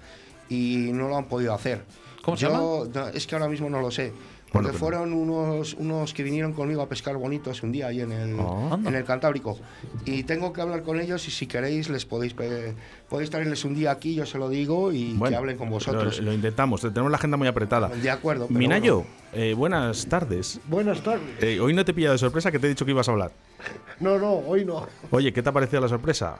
y 0.49 0.91
no 0.93 1.09
lo 1.09 1.18
han 1.18 1.26
podido 1.26 1.53
hacer. 1.53 1.84
¿Cómo 2.22 2.38
se 2.38 2.45
Yo, 2.45 2.88
no, 2.93 3.07
es 3.09 3.28
que 3.28 3.36
ahora 3.36 3.49
mismo 3.49 3.70
no 3.70 3.82
lo 3.82 3.91
sé. 3.91 4.13
Porque 4.56 4.68
Bueno, 4.72 4.80
fueron 4.80 5.12
unos, 5.14 5.74
unos 5.74 6.14
que 6.14 6.24
vinieron 6.24 6.53
conmigo 6.53 6.82
a 6.82 6.88
pescar 6.88 7.18
bonitos 7.18 7.62
un 7.62 7.74
día 7.74 7.88
ahí 7.88 7.99
en 7.99 8.14
el, 8.14 8.38
Ah. 8.39 8.80
en 8.86 8.95
el 8.95 9.03
Cantábrico. 9.03 9.58
Y 10.06 10.24
tengo 10.24 10.53
que 10.53 10.62
hablar 10.62 10.82
con 10.84 10.97
ellos 11.01 11.28
y 11.28 11.32
si 11.32 11.45
queréis 11.45 11.89
les 11.89 12.06
podéis 12.06 12.34
podéis 13.10 13.30
traerles 13.30 13.66
un 13.66 13.76
día 13.76 13.91
aquí, 13.91 14.16
yo 14.16 14.26
se 14.26 14.38
lo 14.38 14.47
digo, 14.47 14.93
y 14.93 15.20
que 15.28 15.36
hablen 15.36 15.58
con 15.58 15.70
vosotros. 15.70 16.20
Lo, 16.20 16.26
lo 16.28 16.34
intentamos, 16.34 16.80
tenemos 16.80 17.12
la 17.12 17.18
agenda 17.18 17.36
muy 17.36 17.49
apretada. 17.49 17.89
De 17.89 18.10
acuerdo. 18.10 18.47
pero 18.47 18.58
Minayo, 18.58 18.95
bueno. 18.99 19.10
eh, 19.34 19.53
buenas 19.56 20.06
tardes. 20.06 20.62
Buenas 20.70 21.01
tardes. 21.01 21.43
Eh, 21.43 21.60
hoy 21.60 21.74
no 21.74 21.84
te 21.84 21.91
he 21.91 21.93
pillado 21.93 22.14
de 22.14 22.20
sorpresa 22.20 22.49
que 22.49 22.58
te 22.58 22.68
he 22.68 22.70
dicho 22.70 22.86
que 22.86 22.91
ibas 22.91 23.10
a 23.10 23.12
hablar. 23.12 23.32
No, 23.99 24.18
no, 24.18 24.36
hoy 24.36 24.64
no. 24.64 24.88
Oye, 25.12 25.34
¿qué 25.34 25.43
te 25.43 25.49
ha 25.49 25.51
parecido 25.51 25.82
la 25.82 25.89
sorpresa? 25.89 26.38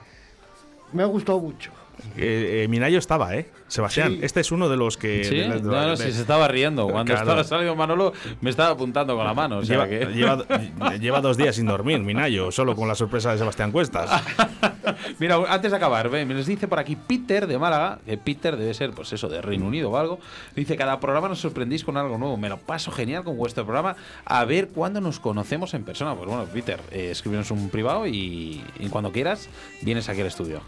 Me 0.93 1.03
ha 1.03 1.07
gustado 1.07 1.39
mucho. 1.41 1.72
Eh, 2.18 2.64
eh, 2.64 2.68
Minayo 2.68 3.00
estaba, 3.00 3.36
¿eh? 3.36 3.50
Sebastián, 3.68 4.14
Sí. 4.14 4.20
este 4.22 4.39
es 4.41 4.52
uno 4.52 4.70
de 4.70 4.78
los 4.78 4.96
que... 4.98 5.24
Sí, 5.24 5.36
de 5.38 5.48
la- 5.48 5.56
de 5.56 5.62
no, 5.64 5.72
la- 5.72 5.82
no, 5.88 5.89
de- 5.91 5.98
si 5.98 6.12
se 6.12 6.22
estaba 6.22 6.48
riendo. 6.48 6.88
Cuando 6.88 7.14
Claro. 7.14 7.22
estaba 7.39 7.43
saliendo 7.43 7.76
Manolo, 7.76 8.14
me 8.41 8.50
estaba 8.52 8.70
apuntando 8.70 9.16
con 9.16 9.26
la 9.26 9.34
mano. 9.34 9.58
O 9.58 9.66
sea 9.66 9.86
Lleva, 9.86 9.88
que- 9.89 10.14
lleva- 10.14 10.96
lleva 11.00 11.22
dos 11.22 11.36
días 11.38 11.56
sin 11.56 11.66
dormir, 11.66 12.00
Minayo, 12.00 12.52
solo 12.52 12.76
con 12.76 12.88
la 12.88 12.96
sorpresa 12.96 13.32
de 13.32 13.38
Sebastián 13.39 13.72
Cuestas. 13.72 14.10
Mira, 15.20 15.38
antes 15.50 15.72
de 15.72 15.78
acabar, 15.78 16.10
ve, 16.10 16.26
me 16.26 16.34
les 16.36 16.46
dice 16.46 16.68
por 16.68 16.80
aquí 16.80 16.96
Peter 16.96 17.48
de 17.48 17.58
Málaga, 17.58 18.00
que 18.06 18.18
Peter 18.18 18.56
debe 18.56 18.74
ser, 18.74 18.91
pues 18.91 19.12
eso, 19.14 19.28
de 19.28 19.41
Reino 19.41 19.66
Unido 19.66 19.89
o 19.89 19.98
algo. 19.98 20.20
Dice, 20.56 20.76
cada 20.78 21.00
programa 21.00 21.28
nos 21.28 21.39
sorprendís 21.39 21.84
con 21.84 21.98
algo 21.98 22.18
nuevo. 22.18 22.38
Me 22.38 22.50
lo 22.50 22.58
paso 22.58 22.91
genial 22.91 23.24
con 23.24 23.36
vuestro 23.36 23.64
programa. 23.66 23.96
A 24.26 24.46
ver 24.46 24.68
cuándo 24.70 25.02
nos 25.02 25.20
conocemos 25.20 25.74
en 25.74 25.84
persona. 25.84 26.14
Pues 26.16 26.28
bueno, 26.30 26.46
Peter, 26.46 26.80
eh, 26.91 27.10
escríbenos 27.12 27.50
un 27.52 27.70
privado 27.70 28.06
y, 28.06 28.64
y 28.80 28.89
cuando 28.89 29.12
quieras, 29.12 29.50
vienes 29.82 30.08
aquí 30.08 30.22
al 30.22 30.28
estudio. 30.28 30.62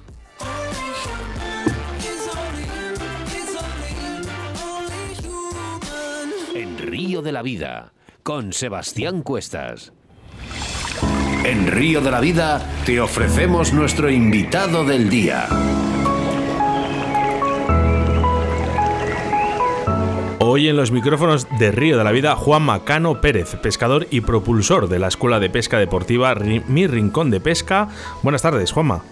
Río 6.97 7.21
de 7.21 7.31
la 7.31 7.43
Vida, 7.43 7.93
con 8.23 8.53
Sebastián 8.53 9.21
Cuestas. 9.21 9.93
En 11.45 11.67
Río 11.67 12.01
de 12.01 12.09
la 12.09 12.19
Vida 12.19 12.59
te 12.87 12.99
ofrecemos 12.99 13.71
nuestro 13.71 14.09
invitado 14.09 14.83
del 14.83 15.07
día. 15.07 15.47
Hoy 20.39 20.69
en 20.69 20.75
los 20.75 20.89
micrófonos 20.89 21.47
de 21.59 21.69
Río 21.69 21.99
de 21.99 22.03
la 22.03 22.11
Vida, 22.11 22.35
Juan 22.35 22.63
Macano 22.63 23.21
Pérez, 23.21 23.55
pescador 23.57 24.07
y 24.09 24.21
propulsor 24.21 24.89
de 24.89 24.97
la 24.97 25.09
Escuela 25.09 25.39
de 25.39 25.51
Pesca 25.51 25.77
Deportiva 25.77 26.33
Mi 26.33 26.87
Rincón 26.87 27.29
de 27.29 27.39
Pesca. 27.39 27.89
Buenas 28.23 28.41
tardes, 28.41 28.71
Juanma. 28.71 29.03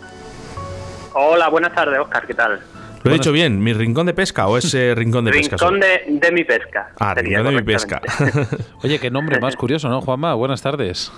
Hola, 1.13 1.49
buenas 1.49 1.75
tardes, 1.75 1.99
Oscar, 1.99 2.25
¿qué 2.25 2.33
tal? 2.33 2.63
¿Lo 3.05 3.11
he 3.11 3.13
dicho 3.13 3.31
bien? 3.31 3.61
¿Mi 3.61 3.71
Rincón 3.71 4.07
de 4.07 4.15
Pesca 4.15 4.47
o 4.47 4.57
es 4.57 4.73
eh, 4.73 4.93
Rincón 4.97 5.25
de 5.25 5.31
Pesca? 5.31 5.57
Rincón 5.57 5.79
de, 5.79 6.03
de 6.07 6.31
mi 6.31 6.43
pesca. 6.43 6.89
Ah, 6.99 7.13
Rincón 7.13 7.43
de 7.43 7.51
mi 7.51 7.61
Pesca. 7.61 8.01
Oye, 8.83 8.99
qué 8.99 9.11
nombre 9.11 9.39
más 9.39 9.55
curioso, 9.55 9.87
¿no, 9.89 10.01
Juanma? 10.01 10.33
Buenas 10.33 10.63
tardes. 10.63 11.11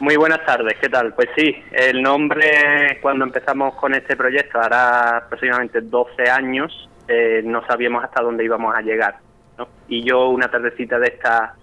Muy 0.00 0.16
buenas 0.16 0.44
tardes, 0.44 0.74
¿qué 0.78 0.90
tal? 0.90 1.14
Pues 1.14 1.30
sí, 1.34 1.56
el 1.72 2.02
nombre 2.02 2.98
cuando 3.00 3.24
empezamos 3.24 3.74
con 3.76 3.94
este 3.94 4.14
proyecto, 4.14 4.60
hará 4.60 5.16
aproximadamente 5.16 5.80
12 5.80 6.28
años, 6.28 6.90
eh, 7.08 7.40
no 7.42 7.66
sabíamos 7.66 8.04
hasta 8.04 8.22
dónde 8.22 8.44
íbamos 8.44 8.74
a 8.74 8.82
llegar. 8.82 9.16
¿no? 9.56 9.68
Y 9.88 10.04
yo 10.04 10.28
una 10.28 10.50
tardecita 10.50 10.98
de 10.98 11.06
esta 11.06 11.54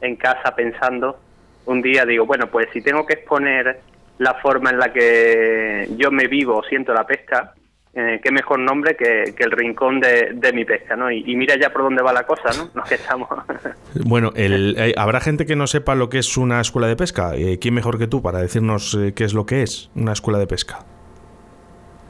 en 0.00 0.14
casa 0.14 0.54
pensando, 0.54 1.18
un 1.66 1.82
día 1.82 2.04
digo, 2.04 2.24
bueno, 2.24 2.46
pues 2.46 2.68
si 2.72 2.80
tengo 2.80 3.04
que 3.04 3.14
exponer 3.14 3.80
la 4.18 4.34
forma 4.34 4.70
en 4.70 4.78
la 4.78 4.92
que 4.92 5.88
yo 5.96 6.12
me 6.12 6.28
vivo 6.28 6.58
o 6.58 6.62
siento 6.62 6.94
la 6.94 7.04
pesca, 7.04 7.54
eh, 7.94 8.20
qué 8.22 8.30
mejor 8.30 8.58
nombre 8.60 8.96
que, 8.96 9.34
que 9.36 9.42
el 9.44 9.50
rincón 9.50 10.00
de, 10.00 10.30
de 10.34 10.52
mi 10.52 10.64
pesca, 10.64 10.94
¿no? 10.96 11.10
Y, 11.10 11.24
y 11.26 11.34
mira 11.36 11.56
ya 11.56 11.70
por 11.70 11.82
dónde 11.82 12.02
va 12.02 12.12
la 12.12 12.24
cosa, 12.24 12.50
¿no? 12.56 12.70
Nos 12.74 12.90
estamos... 12.92 13.28
Bueno, 14.04 14.30
el- 14.36 14.76
eh, 14.78 14.94
habrá 14.96 15.20
gente 15.20 15.44
que 15.46 15.56
no 15.56 15.66
sepa 15.66 15.94
lo 15.96 16.08
que 16.08 16.18
es 16.18 16.36
una 16.36 16.60
escuela 16.60 16.86
de 16.86 16.94
pesca. 16.96 17.34
Eh, 17.34 17.58
¿Quién 17.60 17.74
mejor 17.74 17.98
que 17.98 18.06
tú 18.06 18.22
para 18.22 18.38
decirnos 18.38 18.94
eh, 18.94 19.12
qué 19.14 19.24
es 19.24 19.34
lo 19.34 19.46
que 19.46 19.62
es 19.62 19.90
una 19.96 20.12
escuela 20.12 20.38
de 20.38 20.46
pesca? 20.46 20.78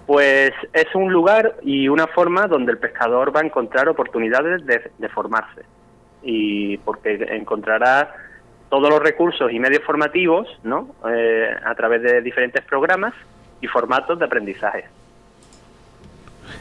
Pues 0.07 0.51
es 0.73 0.87
un 0.95 1.13
lugar 1.13 1.57
y 1.63 1.89
una 1.89 2.07
forma 2.09 2.47
donde 2.49 2.73
el 2.73 2.79
pescador 2.79 3.35
va 3.35 3.41
a 3.41 3.45
encontrar 3.45 3.89
oportunidades 3.89 4.67
de, 4.67 4.91
de 4.99 5.09
formarse. 5.09 5.63
Y 6.23 6.77
porque 6.79 7.15
encontrará 7.31 8.13
todos 8.69 8.91
los 8.91 9.01
recursos 9.01 9.51
y 9.53 9.59
medios 9.59 9.83
formativos, 9.85 10.47
¿no? 10.65 10.95
A 11.65 11.75
través 11.77 12.03
de 12.03 12.21
diferentes 12.23 12.63
programas 12.65 13.15
y 13.61 13.67
formatos 13.69 14.19
de 14.19 14.25
aprendizaje. 14.25 14.85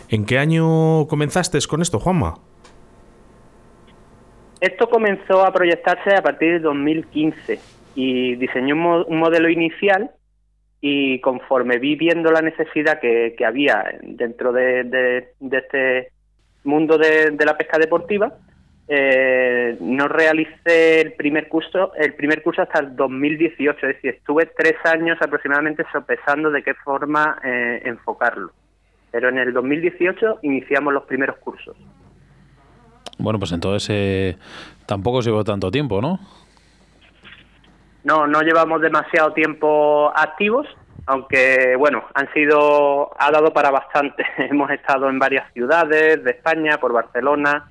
¿En 0.09 0.25
qué 0.25 0.37
año 0.39 1.07
comenzaste 1.07 1.57
con 1.67 1.81
esto, 1.81 1.99
Juanma? 1.99 2.35
Esto 4.61 4.89
comenzó 4.89 5.45
a 5.45 5.53
proyectarse 5.53 6.13
a 6.15 6.21
partir 6.21 6.53
de 6.53 6.59
2015 6.59 7.59
y 7.95 8.35
diseñé 8.35 8.73
un, 8.73 8.79
mo- 8.79 9.05
un 9.05 9.17
modelo 9.19 9.49
inicial 9.49 10.11
y 10.81 11.19
conforme 11.21 11.77
vi 11.77 11.95
viendo 11.95 12.31
la 12.31 12.41
necesidad 12.41 12.99
que, 12.99 13.35
había 13.45 13.83
dentro 14.01 14.51
de, 14.51 15.27
este 15.51 16.11
mundo 16.63 16.97
de, 16.97 17.31
de 17.31 17.45
la 17.45 17.57
pesca 17.57 17.77
deportiva, 17.77 18.33
eh, 18.87 19.77
no 19.81 20.07
realicé 20.07 21.01
el 21.01 21.13
primer 21.13 21.47
curso 21.47 21.93
el 21.95 22.15
primer 22.15 22.41
curso 22.41 22.63
hasta 22.63 22.79
el 22.79 22.95
2018, 22.95 23.77
es 23.87 23.95
decir, 23.95 24.15
estuve 24.15 24.47
tres 24.57 24.75
años 24.83 25.17
aproximadamente 25.21 25.83
sopesando 25.91 26.49
de 26.49 26.63
qué 26.63 26.73
forma 26.73 27.39
eh, 27.43 27.81
enfocarlo. 27.85 28.51
Pero 29.12 29.30
en 29.30 29.38
el 29.38 29.53
2018 29.53 30.39
iniciamos 30.43 30.93
los 30.93 31.03
primeros 31.03 31.38
cursos. 31.38 31.76
Bueno, 33.18 33.39
pues 33.39 33.51
entonces 33.51 33.89
eh, 33.91 34.38
tampoco 34.86 35.22
llevó 35.22 35.43
tanto 35.43 35.72
tiempo, 35.72 36.01
¿no? 36.01 36.20
No, 38.03 38.28
no 38.28 38.41
llevamos 38.41 38.82
demasiado 38.82 39.34
tiempo 39.34 40.12
activos, 40.16 40.68
aunque 41.05 41.76
bueno, 41.78 42.05
han 42.14 42.32
sido, 42.34 43.12
ha 43.20 43.30
dado 43.32 43.51
para 43.51 43.72
bastante. 43.72 44.24
Hemos 44.38 44.72
estado 44.72 45.10
en 45.10 45.20
varias 45.20 45.51
ciudades 45.53 46.24
de 46.24 46.32
España, 46.32 46.78
por 46.78 46.93
Barcelona, 46.93 47.70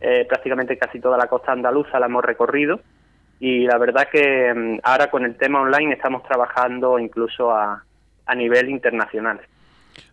eh, 0.00 0.24
prácticamente 0.28 0.78
casi 0.78 1.00
toda 1.00 1.18
la 1.18 1.26
costa 1.26 1.52
andaluza 1.52 1.98
la 1.98 2.06
hemos 2.06 2.24
recorrido 2.24 2.80
y 3.40 3.66
la 3.66 3.78
verdad 3.78 4.08
que 4.10 4.52
mm, 4.54 4.80
ahora 4.82 5.10
con 5.10 5.24
el 5.24 5.36
tema 5.36 5.62
online 5.62 5.94
estamos 5.94 6.22
trabajando 6.22 6.98
incluso 6.98 7.50
a, 7.50 7.82
a 8.26 8.34
nivel 8.34 8.68
internacional. 8.68 9.40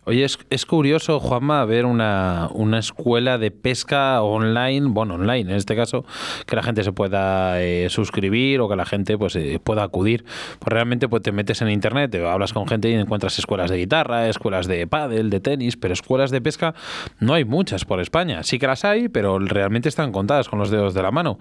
Oye, 0.06 0.24
es, 0.24 0.38
es 0.50 0.66
curioso, 0.66 1.18
Juanma, 1.18 1.64
ver 1.64 1.86
una, 1.86 2.50
una 2.52 2.78
escuela 2.78 3.38
de 3.38 3.50
pesca 3.50 4.20
online, 4.22 4.88
bueno, 4.90 5.14
online 5.14 5.50
en 5.50 5.56
este 5.56 5.74
caso, 5.74 6.04
que 6.46 6.56
la 6.56 6.62
gente 6.62 6.84
se 6.84 6.92
pueda 6.92 7.62
eh, 7.62 7.88
suscribir 7.88 8.60
o 8.60 8.68
que 8.68 8.76
la 8.76 8.84
gente 8.84 9.16
pues 9.16 9.34
eh, 9.36 9.58
pueda 9.64 9.82
acudir. 9.82 10.24
Pues 10.58 10.70
realmente 10.70 11.08
pues 11.08 11.22
te 11.22 11.32
metes 11.32 11.62
en 11.62 11.70
internet, 11.70 12.10
te 12.10 12.26
hablas 12.26 12.52
con 12.52 12.68
gente 12.68 12.90
y 12.90 12.94
encuentras 12.94 13.38
escuelas 13.38 13.70
de 13.70 13.78
guitarra, 13.78 14.28
escuelas 14.28 14.66
de 14.66 14.86
pádel, 14.86 15.30
de 15.30 15.40
tenis, 15.40 15.78
pero 15.78 15.94
escuelas 15.94 16.30
de 16.30 16.42
pesca 16.42 16.74
no 17.18 17.32
hay 17.32 17.46
muchas 17.46 17.86
por 17.86 17.98
España. 18.00 18.42
Sí 18.42 18.58
que 18.58 18.66
las 18.66 18.84
hay, 18.84 19.08
pero 19.08 19.38
realmente 19.38 19.88
están 19.88 20.12
contadas 20.12 20.50
con 20.50 20.58
los 20.58 20.70
dedos 20.70 20.92
de 20.92 21.02
la 21.02 21.12
mano. 21.12 21.38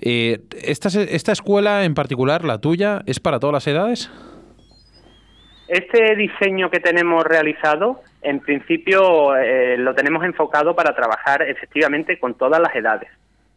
Eh, 0.00 0.40
esta, 0.62 0.88
¿Esta 0.88 1.32
escuela 1.32 1.84
en 1.84 1.94
particular, 1.94 2.44
la 2.44 2.58
tuya, 2.58 3.02
es 3.04 3.20
para 3.20 3.38
todas 3.40 3.52
las 3.52 3.66
edades? 3.66 4.10
Este 5.68 6.14
diseño 6.14 6.70
que 6.70 6.78
tenemos 6.78 7.24
realizado, 7.24 8.00
en 8.22 8.38
principio 8.40 9.36
eh, 9.36 9.76
lo 9.76 9.94
tenemos 9.94 10.24
enfocado 10.24 10.76
para 10.76 10.94
trabajar 10.94 11.42
efectivamente 11.42 12.20
con 12.20 12.34
todas 12.34 12.60
las 12.60 12.74
edades. 12.74 13.10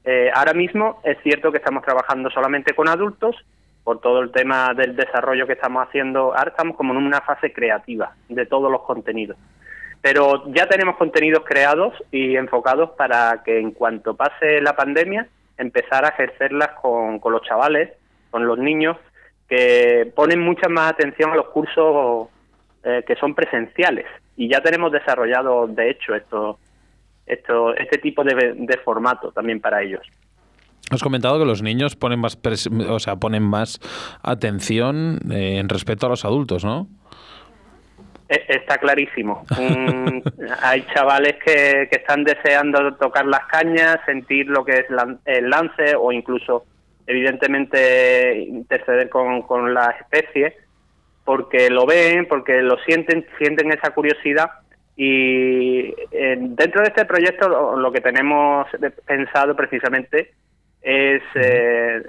Eh, 0.05 0.31
ahora 0.33 0.53
mismo 0.53 1.01
es 1.03 1.17
cierto 1.21 1.51
que 1.51 1.59
estamos 1.59 1.83
trabajando 1.83 2.31
solamente 2.31 2.73
con 2.73 2.87
adultos 2.87 3.35
por 3.83 4.01
todo 4.01 4.21
el 4.21 4.31
tema 4.31 4.73
del 4.73 4.95
desarrollo 4.95 5.45
que 5.45 5.53
estamos 5.53 5.87
haciendo. 5.87 6.35
Ahora 6.35 6.49
estamos 6.49 6.75
como 6.75 6.93
en 6.93 6.97
una 6.97 7.21
fase 7.21 7.53
creativa 7.53 8.13
de 8.27 8.45
todos 8.47 8.71
los 8.71 8.81
contenidos. 8.81 9.37
Pero 10.01 10.51
ya 10.53 10.67
tenemos 10.67 10.95
contenidos 10.95 11.43
creados 11.45 11.93
y 12.11 12.35
enfocados 12.37 12.91
para 12.91 13.43
que 13.43 13.59
en 13.59 13.71
cuanto 13.71 14.15
pase 14.15 14.61
la 14.61 14.75
pandemia 14.75 15.27
empezar 15.57 16.05
a 16.05 16.09
ejercerlas 16.09 16.69
con, 16.81 17.19
con 17.19 17.33
los 17.33 17.43
chavales, 17.43 17.91
con 18.31 18.47
los 18.47 18.57
niños, 18.57 18.97
que 19.49 20.11
ponen 20.15 20.39
mucha 20.39 20.69
más 20.69 20.91
atención 20.91 21.31
a 21.31 21.35
los 21.35 21.47
cursos 21.49 22.27
eh, 22.83 23.03
que 23.05 23.15
son 23.15 23.33
presenciales 23.35 24.05
y 24.37 24.47
ya 24.49 24.61
tenemos 24.61 24.91
desarrollado 24.91 25.67
de 25.67 25.89
hecho 25.89 26.15
esto, 26.15 26.59
esto, 27.25 27.75
este 27.75 27.97
tipo 27.97 28.23
de, 28.23 28.53
de 28.55 28.77
formato 28.77 29.31
también 29.31 29.59
para 29.59 29.81
ellos. 29.81 30.01
Has 30.91 31.03
comentado 31.03 31.37
que 31.37 31.45
los 31.45 31.61
niños 31.61 31.95
ponen 31.95 32.19
más, 32.19 32.41
pres- 32.41 32.69
o 32.89 32.99
sea, 32.99 33.15
ponen 33.17 33.43
más 33.43 33.79
atención 34.23 35.19
eh, 35.31 35.57
en 35.57 35.67
respecto 35.69 36.05
a 36.05 36.09
los 36.09 36.25
adultos, 36.25 36.63
¿no? 36.65 36.87
E- 38.27 38.45
Está 38.47 38.77
clarísimo. 38.77 39.45
Hay 40.61 40.85
chavales 40.93 41.35
que, 41.45 41.87
que 41.91 41.97
están 41.97 42.23
deseando 42.23 42.95
tocar 42.95 43.25
las 43.25 43.45
cañas, 43.47 43.99
sentir 44.05 44.47
lo 44.47 44.63
que 44.65 44.79
es 44.79 44.85
el 45.25 45.49
lance 45.49 45.95
o 45.95 46.11
incluso, 46.11 46.65
evidentemente, 47.09 48.37
interceder 48.37 49.09
con, 49.09 49.41
con 49.41 49.73
las 49.73 49.99
especies, 49.99 50.53
porque 51.25 51.69
lo 51.69 51.85
ven, 51.85 52.27
porque 52.27 52.61
lo 52.61 52.77
sienten, 52.85 53.25
sienten 53.37 53.71
esa 53.71 53.89
curiosidad. 53.91 54.49
Y 54.95 55.93
eh, 56.11 56.37
dentro 56.39 56.81
de 56.81 56.89
este 56.89 57.05
proyecto 57.05 57.49
lo, 57.49 57.77
lo 57.77 57.91
que 57.91 58.01
tenemos 58.01 58.67
pensado 59.05 59.55
precisamente 59.55 60.33
es 60.81 61.21
eh, 61.35 62.03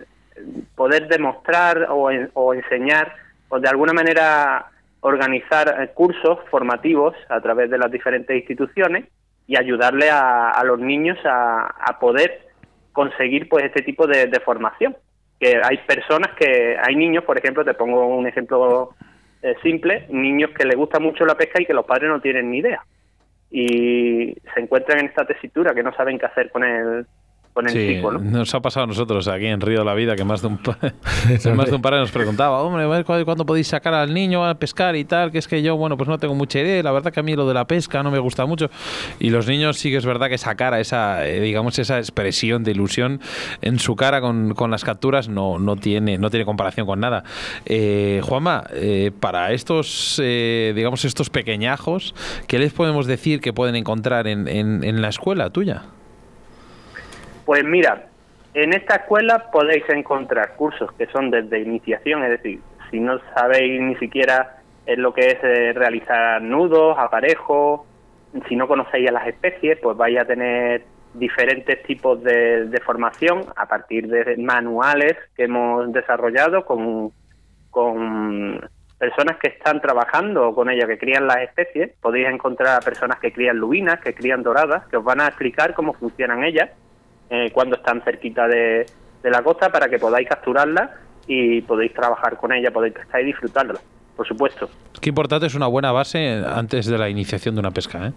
poder 0.75 1.09
demostrar 1.09 1.87
o, 1.91 2.11
en- 2.11 2.31
o 2.35 2.53
enseñar 2.55 3.15
o 3.49 3.59
de 3.59 3.69
alguna 3.69 3.93
manera 3.93 4.67
organizar 5.01 5.67
eh, 5.81 5.89
cursos 5.95 6.39
formativos 6.51 7.15
a 7.29 7.41
través 7.41 7.71
de 7.71 7.79
las 7.79 7.91
diferentes 7.91 8.37
instituciones 8.37 9.05
y 9.47 9.57
ayudarle 9.57 10.11
a, 10.11 10.51
a 10.51 10.63
los 10.65 10.79
niños 10.79 11.19
a, 11.25 11.67
a 11.67 11.99
poder 11.99 12.50
conseguir 12.93 13.49
pues 13.49 13.65
este 13.65 13.83
tipo 13.83 14.07
de, 14.07 14.27
de 14.27 14.41
formación. 14.41 14.97
Que 15.39 15.61
hay 15.63 15.79
personas 15.87 16.35
que 16.37 16.77
hay 16.79 16.97
niños 16.97 17.25
por 17.25 17.39
ejemplo 17.39 17.65
te 17.65 17.73
pongo 17.73 18.07
un 18.07 18.27
ejemplo 18.27 18.95
eh, 19.43 19.55
simple 19.63 20.07
niños 20.11 20.51
que 20.51 20.67
les 20.67 20.77
gusta 20.77 20.99
mucho 20.99 21.25
la 21.25 21.35
pesca 21.35 21.63
y 21.63 21.65
que 21.65 21.73
los 21.73 21.87
padres 21.87 22.11
no 22.11 22.21
tienen 22.21 22.51
ni 22.51 22.59
idea. 22.59 22.85
Y 23.51 24.35
se 24.55 24.61
encuentran 24.61 25.01
en 25.01 25.07
esta 25.07 25.25
tesitura 25.25 25.75
que 25.75 25.83
no 25.83 25.95
saben 25.95 26.19
qué 26.19 26.27
hacer 26.27 26.51
con 26.51 26.63
el 26.63 27.07
con 27.53 27.67
el 27.67 27.73
Sí, 27.73 27.95
chico, 27.97 28.13
¿no? 28.13 28.21
nos 28.21 28.55
ha 28.55 28.61
pasado 28.61 28.85
a 28.85 28.87
nosotros 28.87 29.27
aquí 29.29 29.47
en 29.47 29.61
Río 29.61 29.81
de 29.81 29.85
la 29.85 29.95
Vida 29.95 30.15
que 30.17 30.25
más 30.25 30.41
de 30.41 30.49
un, 30.49 30.59
pa- 30.59 30.79
más 31.55 31.69
de 31.69 31.75
un 31.77 31.83
padre 31.83 31.99
nos 31.99 32.11
preguntaba, 32.13 32.63
hombre, 32.63 33.05
¿cuándo, 33.05 33.25
cuándo 33.25 33.45
podéis 33.45 33.67
sacar 33.67 33.93
al 33.95 34.15
niño 34.15 34.47
a 34.47 34.55
pescar 34.55 34.95
y 34.97 35.05
tal? 35.05 35.31
Que 35.33 35.39
es 35.39 35.49
que 35.49 35.61
yo, 35.63 35.77
bueno, 35.77 35.97
pues 35.97 36.09
no 36.09 36.19
tengo 36.19 36.35
mucha 36.35 36.61
idea 36.61 36.83
la 36.83 36.93
verdad 36.93 37.13
que 37.13 37.21
a 37.21 37.23
mí 37.23 37.35
lo 37.35 37.47
de 37.49 37.55
la 37.55 37.67
pesca 37.67 38.03
no 38.03 38.11
me 38.11 38.19
gusta 38.19 38.47
mucho. 38.47 38.71
Y 39.19 39.31
los 39.31 39.47
niños 39.49 39.79
sí 39.79 39.91
que 39.91 39.97
es 39.97 40.07
verdad 40.07 40.29
que 40.29 40.37
esa 40.37 40.55
cara, 40.55 40.81
esa, 40.81 41.27
eh, 41.27 41.41
digamos, 41.41 41.79
esa 41.79 41.99
expresión 41.99 42.63
de 42.65 42.71
ilusión 42.71 43.21
en 43.63 43.79
su 43.79 43.97
cara 43.97 44.21
con, 44.21 44.55
con 44.55 44.71
las 44.71 44.85
capturas 44.85 45.29
no, 45.29 45.59
no, 45.59 45.77
tiene, 45.77 46.19
no 46.19 46.31
tiene 46.31 46.45
comparación 46.47 46.87
con 46.87 47.01
nada. 47.01 47.25
Eh, 47.67 48.21
Juanma, 48.23 48.65
eh, 48.73 49.11
para 49.19 49.53
estos, 49.53 50.21
eh, 50.23 50.73
digamos, 50.77 51.05
estos 51.05 51.31
pequeñajos, 51.31 52.15
¿qué 52.47 52.59
les 52.59 52.73
podemos 52.73 53.07
decir 53.07 53.41
que 53.41 53.53
pueden 53.53 53.75
encontrar 53.77 54.27
en, 54.29 54.47
en, 54.49 54.85
en 54.85 55.03
la 55.03 55.09
escuela 55.09 55.51
tuya? 55.51 55.83
Pues 57.51 57.65
mira, 57.65 58.05
en 58.55 58.73
esta 58.75 58.95
escuela 58.95 59.51
podéis 59.51 59.83
encontrar 59.89 60.55
cursos 60.55 60.93
que 60.93 61.07
son 61.07 61.33
desde 61.33 61.59
iniciación, 61.59 62.23
es 62.23 62.31
decir, 62.31 62.61
si 62.93 63.01
no 63.01 63.19
sabéis 63.35 63.81
ni 63.81 63.97
siquiera 63.97 64.59
en 64.87 65.03
lo 65.03 65.13
que 65.13 65.33
es 65.33 65.39
eh, 65.43 65.73
realizar 65.73 66.41
nudos, 66.43 66.97
aparejos, 66.97 67.81
si 68.49 68.55
no 68.55 68.69
conocéis 68.69 69.09
a 69.09 69.15
las 69.15 69.27
especies, 69.27 69.81
pues 69.83 69.97
vais 69.97 70.17
a 70.21 70.27
tener 70.27 70.85
diferentes 71.15 71.83
tipos 71.83 72.23
de, 72.23 72.67
de 72.67 72.81
formación 72.83 73.47
a 73.57 73.67
partir 73.67 74.07
de 74.07 74.37
manuales 74.37 75.17
que 75.35 75.47
hemos 75.47 75.93
desarrollado 75.93 76.65
con, 76.65 77.11
con 77.71 78.61
personas 78.97 79.39
que 79.39 79.49
están 79.49 79.81
trabajando 79.81 80.55
con 80.55 80.71
ellas, 80.71 80.87
que 80.87 80.99
crían 80.99 81.27
las 81.27 81.39
especies. 81.39 81.91
Podéis 82.01 82.29
encontrar 82.29 82.77
a 82.77 82.81
personas 82.81 83.19
que 83.19 83.33
crían 83.33 83.57
lubinas, 83.57 83.99
que 83.99 84.15
crían 84.15 84.45
doradas, 84.45 84.87
que 84.87 84.99
os 84.99 85.03
van 85.03 85.21
a 85.21 85.27
explicar 85.27 85.75
cómo 85.75 85.95
funcionan 85.95 86.45
ellas 86.45 86.71
eh, 87.31 87.51
cuando 87.53 87.77
están 87.77 88.03
cerquita 88.03 88.47
de, 88.47 88.87
de 89.23 89.31
la 89.31 89.43
costa 89.43 89.71
para 89.71 89.89
que 89.89 89.99
podáis 89.99 90.29
capturarlas 90.29 90.91
y 91.27 91.61
podéis 91.63 91.95
trabajar 91.95 92.37
con 92.37 92.53
ellas, 92.53 92.73
podéis 92.73 92.95
pescar 92.95 93.23
y 93.23 93.27
disfrutarlas, 93.27 93.81
por 94.17 94.27
supuesto. 94.27 94.69
Qué 95.01 95.09
importante 95.09 95.47
es 95.47 95.55
una 95.55 95.69
buena 95.69 95.93
base 95.93 96.43
antes 96.47 96.87
de 96.87 96.99
la 96.99 97.09
iniciación 97.09 97.55
de 97.55 97.61
una 97.61 97.71
pesca, 97.71 98.09
¿eh? 98.09 98.13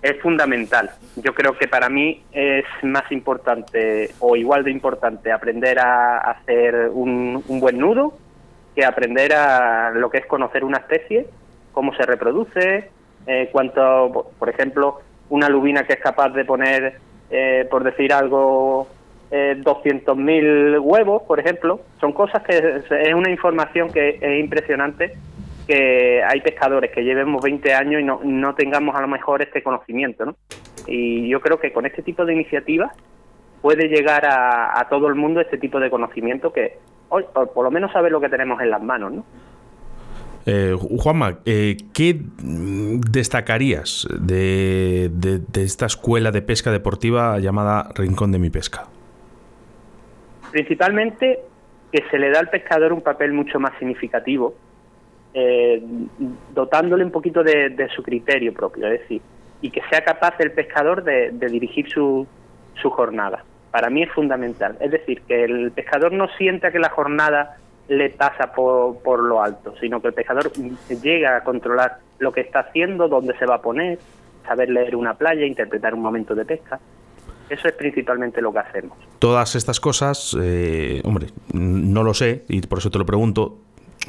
Es 0.00 0.20
fundamental. 0.20 0.90
Yo 1.16 1.34
creo 1.34 1.58
que 1.58 1.68
para 1.68 1.88
mí 1.88 2.22
es 2.32 2.64
más 2.82 3.10
importante 3.10 4.14
o 4.20 4.36
igual 4.36 4.64
de 4.64 4.70
importante 4.70 5.30
aprender 5.32 5.78
a 5.80 6.18
hacer 6.18 6.88
un, 6.92 7.42
un 7.46 7.60
buen 7.60 7.78
nudo 7.78 8.14
que 8.74 8.84
aprender 8.84 9.34
a 9.34 9.90
lo 9.90 10.08
que 10.08 10.18
es 10.18 10.26
conocer 10.26 10.64
una 10.64 10.78
especie, 10.78 11.26
cómo 11.72 11.94
se 11.94 12.04
reproduce, 12.04 12.90
eh, 13.26 13.48
cuánto, 13.52 14.32
por 14.38 14.48
ejemplo, 14.48 15.00
una 15.28 15.48
lubina 15.48 15.84
que 15.84 15.94
es 15.94 16.00
capaz 16.00 16.30
de 16.30 16.44
poner, 16.44 16.98
eh, 17.32 17.66
por 17.70 17.82
decir 17.82 18.12
algo, 18.12 18.86
eh, 19.30 19.56
200.000 19.58 20.78
huevos, 20.82 21.22
por 21.22 21.40
ejemplo, 21.40 21.80
son 21.98 22.12
cosas 22.12 22.42
que 22.42 22.58
es, 22.58 23.14
una 23.14 23.30
información 23.30 23.90
que 23.90 24.18
es 24.20 24.40
impresionante 24.40 25.14
que 25.66 26.22
hay 26.22 26.40
pescadores 26.42 26.90
que 26.90 27.02
llevemos 27.02 27.42
20 27.42 27.72
años 27.72 28.02
y 28.02 28.04
no, 28.04 28.20
no 28.22 28.54
tengamos 28.54 28.94
a 28.94 29.00
lo 29.00 29.08
mejor 29.08 29.40
este 29.40 29.62
conocimiento, 29.62 30.26
¿no? 30.26 30.36
Y 30.86 31.28
yo 31.28 31.40
creo 31.40 31.58
que 31.58 31.72
con 31.72 31.86
este 31.86 32.02
tipo 32.02 32.26
de 32.26 32.34
iniciativas 32.34 32.92
puede 33.62 33.88
llegar 33.88 34.26
a, 34.26 34.78
a 34.78 34.88
todo 34.90 35.06
el 35.06 35.14
mundo 35.14 35.40
este 35.40 35.56
tipo 35.56 35.80
de 35.80 35.88
conocimiento 35.88 36.52
que, 36.52 36.78
hoy, 37.08 37.24
por, 37.32 37.52
por 37.52 37.64
lo 37.64 37.70
menos 37.70 37.92
saber 37.92 38.12
lo 38.12 38.20
que 38.20 38.28
tenemos 38.28 38.60
en 38.60 38.70
las 38.70 38.82
manos, 38.82 39.12
¿no? 39.12 39.24
Eh, 40.44 40.76
Juanma, 40.76 41.38
eh, 41.44 41.76
¿qué 41.94 42.20
destacarías 42.42 44.08
de, 44.18 45.10
esta 45.54 45.86
escuela 45.86 46.32
de 46.32 46.42
pesca 46.42 46.72
deportiva 46.72 47.38
llamada 47.38 47.90
Rincón 47.94 48.32
de 48.32 48.38
mi 48.38 48.50
Pesca? 48.50 48.88
Principalmente 50.50 51.40
que 51.92 52.02
se 52.10 52.18
le 52.18 52.30
da 52.30 52.40
al 52.40 52.50
pescador 52.50 52.92
un 52.92 53.02
papel 53.02 53.32
mucho 53.32 53.60
más 53.60 53.72
significativo, 53.78 54.54
eh, 55.34 55.82
dotándole 56.54 57.04
un 57.04 57.10
poquito 57.10 57.44
de, 57.44 57.88
su 57.94 58.02
criterio 58.02 58.52
propio, 58.52 58.86
es 58.88 59.00
decir, 59.00 59.22
y 59.60 59.70
que 59.70 59.80
sea 59.90 60.02
capaz 60.02 60.34
el 60.40 60.52
pescador 60.52 61.04
de, 61.04 61.30
de 61.30 61.46
dirigir 61.46 61.88
su, 61.88 62.26
su 62.80 62.90
jornada. 62.90 63.44
Para 63.70 63.90
mí 63.90 64.02
es 64.02 64.10
fundamental. 64.10 64.76
Es 64.80 64.90
decir, 64.90 65.22
que 65.22 65.44
el 65.44 65.70
pescador 65.70 66.12
no 66.12 66.28
sienta 66.36 66.72
que 66.72 66.78
la 66.78 66.90
jornada 66.90 67.58
le 67.88 68.10
pasa 68.10 68.52
por, 68.52 68.98
por 68.98 69.20
lo 69.20 69.42
alto, 69.42 69.74
sino 69.80 70.00
que 70.00 70.08
el 70.08 70.14
pescador 70.14 70.50
llega 71.02 71.36
a 71.36 71.44
controlar 71.44 71.98
lo 72.18 72.32
que 72.32 72.42
está 72.42 72.60
haciendo, 72.60 73.08
dónde 73.08 73.36
se 73.38 73.46
va 73.46 73.56
a 73.56 73.62
poner, 73.62 73.98
saber 74.46 74.70
leer 74.70 74.96
una 74.96 75.14
playa, 75.14 75.44
interpretar 75.44 75.94
un 75.94 76.00
momento 76.00 76.34
de 76.34 76.44
pesca. 76.44 76.80
Eso 77.48 77.68
es 77.68 77.74
principalmente 77.74 78.40
lo 78.40 78.52
que 78.52 78.60
hacemos. 78.60 78.96
Todas 79.18 79.56
estas 79.56 79.78
cosas, 79.78 80.36
eh, 80.40 81.02
hombre, 81.04 81.26
no 81.52 82.02
lo 82.02 82.14
sé 82.14 82.44
y 82.48 82.60
por 82.62 82.78
eso 82.78 82.90
te 82.90 82.98
lo 82.98 83.04
pregunto, 83.04 83.58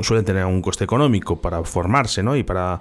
suelen 0.02 0.26
tener 0.26 0.46
un 0.46 0.62
coste 0.62 0.84
económico 0.84 1.42
para 1.42 1.62
formarse, 1.64 2.24
¿no? 2.24 2.36
Y 2.36 2.44
para 2.44 2.80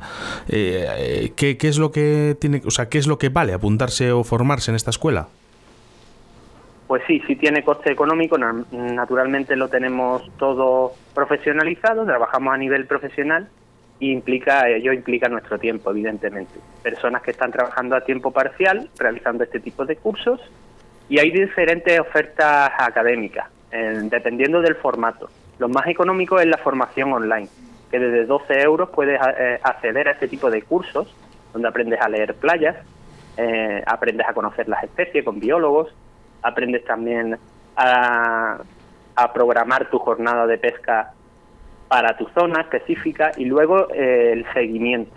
eh, 0.48 0.86
eh, 0.96 1.32
¿qué, 1.34 1.56
qué 1.56 1.68
es 1.68 1.78
lo 1.78 1.90
que 1.90 2.36
tiene, 2.38 2.62
o 2.64 2.70
sea, 2.70 2.88
qué 2.88 2.98
es 2.98 3.06
lo 3.06 3.18
que 3.18 3.28
vale 3.28 3.54
apuntarse 3.54 4.12
o 4.12 4.24
formarse 4.24 4.70
en 4.70 4.76
esta 4.76 4.90
escuela? 4.90 5.28
Pues 6.92 7.04
sí, 7.06 7.22
sí 7.26 7.36
tiene 7.36 7.64
coste 7.64 7.90
económico, 7.90 8.36
na- 8.36 8.66
naturalmente 8.70 9.56
lo 9.56 9.68
tenemos 9.68 10.30
todo 10.36 10.92
profesionalizado, 11.14 12.04
trabajamos 12.04 12.52
a 12.52 12.58
nivel 12.58 12.84
profesional 12.84 13.48
y 13.98 14.12
implica, 14.12 14.68
ello 14.68 14.92
implica 14.92 15.26
nuestro 15.30 15.58
tiempo, 15.58 15.90
evidentemente. 15.90 16.52
Personas 16.82 17.22
que 17.22 17.30
están 17.30 17.50
trabajando 17.50 17.96
a 17.96 18.02
tiempo 18.02 18.30
parcial, 18.30 18.90
realizando 18.98 19.42
este 19.42 19.58
tipo 19.58 19.86
de 19.86 19.96
cursos, 19.96 20.38
y 21.08 21.18
hay 21.18 21.30
diferentes 21.30 21.98
ofertas 21.98 22.70
académicas, 22.76 23.46
dependiendo 24.10 24.60
del 24.60 24.74
formato. 24.74 25.30
Lo 25.58 25.70
más 25.70 25.86
económico 25.86 26.38
es 26.40 26.46
la 26.46 26.58
formación 26.58 27.10
online, 27.14 27.48
que 27.90 27.98
desde 27.98 28.26
12 28.26 28.60
euros 28.60 28.90
puedes 28.90 29.18
eh, 29.38 29.58
acceder 29.62 30.08
a 30.08 30.10
este 30.10 30.28
tipo 30.28 30.50
de 30.50 30.60
cursos, 30.60 31.16
donde 31.54 31.68
aprendes 31.68 32.02
a 32.02 32.10
leer 32.10 32.34
playas, 32.34 32.76
eh, 33.38 33.82
aprendes 33.86 34.28
a 34.28 34.34
conocer 34.34 34.68
las 34.68 34.84
especies 34.84 35.24
con 35.24 35.40
biólogos, 35.40 35.88
aprendes 36.42 36.84
también 36.84 37.38
a, 37.76 38.62
a 39.16 39.32
programar 39.32 39.90
tu 39.90 39.98
jornada 39.98 40.46
de 40.46 40.58
pesca 40.58 41.14
para 41.88 42.16
tu 42.16 42.26
zona 42.28 42.62
específica 42.62 43.32
y 43.36 43.44
luego 43.44 43.88
eh, 43.94 44.32
el 44.32 44.46
seguimiento. 44.54 45.16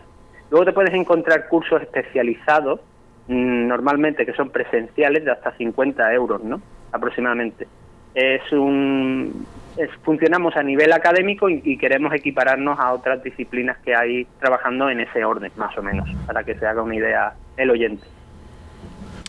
Luego 0.50 0.66
te 0.66 0.74
puedes 0.74 0.94
encontrar 0.94 1.48
cursos 1.48 1.82
especializados, 1.82 2.82
mm, 3.28 3.68
normalmente 3.68 4.26
que 4.26 4.34
son 4.34 4.52
presenciales, 4.52 5.24
de 5.26 5.32
hasta 5.32 5.56
50 5.58 6.14
euros, 6.14 6.44
¿no? 6.44 6.62
Aproximadamente. 6.92 7.70
Es 8.14 8.52
un, 8.52 9.48
es- 9.76 9.90
funcionamos 10.04 10.56
a 10.56 10.64
nivel 10.64 10.92
académico 10.94 11.50
y, 11.50 11.62
y 11.64 11.78
queremos 11.78 12.14
equipararnos 12.14 12.80
a 12.80 12.94
otras 12.94 13.24
disciplinas 13.24 13.78
que 13.84 13.96
hay 13.96 14.26
trabajando 14.40 14.90
en 14.90 15.02
ese 15.02 15.24
orden, 15.26 15.52
más 15.56 15.78
o 15.78 15.84
menos, 15.84 16.10
para 16.26 16.44
que 16.44 16.56
se 16.56 16.66
haga 16.68 16.82
una 16.84 16.96
idea 16.96 17.36
el 17.58 17.72
oyente. 17.72 18.08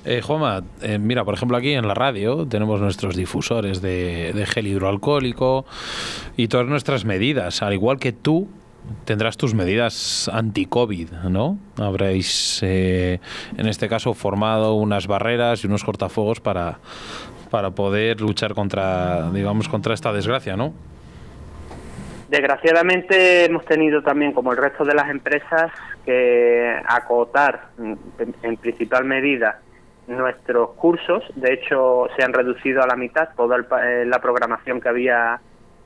Eh, 0.08 0.22
Juanma, 0.22 0.62
eh, 0.82 0.98
mira, 1.00 1.24
por 1.24 1.34
ejemplo, 1.34 1.56
aquí 1.56 1.72
en 1.72 1.88
la 1.88 1.94
radio 1.94 2.46
tenemos 2.46 2.80
nuestros 2.80 3.16
difusores 3.16 3.82
de, 3.82 4.44
gel 4.46 4.68
hidroalcohólico 4.68 5.66
y 6.36 6.46
todas 6.46 6.68
nuestras 6.68 7.04
medidas. 7.04 7.60
Al 7.60 7.72
igual 7.72 7.98
que 7.98 8.12
tú, 8.12 8.48
tendrás 9.04 9.36
tus 9.36 9.52
medidas 9.52 10.30
anti-COVID, 10.32 11.10
¿no? 11.28 11.58
Habréis, 11.76 12.60
eh, 12.62 13.18
en 13.56 13.66
este 13.66 13.88
caso, 13.88 14.14
formado 14.14 14.74
unas 14.74 15.08
barreras 15.08 15.64
y 15.64 15.66
unos 15.66 15.82
cortafuegos 15.82 16.38
para, 16.38 16.78
para 17.50 17.72
poder 17.72 18.20
luchar 18.20 18.54
contra, 18.54 19.32
digamos, 19.32 19.68
contra 19.68 19.92
esta 19.92 20.12
desgracia, 20.12 20.56
¿no? 20.56 20.72
Desgraciadamente 22.28 23.46
hemos 23.46 23.64
tenido 23.64 24.02
también, 24.02 24.30
como 24.30 24.52
el 24.52 24.58
resto 24.58 24.84
de 24.84 24.94
las 24.94 25.10
empresas, 25.10 25.72
que 26.04 26.76
acotar 26.86 27.70
en 28.44 28.56
principal 28.56 29.04
medida 29.04 29.62
nuestros 30.06 30.70
cursos. 30.70 31.24
De 31.34 31.52
hecho, 31.52 32.08
se 32.16 32.24
han 32.24 32.32
reducido 32.32 32.82
a 32.82 32.86
la 32.86 32.96
mitad 32.96 33.28
toda 33.36 33.56
el 33.56 33.66
eh, 33.82 34.04
la 34.06 34.20
programación 34.20 34.80
que 34.80 34.88
había 34.88 35.40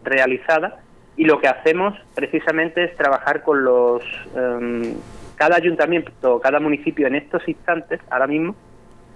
realizada. 0.04 0.80
Y 1.16 1.24
lo 1.24 1.40
que 1.40 1.48
hacemos 1.48 1.98
precisamente 2.14 2.84
es 2.84 2.96
trabajar 2.96 3.42
con 3.42 3.64
los... 3.64 4.02
em, 4.34 4.94
cada 5.36 5.56
ayuntamiento, 5.56 6.38
cada 6.38 6.60
municipio 6.60 7.06
en 7.06 7.14
estos 7.14 7.46
instantes, 7.48 7.98
ahora 8.10 8.26
mismo, 8.26 8.54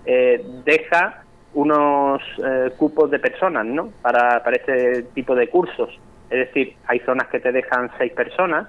eh, 0.07 0.43
deja 0.65 1.23
unos 1.53 2.23
eh, 2.43 2.71
cupos 2.79 3.11
de 3.11 3.19
personas, 3.19 3.67
¿no? 3.67 3.91
Para, 4.01 4.43
para 4.43 4.57
este 4.57 5.03
tipo 5.15 5.35
de 5.35 5.49
cursos. 5.49 5.91
Es 6.31 6.49
decir, 6.49 6.77
hay 6.87 7.01
zonas 7.01 7.29
que 7.29 7.41
te 7.41 7.53
dejan 7.53 7.91
seis 7.99 8.13
personas, 8.13 8.69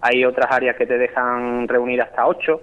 hay 0.00 0.24
otras 0.24 0.50
áreas 0.50 0.76
que 0.76 0.86
te 0.86 0.98
dejan 0.98 1.68
reunir 1.68 2.02
hasta 2.02 2.26
ocho, 2.26 2.60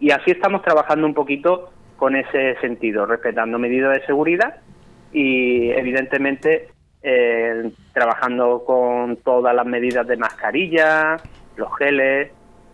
y 0.00 0.10
así 0.10 0.32
estamos 0.32 0.62
trabajando 0.62 1.06
un 1.06 1.14
poquito 1.14 1.70
con 1.96 2.16
ese 2.16 2.56
sentido, 2.60 3.06
respetando 3.06 3.58
medidas 3.58 3.94
de 3.94 4.06
seguridad 4.06 4.56
y 5.12 5.70
evidentemente 5.70 6.68
eh, 7.02 7.70
trabajando 7.92 8.64
con 8.64 9.16
todas 9.16 9.54
las 9.54 9.66
medidas 9.66 10.06
de 10.06 10.16
mascarilla, 10.16 11.16
los 11.56 11.76
geles, 11.76 12.30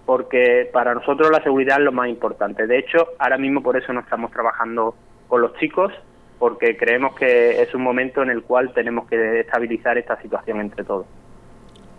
porque 0.07 0.69
para 0.73 0.95
nosotros 0.95 1.31
la 1.31 1.43
seguridad 1.43 1.79
es 1.79 1.85
lo 1.85 1.93
más 1.93 2.09
importante. 2.09 2.67
De 2.67 2.79
hecho, 2.79 3.09
ahora 3.19 3.39
mismo 3.39 3.63
por 3.63 3.77
eso 3.77 3.93
no 3.93 4.01
estamos 4.01 4.31
trabajando 4.31 4.95
con 5.29 5.43
los 5.43 5.55
chicos, 5.55 5.93
porque 6.39 6.77
creemos 6.77 7.15
que 7.17 7.61
es 7.61 7.75
un 7.75 7.83
momento 7.83 8.23
en 8.23 8.31
el 8.31 8.43
cual 8.43 8.73
tenemos 8.73 9.09
que 9.09 9.41
estabilizar 9.41 9.99
esta 9.99 10.21
situación 10.23 10.61
entre 10.61 10.85
todos. 10.85 11.07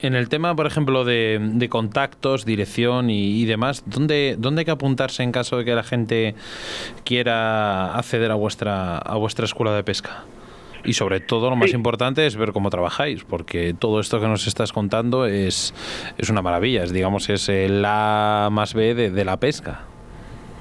En 0.01 0.15
el 0.15 0.29
tema, 0.29 0.55
por 0.55 0.65
ejemplo, 0.65 1.03
de, 1.03 1.39
de 1.41 1.69
contactos, 1.69 2.45
dirección 2.45 3.09
y, 3.09 3.41
y 3.41 3.45
demás, 3.45 3.83
¿dónde, 3.85 4.35
¿dónde 4.37 4.61
hay 4.61 4.65
que 4.65 4.71
apuntarse 4.71 5.23
en 5.23 5.31
caso 5.33 5.57
de 5.57 5.65
que 5.65 5.75
la 5.75 5.83
gente 5.83 6.35
quiera 7.03 7.95
acceder 7.95 8.31
a 8.31 8.35
vuestra, 8.35 8.97
a 8.97 9.17
vuestra 9.17 9.45
escuela 9.45 9.73
de 9.73 9.83
pesca? 9.83 10.23
Y 10.85 10.93
sobre 10.93 11.19
todo, 11.19 11.49
lo 11.49 11.57
más 11.57 11.73
importante 11.73 12.25
es 12.25 12.37
ver 12.37 12.53
cómo 12.53 12.69
trabajáis, 12.69 13.25
porque 13.25 13.75
todo 13.77 13.99
esto 13.99 14.21
que 14.21 14.27
nos 14.27 14.47
estás 14.47 14.71
contando 14.71 15.25
es, 15.25 15.73
es 16.17 16.29
una 16.29 16.41
maravilla, 16.41 16.83
es, 16.83 16.93
digamos, 16.93 17.29
es 17.29 17.49
el 17.49 17.83
A 17.85 18.47
más 18.49 18.73
B 18.73 18.95
de, 18.95 19.11
de 19.11 19.25
la 19.25 19.37
pesca. 19.37 19.81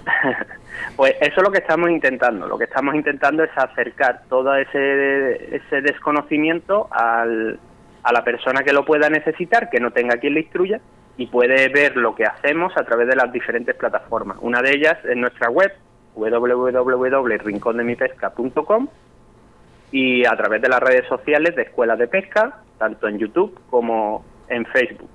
Pues 0.97 1.15
eso 1.21 1.35
es 1.37 1.43
lo 1.45 1.53
que 1.53 1.59
estamos 1.59 1.91
intentando. 1.91 2.49
Lo 2.49 2.59
que 2.59 2.65
estamos 2.65 2.93
intentando 2.97 3.45
es 3.45 3.51
acercar 3.55 4.23
todo 4.29 4.57
ese, 4.57 5.55
ese 5.55 5.81
desconocimiento 5.81 6.89
al, 6.91 7.61
a 8.03 8.13
la 8.13 8.23
persona 8.25 8.63
que 8.63 8.73
lo 8.73 8.85
pueda 8.85 9.09
necesitar, 9.11 9.69
que 9.71 9.81
no 9.81 9.91
tenga 9.91 10.17
quien 10.19 10.35
le 10.35 10.41
instruya, 10.41 10.81
y 11.17 11.27
puede 11.27 11.69
ver 11.69 11.97
lo 11.97 12.15
que 12.15 12.25
hacemos 12.25 12.77
a 12.77 12.85
través 12.85 13.09
de 13.09 13.17
las 13.17 13.33
diferentes 13.33 13.75
plataformas. 13.75 14.39
Una 14.41 14.63
de 14.63 14.71
ellas 14.71 14.97
es 15.05 15.17
nuestra 15.17 15.51
web, 15.51 15.73
www.rincondemipesca.com, 16.15 18.89
y 19.91 20.25
a 20.27 20.37
través 20.37 20.61
de 20.61 20.69
las 20.69 20.81
redes 20.81 21.07
sociales 21.09 21.57
de 21.57 21.63
Escuelas 21.63 21.99
de 21.99 22.09
Pesca, 22.09 22.61
tanto 22.79 23.09
en 23.09 23.19
YouTube 23.19 23.59
como 23.71 24.25
en 24.49 24.67
Facebook. 24.67 25.09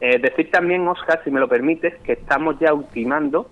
Eh, 0.00 0.18
decir 0.18 0.50
también, 0.50 0.86
Oscar, 0.88 1.20
si 1.24 1.30
me 1.30 1.40
lo 1.40 1.48
permites, 1.48 1.94
que 2.02 2.12
estamos 2.12 2.58
ya 2.58 2.72
ultimando 2.72 3.50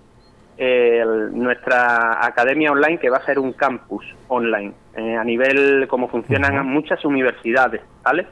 el- 0.57 1.37
nuestra 1.37 2.25
academia 2.25 2.71
online, 2.71 2.97
que 2.99 3.09
va 3.09 3.17
a 3.17 3.25
ser 3.25 3.37
un 3.37 3.53
campus 3.53 4.03
online, 4.29 4.73
eh, 4.95 5.15
a 5.15 5.23
nivel 5.23 5.87
como 5.87 6.07
funcionan 6.07 6.65
muchas 6.65 7.05
universidades, 7.05 7.81
¿vale? 8.03 8.25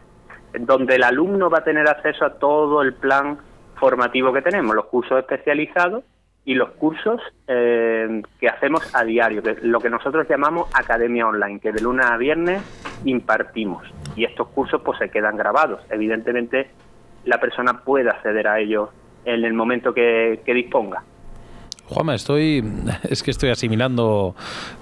Donde 0.60 0.96
el 0.96 1.04
alumno 1.04 1.50
va 1.50 1.60
a 1.60 1.64
tener 1.64 1.88
acceso 1.88 2.26
a 2.26 2.36
todo 2.36 2.82
el 2.82 2.94
plan 2.94 3.38
formativo 3.76 4.32
que 4.34 4.42
tenemos, 4.42 4.76
los 4.76 4.86
cursos 4.86 5.20
especializados 5.20 6.04
y 6.46 6.54
los 6.54 6.72
cursos 6.72 7.22
eh, 7.48 8.22
que 8.40 8.48
hacemos 8.48 8.94
a 8.96 9.04
diario, 9.04 9.42
que 9.42 9.58
lo 9.62 9.80
que 9.80 9.90
nosotros 9.90 10.28
llamamos 10.30 10.70
academia 10.74 11.28
online, 11.28 11.60
que 11.60 11.72
de 11.72 11.82
lunes 11.82 12.06
a 12.06 12.18
viernes 12.18 12.62
impartimos. 13.04 13.84
Y 14.16 14.24
estos 14.24 14.48
cursos 14.50 14.82
pues 14.84 15.00
se 15.00 15.10
quedan 15.10 15.38
grabados. 15.38 15.82
Evidentemente 15.90 16.70
la 17.26 17.40
persona 17.40 17.82
puede 17.84 18.10
acceder 18.10 18.48
a 18.48 18.60
ellos 18.60 18.90
en 19.26 19.44
el 19.44 19.54
momento 19.54 19.94
que 19.94 20.40
disponga. 20.46 21.04
Juanma, 21.88 22.16
estoy, 22.16 22.64
es 23.10 23.22
que 23.22 23.30
estoy 23.32 23.50
asimilando 23.52 24.36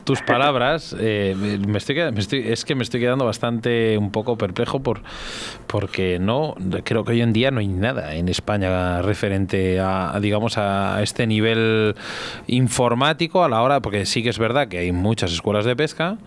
tus 0.05 0.21
palabras. 0.21 0.95
eh, 0.99 1.35
me- 1.37 1.77
estoy, 1.77 1.97
es 2.47 2.63
que 2.65 2.75
me 2.75 2.83
estoy 2.83 2.99
quedando 3.01 3.25
bastante 3.25 3.97
un 3.97 4.11
poco 4.11 4.37
perplejo 4.37 4.81
por, 4.81 5.01
porque 5.67 6.17
no 6.19 6.55
creo 6.83 7.03
que 7.03 7.11
hoy 7.11 7.21
en 7.21 7.33
día 7.33 7.51
no 7.51 7.59
hay 7.59 7.67
nada 7.67 8.15
en 8.15 8.29
España 8.29 9.01
referente 9.01 9.79
a, 9.81 10.17
digamos 10.21 10.57
a 10.57 11.01
este 11.03 11.27
nivel 11.27 11.95
informático 12.47 13.43
a 13.43 13.49
la 13.49 13.61
hora, 13.61 13.81
porque 13.81 14.05
sí 14.05 14.23
que 14.23 14.29
es 14.29 14.39
verdad 14.39 14.67
que 14.69 14.77
hay 14.79 14.91
muchas 14.91 15.31
escuelas 15.33 15.65
de 15.65 15.75
pesca. 15.75 16.17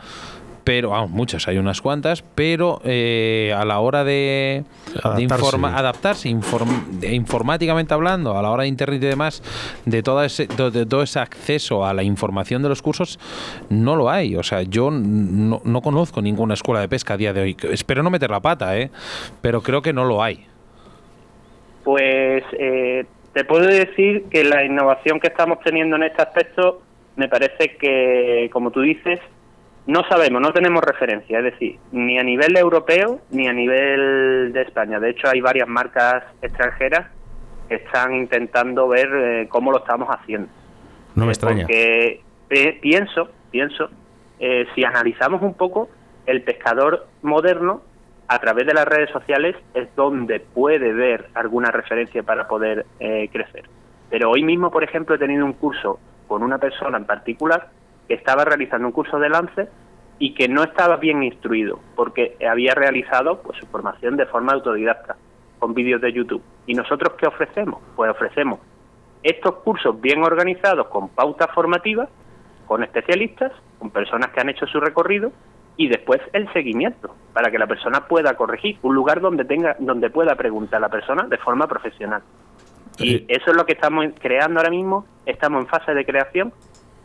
Pero, 0.67 0.91
vamos, 0.91 1.11
muchas, 1.11 1.47
hay 1.47 1.59
unas 1.59 1.81
cuantas, 1.81 2.25
pero 2.35 2.81
eh, 2.85 3.55
a 3.57 3.65
la 3.65 3.79
hora 3.79 4.03
de, 4.03 4.65
de 4.93 4.99
Adaptarse. 5.01 5.25
informa- 5.45 5.77
adaptarse 5.79 6.29
inform- 6.29 6.87
de- 6.99 7.15
informáticamente 7.15 7.95
hablando, 7.95 8.37
a 8.37 8.43
la 8.43 8.51
hora 8.51 8.65
de 8.65 8.69
internet 8.71 9.01
y 9.01 9.07
demás, 9.07 9.45
de, 9.85 10.03
toda 10.03 10.27
ese, 10.27 10.49
de, 10.49 10.73
de 10.73 10.85
todo 10.85 11.05
ese 11.05 11.21
acceso 11.21 11.87
a 11.87 11.95
la 11.95 12.03
información 12.03 12.65
de 12.65 12.69
los 12.69 12.83
cursos, 12.83 13.21
no 13.71 13.95
lo 13.95 14.11
hay. 14.11 14.35
O 14.35 14.43
sea, 14.43 14.63
yo 14.63 14.91
no, 14.91 15.63
no 15.65 15.81
conozco 15.83 16.21
ninguna 16.21 16.55
escuela 16.55 16.81
de 16.81 16.89
pesca 16.89 17.15
a 17.15 17.17
día 17.17 17.33
de 17.33 17.43
hoy. 17.43 17.57
Espero 17.71 18.03
no 18.03 18.11
meter 18.11 18.31
la 18.33 18.41
pata, 18.41 18.77
¿eh? 18.77 18.91
pero 19.41 19.63
creo 19.63 19.83
que 19.83 19.93
no 19.93 20.05
lo 20.05 20.21
hay. 20.21 20.47
Pues 21.85 22.43
eh, 22.59 23.05
te 23.33 23.45
puedo 23.45 23.67
decir 23.69 24.25
que 24.31 24.43
la 24.43 24.65
innovación 24.65 25.21
que 25.21 25.29
estamos 25.29 25.61
teniendo 25.61 25.95
en 25.95 26.03
este 26.03 26.23
aspecto 26.23 26.83
me 27.15 27.29
parece 27.29 27.77
que, 27.79 28.51
como 28.53 28.73
tú 28.73 28.81
dices, 28.81 29.21
no 29.87 30.03
sabemos, 30.09 30.41
no 30.43 30.53
tenemos 30.53 30.83
referencia, 30.83 31.39
es 31.39 31.45
decir, 31.45 31.79
ni 31.93 32.19
a 32.19 32.23
nivel 32.23 32.57
europeo 32.57 33.21
ni 33.31 33.47
a 33.49 33.53
nivel 33.53 34.53
de 34.53 34.63
España. 34.63 34.99
De 34.99 35.11
hecho, 35.11 35.29
hay 35.29 35.41
varias 35.41 35.69
marcas 35.69 36.25
extranjeras 36.43 37.07
que 37.69 37.77
están 37.77 38.15
intentando 38.15 38.89
ver 38.89 39.09
eh, 39.15 39.47
cómo 39.49 39.71
lo 39.71 39.79
estamos 39.79 40.09
haciendo. 40.09 40.49
No 41.15 41.25
me 41.27 41.33
extraña. 41.33 41.63
Porque 41.67 42.21
pe- 42.49 42.79
pienso, 42.81 43.29
pienso, 43.51 43.89
eh, 44.39 44.67
si 44.75 44.85
analizamos 44.85 45.43
un 45.43 45.55
poco, 45.55 45.89
el 46.27 46.43
pescador 46.43 47.07
moderno 47.23 47.83
a 48.29 48.39
través 48.41 48.67
de 48.67 48.75
las 48.75 48.87
redes 48.87 49.11
sociales 49.11 49.55
es 49.75 49.89
donde 49.95 50.41
puede 50.41 50.93
ver 50.93 51.29
alguna 51.35 51.71
referencia 51.71 52.23
para 52.25 52.49
poder 52.49 52.87
eh, 52.99 53.29
crecer. 53.33 53.65
Pero 54.11 54.31
hoy 54.31 54.43
mismo, 54.43 54.71
por 54.71 54.83
ejemplo, 54.83 55.15
he 55.15 55.19
tenido 55.19 55.45
un 55.45 55.53
curso 55.53 56.01
con 56.27 56.43
una 56.43 56.59
persona 56.59 56.99
en 56.99 57.05
particular 57.05 57.69
que 58.09 58.15
estaba 58.15 58.45
realizando 58.45 58.87
un 58.87 58.93
curso 58.93 59.19
de 59.19 59.29
lance 59.29 59.69
y 60.19 60.35
que 60.35 60.49
no 60.49 60.63
estaba 60.63 60.97
bien 60.97 61.23
instruido 61.23 61.81
porque 61.95 62.37
había 62.49 62.75
realizado 62.75 63.43
pues, 63.43 63.59
su 63.59 63.67
formación 63.67 64.17
de 64.17 64.27
forma 64.27 64.53
autodidacta 64.53 65.17
con 65.59 65.75
vídeos 65.75 66.01
de 66.01 66.13
YouTube. 66.13 66.43
¿Y 66.67 66.75
nosotros 66.75 67.15
qué 67.19 67.27
ofrecemos? 67.27 67.81
Pues 67.95 68.11
ofrecemos 68.11 68.61
estos 69.23 69.57
cursos 69.57 70.01
bien 70.01 70.23
organizados 70.23 70.89
con 70.89 71.09
pautas 71.09 71.49
formativas, 71.55 72.09
con 72.67 72.83
especialistas, 72.83 73.53
con 73.79 73.91
personas 73.91 74.31
que 74.31 74.41
han 74.41 74.49
hecho 74.49 74.67
su 74.67 74.81
recorrido 74.81 75.33
y 75.77 75.89
después 75.89 76.21
el 76.33 76.51
seguimiento 76.53 77.15
para 77.33 77.51
que 77.51 77.59
la 77.59 77.67
persona 77.67 78.07
pueda 78.07 78.35
corregir, 78.35 78.79
un 78.83 78.95
lugar 78.95 79.21
donde 79.21 79.45
tenga 79.45 79.77
donde 79.79 80.11
pueda 80.11 80.35
preguntar 80.37 80.79
a 80.79 80.81
la 80.83 80.89
persona 80.89 81.25
de 81.25 81.39
forma 81.39 81.67
profesional. 81.67 82.23
Y 82.99 83.27
eso 83.29 83.51
es 83.51 83.57
lo 83.57 83.67
que 83.67 83.73
estamos 83.73 84.07
creando 84.19 84.61
ahora 84.61 84.71
mismo, 84.71 85.05
estamos 85.27 85.63
en 85.63 85.69
fase 85.69 85.93
de 85.93 86.07
creación 86.07 86.53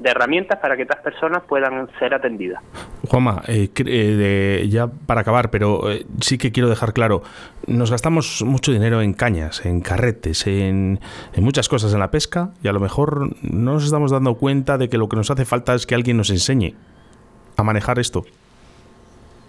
de 0.02 0.10
herramientas 0.10 0.60
para 0.60 0.76
que 0.76 0.82
estas 0.82 1.00
personas 1.02 1.44
puedan 1.48 1.88
ser 2.00 2.14
atendidas. 2.14 2.62
Juanma, 3.08 3.44
eh, 3.48 3.70
eh, 3.86 4.68
ya 4.68 4.88
para 4.88 5.22
acabar, 5.22 5.52
pero 5.52 5.92
eh, 5.92 6.06
sí 6.20 6.38
que 6.38 6.52
quiero 6.52 6.70
dejar 6.70 6.94
claro, 6.94 7.22
nos 7.68 7.92
gastamos 7.92 8.44
mucho 8.44 8.72
dinero 8.72 9.02
en 9.02 9.14
cañas, 9.14 9.64
en 9.66 9.82
carretes, 9.82 10.48
en, 10.48 11.00
en 11.34 11.44
muchas 11.44 11.70
cosas 11.70 11.94
en 11.94 12.00
la 12.00 12.10
pesca 12.10 12.50
y 12.64 12.68
a 12.68 12.74
lo 12.74 12.80
mejor 12.80 13.30
no 13.44 13.74
nos 13.74 13.86
estamos 13.86 14.12
dando 14.12 14.36
cuenta 14.36 14.78
de 14.78 14.90
que 14.90 14.98
lo 14.98 15.08
que 15.08 15.18
nos 15.18 15.30
hace 15.30 15.46
falta 15.46 15.76
es 15.76 15.86
que 15.86 15.94
alguien 15.94 16.18
nos 16.18 16.32
enseñe 16.32 16.74
a 17.58 17.64
manejar 17.64 18.00
esto. 18.00 18.24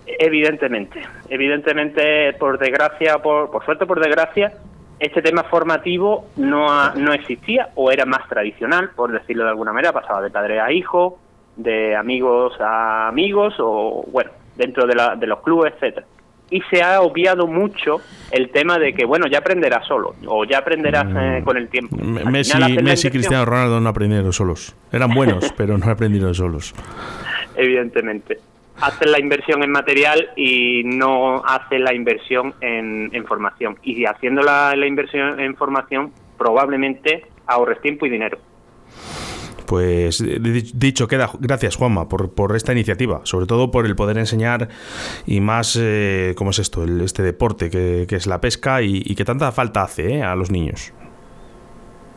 Evidentemente, 0.06 1.00
evidentemente, 1.30 2.34
por 2.34 2.58
desgracia, 2.58 3.18
por, 3.18 3.50
por 3.50 3.64
suerte, 3.64 3.86
por 3.86 4.00
desgracia, 4.00 4.52
este 4.98 5.20
tema 5.22 5.42
formativo 5.44 6.26
no, 6.36 6.70
ha- 6.70 6.94
no 6.96 7.12
existía 7.12 7.68
o 7.74 7.90
era 7.90 8.04
más 8.06 8.28
tradicional, 8.28 8.90
por 8.94 9.12
decirlo 9.12 9.44
de 9.44 9.50
alguna 9.50 9.72
manera, 9.72 9.92
pasaba 9.92 10.22
de 10.22 10.30
padre 10.30 10.60
a 10.60 10.70
hijo, 10.72 11.18
de 11.56 11.96
amigos 11.96 12.54
a 12.60 13.08
amigos 13.08 13.54
o, 13.58 14.04
bueno, 14.10 14.30
dentro 14.56 14.86
de, 14.86 14.94
la- 14.94 15.16
de 15.16 15.26
los 15.26 15.40
clubes, 15.40 15.72
etcétera. 15.74 16.06
y 16.50 16.60
se 16.70 16.82
ha 16.82 17.00
obviado 17.00 17.46
mucho 17.46 18.00
el 18.30 18.50
tema 18.50 18.78
de 18.78 18.92
que, 18.92 19.04
bueno, 19.06 19.26
ya 19.26 19.38
aprenderás 19.38 19.86
solo 19.86 20.14
o 20.26 20.44
ya 20.44 20.58
aprenderás 20.58 21.06
eh, 21.16 21.42
con 21.44 21.56
el 21.56 21.68
tiempo. 21.68 21.96
Al 21.98 22.30
Messi, 22.30 22.52
final, 22.52 22.82
Messi 22.82 23.10
Cristiano 23.10 23.44
Ronaldo 23.46 23.80
no 23.80 23.88
aprendieron 23.88 24.32
solos. 24.34 24.76
Eran 24.92 25.14
buenos, 25.14 25.50
pero 25.56 25.78
no 25.78 25.90
aprendieron 25.90 26.34
solos. 26.34 26.74
evidentemente. 27.56 28.38
Hacen 28.82 29.12
la 29.12 29.20
inversión 29.20 29.62
en 29.62 29.70
material 29.70 30.30
y 30.36 30.82
no 30.84 31.42
hacen 31.44 31.84
la 31.84 31.94
inversión 31.94 32.54
en, 32.60 33.24
formación. 33.26 33.78
Y 33.82 34.04
haciendo 34.04 34.42
la, 34.42 34.74
inversión 34.86 35.38
en 35.40 35.54
formación, 35.56 36.12
probablemente 36.36 37.26
ahorres 37.46 37.80
tiempo 37.80 38.06
y 38.06 38.10
dinero. 38.10 38.38
Pues 39.66 40.20
eh, 40.20 40.38
di- 40.40 40.72
dicho 40.74 41.06
queda, 41.08 41.30
gracias 41.38 41.76
Juanma 41.76 42.08
por, 42.08 42.34
por 42.34 42.56
esta 42.56 42.72
iniciativa, 42.72 43.20
sobre 43.22 43.46
todo 43.46 43.70
por 43.70 43.86
el 43.86 43.94
poder 43.96 44.18
enseñar 44.18 44.68
y 45.26 45.40
más, 45.40 45.78
eh, 45.80 46.34
¿cómo 46.36 46.50
es 46.50 46.58
esto? 46.58 46.82
El, 46.84 47.00
este 47.00 47.22
deporte 47.22 47.70
que, 47.70 48.06
que 48.08 48.16
es 48.16 48.26
la 48.26 48.40
pesca 48.40 48.82
y, 48.82 49.00
y 49.04 49.14
que 49.14 49.24
tanta 49.24 49.50
falta 49.52 49.82
hace 49.82 50.16
eh, 50.16 50.22
a 50.22 50.34
los 50.34 50.50
niños. 50.50 50.92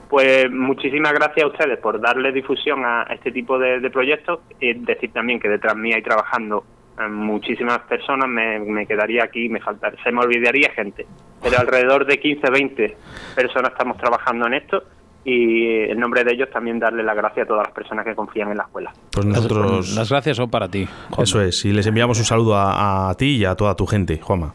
Pues 0.10 0.52
muchísimas 0.52 1.14
gracias 1.14 1.46
a 1.46 1.48
ustedes 1.48 1.80
por 1.80 2.00
darle 2.00 2.32
difusión 2.32 2.86
a 2.86 3.04
este 3.10 3.32
tipo 3.32 3.58
de, 3.58 3.80
de 3.80 3.90
proyectos 3.90 4.40
y 4.60 4.74
decir 4.74 5.12
también 5.12 5.40
que 5.40 5.50
detrás 5.50 5.76
mí 5.76 5.94
hay 5.94 6.02
trabajando 6.02 6.64
eh, 7.00 7.10
muchísimas 7.10 7.80
personas, 7.80 8.30
me, 8.30 8.60
me 8.60 8.86
quedaría 8.86 9.24
aquí, 9.24 9.50
me 9.50 9.60
faltaría, 9.60 10.02
se 10.04 10.12
me 10.12 10.22
olvidaría 10.22 10.70
gente, 10.74 11.06
pero 11.42 11.60
alrededor 11.60 12.06
de 12.06 12.20
15, 12.20 12.50
20 12.50 12.98
personas 13.36 13.72
estamos 13.72 13.98
trabajando 13.98 14.48
en 14.48 14.54
esto 14.54 14.84
y 15.26 15.90
en 15.90 16.00
nombre 16.00 16.24
de 16.24 16.34
ellos 16.34 16.50
también 16.52 16.80
darle 16.80 17.04
las 17.04 17.16
gracias 17.16 17.46
a 17.46 17.48
todas 17.48 17.68
las 17.68 17.74
personas 17.74 18.06
que 18.06 18.14
confían 18.14 18.52
en 18.52 18.58
la 18.58 18.64
escuela. 18.64 18.94
Pues 19.12 19.26
nosotros... 19.26 19.96
Las 19.96 20.10
gracias 20.10 20.38
son 20.38 20.50
para 20.52 20.70
ti. 20.70 20.88
Juanma. 21.10 21.24
Eso 21.24 21.42
es, 21.42 21.66
y 21.66 21.74
les 21.74 21.88
enviamos 21.88 22.20
un 22.20 22.26
saludo 22.26 22.56
a, 22.56 23.10
a 23.10 23.16
ti 23.16 23.38
y 23.38 23.46
a 23.46 23.56
toda 23.56 23.76
tu 23.76 23.88
gente, 23.88 24.20
Juanma. 24.20 24.54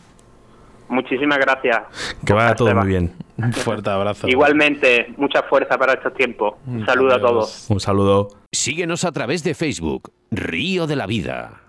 Muchísimas 0.90 1.38
gracias. 1.38 1.82
Que 2.26 2.32
vaya 2.32 2.54
todo 2.54 2.74
muy 2.74 2.88
bien. 2.88 3.12
Un 3.38 3.52
fuerte 3.52 3.88
abrazo. 3.88 4.28
Igualmente, 4.28 5.14
mucha 5.16 5.42
fuerza 5.44 5.78
para 5.78 5.94
estos 5.94 6.12
tiempos. 6.14 6.54
Un 6.66 6.84
saludo 6.84 7.14
a 7.14 7.20
todos. 7.20 7.66
Un 7.70 7.80
saludo. 7.80 8.28
Síguenos 8.52 9.04
a 9.04 9.12
través 9.12 9.42
de 9.44 9.54
Facebook, 9.54 10.12
Río 10.30 10.86
de 10.86 10.96
la 10.96 11.06
Vida. 11.06 11.60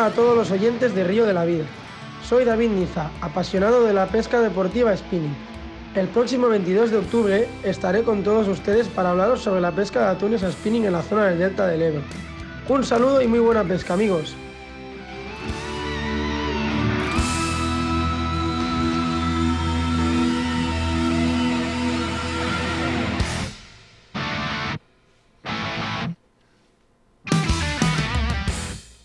A 0.00 0.08
todos 0.08 0.34
los 0.34 0.50
oyentes 0.50 0.94
de 0.94 1.04
Río 1.04 1.26
de 1.26 1.34
la 1.34 1.44
Vida. 1.44 1.64
Soy 2.26 2.46
David 2.46 2.70
Niza, 2.70 3.10
apasionado 3.20 3.84
de 3.84 3.92
la 3.92 4.06
pesca 4.06 4.40
deportiva 4.40 4.96
spinning. 4.96 5.36
El 5.94 6.08
próximo 6.08 6.48
22 6.48 6.90
de 6.90 6.96
octubre 6.96 7.48
estaré 7.64 8.02
con 8.02 8.22
todos 8.22 8.48
ustedes 8.48 8.88
para 8.88 9.10
hablaros 9.10 9.42
sobre 9.42 9.60
la 9.60 9.72
pesca 9.72 10.00
de 10.00 10.06
atunes 10.06 10.42
a 10.42 10.52
spinning 10.52 10.86
en 10.86 10.94
la 10.94 11.02
zona 11.02 11.26
del 11.26 11.38
Delta 11.38 11.66
del 11.66 11.82
Ebro. 11.82 12.02
Un 12.70 12.82
saludo 12.82 13.20
y 13.20 13.26
muy 13.26 13.40
buena 13.40 13.62
pesca, 13.62 13.92
amigos. 13.92 14.34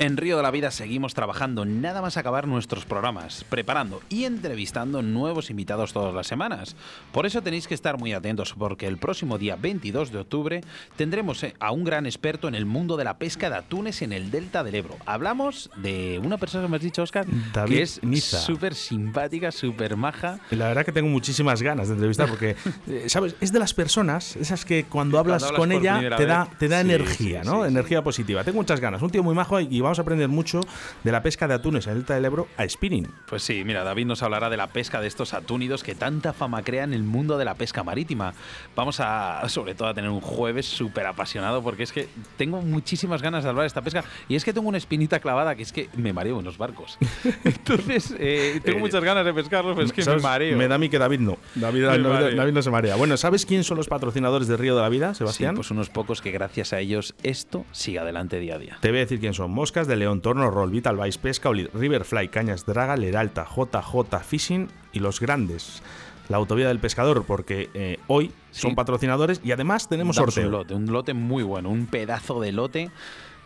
En 0.05 0.17
Río 0.17 0.37
de 0.37 0.43
la 0.43 0.51
Vida 0.51 0.69
seguimos 0.69 1.15
trabajando 1.15 1.65
nada 1.65 1.99
más 1.99 2.15
acabar 2.15 2.47
nuestros 2.47 2.85
programas, 2.85 3.43
preparando 3.49 4.03
y 4.07 4.25
entrevistando 4.25 5.01
nuevos 5.01 5.49
invitados 5.49 5.93
todas 5.93 6.13
las 6.13 6.27
semanas. 6.27 6.75
Por 7.11 7.25
eso 7.25 7.41
tenéis 7.41 7.67
que 7.67 7.73
estar 7.73 7.97
muy 7.97 8.13
atentos 8.13 8.53
porque 8.55 8.85
el 8.85 8.99
próximo 8.99 9.39
día 9.39 9.55
22 9.55 10.11
de 10.11 10.19
octubre 10.19 10.61
tendremos 10.95 11.41
eh, 11.43 11.55
a 11.59 11.71
un 11.71 11.83
gran 11.85 12.05
experto 12.05 12.47
en 12.47 12.53
el 12.53 12.67
mundo 12.67 12.97
de 12.97 13.03
la 13.03 13.17
pesca 13.17 13.49
de 13.49 13.55
atunes 13.55 14.03
en 14.03 14.13
el 14.13 14.29
delta 14.29 14.63
del 14.63 14.75
Ebro. 14.75 14.95
Hablamos 15.07 15.71
de 15.75 16.21
una 16.23 16.37
persona 16.37 16.65
que 16.65 16.69
me 16.69 16.77
has 16.77 16.83
dicho, 16.83 17.01
Oscar, 17.01 17.25
David 17.51 17.75
que 17.75 17.81
es 17.81 18.03
Niza. 18.03 18.37
súper 18.41 18.75
simpática, 18.75 19.51
súper 19.51 19.97
maja. 19.97 20.39
La 20.51 20.67
verdad 20.67 20.85
que 20.85 20.91
tengo 20.91 21.09
muchísimas 21.09 21.63
ganas 21.63 21.87
de 21.87 21.95
entrevistar 21.95 22.29
porque, 22.29 22.55
eh, 22.87 23.05
¿sabes? 23.07 23.35
Es 23.41 23.51
de 23.51 23.57
las 23.57 23.73
personas, 23.73 24.35
esas 24.35 24.65
que 24.65 24.83
cuando 24.83 25.17
hablas 25.17 25.41
hablas 25.45 25.57
con 25.59 25.71
ella 25.71 26.15
te 26.15 26.27
da, 26.27 26.47
te 26.59 26.67
da 26.67 26.81
Sí, 26.83 26.91
energía, 26.91 27.43
sí, 27.43 27.49
¿no? 27.49 27.63
sí, 27.63 27.69
energía 27.69 28.03
positiva. 28.03 28.43
Tengo 28.43 28.57
muchas 28.59 28.79
ganas. 28.79 29.01
Un 29.01 29.09
tío 29.09 29.23
muy 29.23 29.33
majo 29.33 29.59
y 29.59 29.81
vamos 29.81 29.94
a 29.99 30.03
aprender 30.03 30.27
mucho 30.29 30.61
de 31.03 31.11
la 31.11 31.21
pesca 31.23 31.47
de 31.47 31.53
atunes 31.55 31.85
en 31.87 31.93
el 31.93 31.97
delta 31.99 32.15
del 32.15 32.25
Ebro 32.25 32.47
a 32.57 32.67
spinning. 32.67 33.07
Pues 33.27 33.43
sí, 33.43 33.63
mira, 33.65 33.83
David 33.83 34.05
nos 34.05 34.23
hablará 34.23 34.49
de 34.49 34.57
la 34.57 34.67
pesca 34.67 35.01
de 35.01 35.07
estos 35.07 35.33
atúnidos 35.33 35.83
que 35.83 35.95
tanta 35.95 36.33
fama 36.33 36.63
crea 36.63 36.83
en 36.83 36.93
el 36.93 37.03
mundo 37.03 37.37
de 37.37 37.45
la 37.45 37.55
pesca 37.55 37.83
marítima. 37.83 38.33
Vamos 38.75 38.99
a, 38.99 39.47
sobre 39.49 39.75
todo, 39.75 39.87
a 39.87 39.93
tener 39.93 40.09
un 40.09 40.21
jueves 40.21 40.65
súper 40.65 41.05
apasionado 41.05 41.61
porque 41.63 41.83
es 41.83 41.91
que 41.91 42.07
tengo 42.37 42.61
muchísimas 42.61 43.21
ganas 43.21 43.43
de 43.43 43.49
hablar 43.49 43.63
de 43.63 43.67
esta 43.67 43.81
pesca 43.81 44.03
y 44.27 44.35
es 44.35 44.43
que 44.45 44.53
tengo 44.53 44.67
una 44.67 44.77
espinita 44.77 45.19
clavada 45.19 45.55
que 45.55 45.63
es 45.63 45.71
que 45.71 45.89
me 45.95 46.13
mareo 46.13 46.39
en 46.39 46.45
los 46.45 46.57
barcos. 46.57 46.97
Entonces, 47.43 48.13
eh, 48.19 48.59
tengo 48.63 48.77
Eh, 48.79 48.81
muchas 48.81 49.03
ganas 49.03 49.25
de 49.25 49.33
pescarlos, 49.33 49.75
pero 49.75 49.85
es 49.87 49.93
que 49.93 50.01
¿Sabes? 50.03 50.21
me 50.23 50.29
mareo. 50.29 50.57
Me 50.57 50.67
da 50.67 50.75
a 50.75 50.77
mí 50.77 50.89
que 50.89 50.97
David 50.99 51.19
no. 51.19 51.37
David, 51.55 52.51
no 52.53 52.61
se 52.61 52.69
marea. 52.71 52.95
Bueno, 52.95 53.17
¿sabes 53.17 53.45
quién 53.45 53.63
son 53.63 53.77
los 53.77 53.87
patrocinadores 53.87 54.47
de 54.47 54.57
Río 54.57 54.75
de 54.75 54.81
la 54.81 54.89
Vida, 54.89 55.13
Sí, 55.13 55.19
Sebastián? 55.19 55.55
pues 55.55 55.71
unos 55.71 55.89
pocos 55.89 56.21
que 56.21 56.31
gracias 56.31 56.73
a 56.73 56.79
ellos 56.79 57.15
esto 57.23 57.65
sigue 57.71 57.99
adelante 57.99 58.39
día 58.39 58.55
a 58.55 58.59
día. 58.59 58.77
Te 58.81 58.89
voy 58.89 58.97
a 58.97 59.01
decir 59.01 59.19
quién 59.19 59.33
son. 59.33 59.51
Moscas 59.75 59.87
de 59.89 59.97
León, 59.97 60.21
Torno 60.21 60.49
Roll, 60.49 60.71
Vital 60.71 60.95
Vice, 60.95 61.19
Pesca, 61.19 61.49
Riverfly, 61.51 62.29
Cañas 62.29 62.65
Draga, 62.65 62.95
Leralta, 62.95 63.45
JJ 63.45 64.23
Fishing 64.23 64.69
y 64.93 64.99
los 64.99 65.19
grandes. 65.19 65.83
La 66.29 66.37
autovía 66.37 66.69
del 66.69 66.79
pescador, 66.79 67.25
porque 67.25 67.69
eh, 67.73 67.99
hoy 68.07 68.31
son 68.51 68.73
patrocinadores 68.73 69.41
y 69.43 69.51
además 69.51 69.89
tenemos 69.89 70.15
Damos 70.15 70.33
sorteo. 70.33 70.47
Un 70.47 70.51
lote, 70.53 70.73
un 70.75 70.85
lote 70.93 71.13
muy 71.13 71.43
bueno, 71.43 71.67
un 71.71 71.87
pedazo 71.87 72.39
de 72.39 72.53
lote 72.53 72.89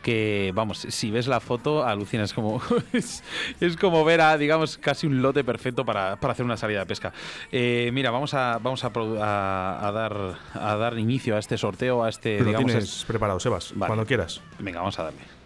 que, 0.04 0.52
vamos, 0.54 0.86
si 0.90 1.10
ves 1.10 1.26
la 1.26 1.40
foto, 1.40 1.84
alucinas 1.84 2.32
como. 2.32 2.62
es, 2.94 3.24
es 3.60 3.76
como 3.76 4.06
ver 4.06 4.22
a, 4.22 4.38
digamos, 4.38 4.78
casi 4.78 5.08
un 5.08 5.24
lote 5.24 5.44
perfecto 5.44 5.84
para, 5.84 6.18
para 6.18 6.34
hacer 6.34 6.46
una 6.46 6.58
salida 6.58 6.82
de 6.82 6.86
pesca. 6.86 7.12
Eh, 7.52 7.90
mira, 7.92 8.12
vamos 8.12 8.36
a, 8.36 8.60
vamos 8.62 8.84
a, 8.84 8.94
produ- 8.94 9.20
a- 9.20 9.88
a 9.88 9.92
dar, 9.92 10.36
a 10.54 10.76
dar 10.76 11.00
inicio 11.00 11.36
a 11.36 11.40
este 11.40 11.58
sorteo, 11.58 12.04
a 12.04 12.10
este, 12.10 12.38
Lo 12.38 12.46
digamos. 12.46 12.68
tienes 12.68 12.84
es- 13.00 13.06
preparado, 13.06 13.40
Sebas, 13.40 13.72
Vale. 13.76 13.88
cuando 13.90 14.06
quieras. 14.06 14.42
Venga, 14.60 14.78
vamos 14.78 15.00
a 15.00 15.06
darle. 15.06 15.39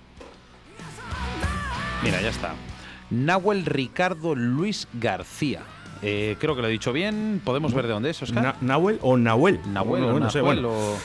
Mira, 2.04 2.22
ya 2.22 2.30
está. 2.30 2.54
Nahuel 3.10 3.66
Ricardo 3.66 4.36
Luis 4.36 4.88
García. 4.94 5.62
Eh, 6.02 6.36
creo 6.40 6.56
que 6.56 6.62
lo 6.62 6.68
he 6.68 6.72
dicho 6.72 6.92
bien. 6.92 7.42
¿Podemos 7.44 7.74
ver 7.74 7.88
de 7.88 7.94
dónde 7.94 8.10
es, 8.10 8.22
Oscar? 8.22 8.44
Na- 8.44 8.56
¿Nahuel 8.62 9.00
o 9.02 9.16
Nahuel? 9.18 9.60
Nahuel 9.72 10.04
o 10.04 10.20
no 10.20 10.30
sé, 10.30 10.40
Nahuel 10.40 10.62
bueno. 10.62 10.70
o- 10.78 10.98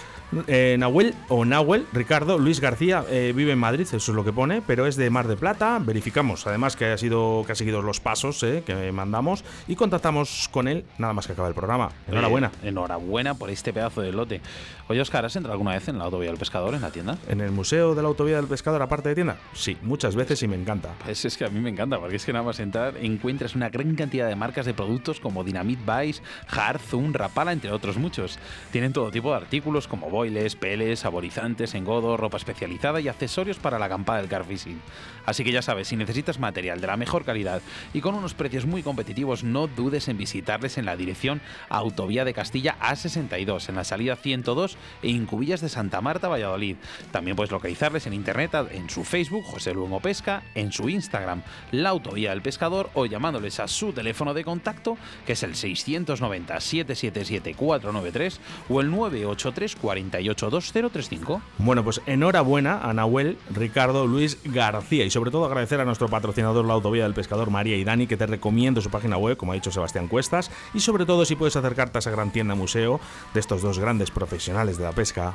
Eh, 0.46 0.76
Nahuel 0.78 1.14
o 1.30 1.46
Nahuel, 1.46 1.86
Ricardo 1.90 2.36
Luis 2.36 2.61
García 2.61 3.03
eh, 3.09 3.32
vive 3.34 3.53
en 3.53 3.59
Madrid, 3.59 3.86
eso 3.90 3.96
es 3.96 4.09
lo 4.09 4.24
que 4.26 4.32
pone, 4.32 4.61
pero 4.61 4.86
es 4.86 4.96
de 4.96 5.09
Mar 5.09 5.26
de 5.26 5.38
Plata. 5.38 5.78
Verificamos 5.82 6.46
además 6.46 6.76
que 6.76 6.84
ha 6.84 6.99
sido 6.99 7.44
que 7.46 7.53
ha 7.53 7.55
seguido 7.55 7.80
los 7.80 8.01
pasos 8.01 8.42
eh, 8.42 8.62
que 8.66 8.92
mandamos 8.92 9.42
y 9.68 9.74
contactamos 9.74 10.51
con 10.53 10.68
él 10.68 10.84
nada 10.99 11.14
más 11.14 11.26
que 11.26 11.32
acaba 11.32 11.49
el 11.49 11.55
programa. 11.55 11.92
Enhorabuena. 12.09 12.51
Enhorabuena 12.62 13.32
por 13.36 13.49
este 13.49 13.72
pedazo 13.72 14.03
de 14.03 14.12
lote. 14.12 14.42
Oye, 14.91 15.03
Oscar, 15.03 15.22
¿has 15.26 15.36
entrado 15.36 15.53
alguna 15.53 15.72
vez 15.72 15.86
en 15.89 15.99
la 15.99 16.05
autovía 16.05 16.30
del 16.30 16.39
pescador, 16.39 16.74
en 16.74 16.80
la 16.80 16.91
tienda? 16.91 17.18
¿En 17.28 17.43
el 17.43 17.51
Museo 17.51 17.95
de 17.95 18.01
la 18.01 18.09
Autovía 18.09 18.36
del 18.36 18.47
Pescador, 18.47 18.80
aparte 18.80 19.11
de 19.11 19.16
tienda? 19.16 19.36
Sí, 19.53 19.76
muchas 19.82 20.16
veces 20.16 20.43
y 20.43 20.49
me 20.49 20.57
encanta. 20.57 20.95
Pues 21.05 21.26
es 21.26 21.36
que 21.36 21.45
a 21.45 21.51
mí 21.51 21.61
me 21.61 21.68
encanta, 21.68 21.99
porque 21.99 22.16
es 22.16 22.24
que 22.24 22.32
nada 22.32 22.43
más 22.43 22.59
entrar 22.59 22.97
encuentras 22.97 23.55
una 23.55 23.68
gran 23.68 23.95
cantidad 23.97 24.26
de 24.26 24.34
marcas 24.34 24.64
de 24.64 24.72
productos 24.72 25.20
como 25.20 25.45
Dynamite 25.45 25.82
Vice, 25.84 26.22
Hard, 26.49 26.80
Zoom, 26.80 27.12
Rapala, 27.12 27.53
entre 27.53 27.70
otros 27.70 27.99
muchos. 27.99 28.39
Tienen 28.72 28.95
todo 28.95 29.11
tipo 29.11 29.28
de 29.28 29.36
artículos 29.36 29.86
como 29.86 30.09
boiles, 30.09 30.57
peles, 30.57 31.01
saborizantes, 31.01 31.74
engodo, 31.74 32.16
ropa 32.16 32.39
especializada 32.39 32.99
y 33.03 33.09
accesorios 33.09 33.59
para 33.59 33.78
la 33.78 33.84
acampada 33.84 34.20
del 34.20 34.30
car 34.30 34.47
fishing. 34.47 34.80
Así 35.26 35.45
que 35.45 35.53
ya 35.53 35.61
sabes, 35.61 35.89
si 35.89 35.97
necesitas 35.97 36.39
material 36.39 36.80
de 36.80 36.86
la 36.86 36.97
mejor 36.97 37.26
calidad 37.26 37.61
y 37.93 38.01
con 38.01 38.14
unos 38.14 38.32
precios 38.32 38.64
muy 38.64 38.82
competitivos, 38.82 39.45
no 39.45 39.66
dudes 39.66 40.09
en 40.09 40.16
visitarles 40.16 40.78
en 40.78 40.86
la 40.86 40.97
dirección 40.97 41.43
Autovía 41.68 42.24
de 42.24 42.32
Castilla 42.32 42.76
A62, 42.80 43.68
en 43.68 43.74
la 43.74 43.84
salida 43.84 44.16
102 44.16 44.78
e 45.03 45.11
Incubillas 45.11 45.61
de 45.61 45.68
Santa 45.68 46.01
Marta, 46.01 46.29
Valladolid. 46.29 46.76
También 47.12 47.37
puedes 47.37 47.53
localizarles 47.53 48.07
en 48.07 48.14
internet 48.14 48.39
en 48.70 48.89
su 48.89 49.05
Facebook, 49.05 49.45
José 49.45 49.74
Luengo 49.74 50.01
Pesca, 50.01 50.43
en 50.55 50.72
su 50.72 50.89
Instagram, 50.89 51.43
La 51.72 51.91
Autovía 51.91 52.31
del 52.31 52.41
Pescador, 52.43 52.91
o 52.95 53.07
llamándoles 53.07 53.59
a 53.61 53.68
su 53.68 53.93
teléfono 53.93 54.35
de 54.35 54.45
contacto, 54.45 54.97
que 55.26 55.33
es 55.33 55.43
el 55.43 55.55
690-777-493 55.55 58.39
o 58.68 58.81
el 58.81 58.93
983-482035. 58.93 61.41
Bueno, 61.59 61.83
pues 61.83 62.01
enhorabuena 62.07 62.79
a 62.81 62.93
Nahuel, 62.93 63.39
Ricardo, 63.51 64.07
Luis 64.07 64.39
García 64.45 65.05
y 65.05 65.11
sobre 65.11 65.31
todo 65.31 65.47
agradecer 65.47 65.81
a 65.81 65.85
nuestro 65.85 66.09
patrocinador 66.09 66.64
la 66.64 66.74
Autovía 66.74 67.05
del 67.05 67.14
Pescador 67.14 67.51
María 67.51 67.76
y 67.76 67.85
Dani 67.85 68.07
que 68.07 68.16
te 68.16 68.26
recomiendo 68.26 68.81
su 68.81 68.91
página 68.91 69.16
web, 69.16 69.37
como 69.37 69.51
ha 69.53 69.57
dicho 69.57 69.72
Sebastián 69.72 70.07
Cuestas, 70.07 70.53
y 70.74 70.81
sobre 70.81 71.07
todo 71.07 71.24
si 71.24 71.35
puedes 71.35 71.57
acercarte 71.57 71.99
a 71.99 72.01
esa 72.01 72.11
gran 72.11 72.31
tienda 72.31 72.55
museo 72.55 73.01
de 73.35 73.41
estos 73.41 73.62
dos 73.62 73.79
grandes 73.79 74.11
profesionales 74.11 74.68
de 74.77 74.85
la 74.85 74.93
pesca. 74.93 75.35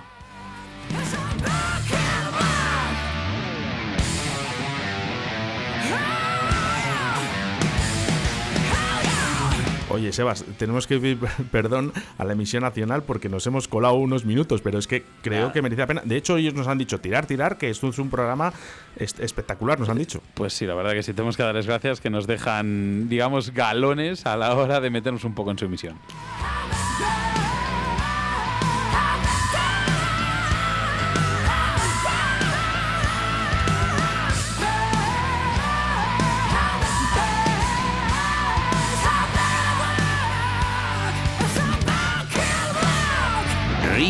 Oye, 9.93 10.11
Sebas, 10.11 10.43
tenemos 10.57 10.87
que 10.87 10.97
pedir 10.97 11.19
perdón 11.51 11.93
a 12.17 12.25
la 12.25 12.33
emisión 12.33 12.63
nacional 12.63 13.03
porque 13.03 13.29
nos 13.29 13.45
hemos 13.45 13.67
colado 13.67 13.93
unos 13.93 14.25
minutos, 14.25 14.61
pero 14.61 14.79
es 14.79 14.87
que 14.87 15.03
creo 15.21 15.51
que 15.51 15.61
merece 15.61 15.81
la 15.81 15.87
pena. 15.87 16.01
De 16.03 16.17
hecho, 16.17 16.35
ellos 16.35 16.55
nos 16.55 16.67
han 16.67 16.79
dicho 16.79 16.99
tirar, 16.99 17.27
tirar, 17.27 17.59
que 17.59 17.69
esto 17.69 17.89
es 17.89 17.99
un 17.99 18.09
programa 18.09 18.53
espectacular, 18.97 19.79
nos 19.79 19.89
han 19.89 19.99
dicho. 19.99 20.21
Pues 20.33 20.53
sí, 20.53 20.65
la 20.65 20.73
verdad 20.73 20.93
que 20.93 21.03
sí, 21.03 21.13
tenemos 21.13 21.37
que 21.37 21.43
darles 21.43 21.67
gracias 21.67 22.01
que 22.01 22.09
nos 22.09 22.25
dejan, 22.25 23.07
digamos, 23.07 23.51
galones 23.51 24.25
a 24.25 24.35
la 24.35 24.55
hora 24.55 24.81
de 24.81 24.89
meternos 24.89 25.25
un 25.25 25.35
poco 25.35 25.51
en 25.51 25.59
su 25.59 25.65
emisión. 25.65 25.95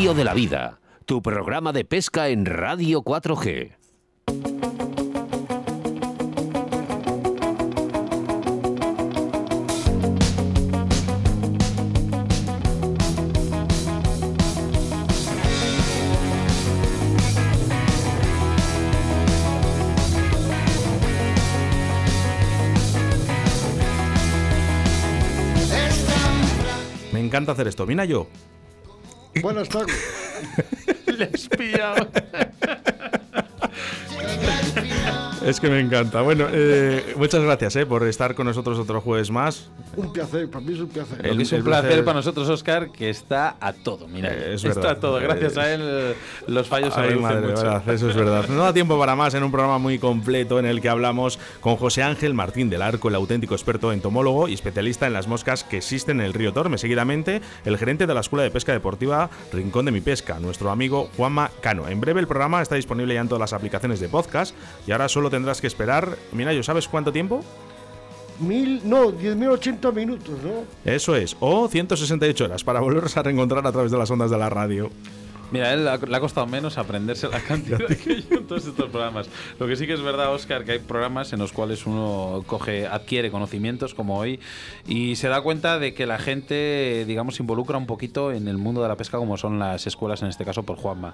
De 0.04 0.26
la 0.26 0.34
Vida, 0.34 0.82
tu 1.06 1.22
programa 1.22 1.72
de 1.72 1.86
pesca 1.86 2.28
en 2.28 2.46
Radio 2.46 3.04
4G. 3.04 3.72
Me 27.14 27.20
encanta 27.22 27.54
hacer 27.54 27.70
esto. 27.70 27.88
Mira 27.88 28.04
yo. 28.04 28.28
Buenas 29.42 29.70
tardes. 29.70 29.96
Le 31.08 31.26
has 31.26 31.48
pillado. 31.48 32.10
Es 35.46 35.60
que 35.60 35.70
me 35.70 35.80
encanta. 35.80 36.22
Bueno, 36.22 36.48
eh, 36.52 37.14
muchas 37.18 37.42
gracias 37.44 37.76
eh, 37.76 37.86
por 37.86 38.08
estar 38.08 38.34
con 38.34 38.46
nosotros 38.48 38.80
otro 38.80 39.02
jueves 39.02 39.30
más. 39.30 39.68
Un 39.98 40.14
placer, 40.14 40.50
para 40.50 40.64
mí 40.66 40.74
es 40.74 40.80
un 40.80 40.88
placer. 40.88 41.18
Que 41.22 41.28
es 41.30 41.34
un 41.52 41.58
el 41.58 41.64
placer, 41.64 41.64
placer- 41.90 42.06
para 42.06 42.16
nosotros, 42.18 42.48
Oscar, 42.50 42.90
que 42.92 43.10
está 43.10 43.58
a 43.60 43.74
todo. 43.74 44.08
Mira, 44.08 44.30
Eh, 44.32 44.54
es 44.54 44.64
está 44.64 44.80
verdad. 44.80 44.92
a 44.98 45.00
todo. 45.02 45.20
Gracias 45.20 45.58
Eh, 45.58 45.60
a 45.60 45.74
él, 45.74 46.16
los 46.48 46.68
fallos 46.68 46.94
se 46.94 47.00
Ay, 47.02 47.10
reducen 47.10 47.28
madre, 47.28 47.48
mucho. 47.48 47.62
verdad, 47.62 47.90
eso 47.94 48.10
es 48.10 48.16
verdad. 48.16 48.48
No 48.48 48.64
da 48.64 48.74
tiempo 48.74 48.98
para 48.98 49.16
más 49.16 49.34
en 49.34 49.44
un 49.44 49.52
programa 49.52 49.78
muy 49.80 50.00
completo 50.00 50.60
en 50.60 50.66
el 50.66 50.80
que 50.82 50.88
hablamos 50.90 51.38
con 51.60 51.76
José 51.76 52.04
Ángel 52.04 52.34
Martín 52.34 52.70
del 52.70 52.82
Arco, 52.82 53.10
el 53.10 53.16
auténtico 53.16 53.54
experto 53.54 53.92
entomólogo 53.92 54.48
y 54.48 54.54
especialista 54.54 55.08
en 55.08 55.14
las 55.14 55.28
moscas 55.28 55.64
que 55.66 55.78
existen 55.78 56.22
en 56.22 56.26
el 56.28 56.34
río 56.34 56.54
Torme. 56.54 56.78
Seguidamente, 56.78 57.42
el 57.66 57.78
gerente 57.78 58.08
de 58.08 58.14
la 58.14 58.22
Escuela 58.22 58.44
de 58.44 58.52
Pesca 58.52 58.72
Deportiva 58.72 59.30
Rincón 59.52 59.86
de 59.86 59.92
Mi 59.92 60.00
Pesca, 60.02 60.40
nuestro 60.40 60.70
amigo 60.72 61.10
Juanma 61.18 61.52
Cano. 61.62 61.88
En 61.90 62.00
breve 62.00 62.22
el 62.22 62.28
programa 62.28 62.62
está 62.62 62.76
disponible 62.76 63.14
ya 63.14 63.22
en 63.22 63.28
todas 63.28 63.42
las 63.42 63.54
aplicaciones 63.54 64.00
de 64.00 64.08
podcast 64.08 64.56
y 64.88 64.92
ahora 64.92 65.10
solo 65.10 65.30
tendrás 65.34 65.60
que 65.60 65.68
esperar. 65.68 66.18
Mira, 66.32 66.54
¿yo 66.54 66.64
sabes 66.64 66.88
cuánto 66.88 67.12
tiempo? 67.12 67.44
Mil, 68.40 68.82
no, 68.84 69.12
10.080 69.12 69.94
minutos, 69.94 70.36
¿no? 70.44 70.64
Eso 70.92 71.16
es, 71.16 71.36
o 71.40 71.68
168 71.68 72.46
horas 72.46 72.64
para 72.64 72.80
volvernos 72.80 73.16
a 73.16 73.22
reencontrar 73.24 73.66
a 73.68 73.72
través 73.72 73.92
de 73.92 73.98
las 73.98 74.10
ondas 74.10 74.32
de 74.32 74.38
la 74.38 74.50
radio. 74.50 74.90
Mira, 75.52 75.68
a 75.68 75.74
él 75.74 75.84
le 75.84 75.90
ha- 75.92 75.98
le 75.98 76.18
ha 76.18 76.20
costado 76.20 76.48
menos 76.48 76.80
aprenderse 76.80 77.28
la 77.30 77.40
cantidad 77.48 77.78
que 77.78 78.24
yo 78.24 78.38
en 78.40 78.48
todos 78.48 78.66
estos 78.66 78.90
programas. 78.90 79.30
Lo 79.60 79.68
que 79.68 79.76
sí 79.76 79.86
que 79.86 79.94
es 79.94 80.02
verdad, 80.02 80.34
Oscar, 80.34 80.66
que 80.66 80.72
hay 80.72 80.80
programas 80.80 81.32
en 81.32 81.38
los 81.38 81.52
cuales 81.54 81.86
uno 81.86 82.44
coge, 82.48 82.88
adquiere 82.88 83.30
conocimientos 83.30 83.94
como 83.94 84.18
hoy 84.18 84.40
y 84.88 85.16
se 85.16 85.28
da 85.28 85.42
cuenta 85.42 85.78
de 85.78 85.94
que 85.94 86.08
la 86.08 86.18
gente, 86.18 87.06
digamos, 87.06 87.36
se 87.36 87.44
involucra 87.44 87.78
un 87.78 87.86
poquito 87.86 88.32
en 88.32 88.48
el 88.48 88.58
mundo 88.58 88.82
de 88.82 88.88
la 88.88 88.96
pesca 88.98 89.20
como 89.20 89.38
son 89.38 89.60
las 89.60 89.86
escuelas, 89.86 90.24
en 90.24 90.30
este 90.30 90.44
caso 90.44 90.64
por 90.64 90.78
Juanma. 90.78 91.14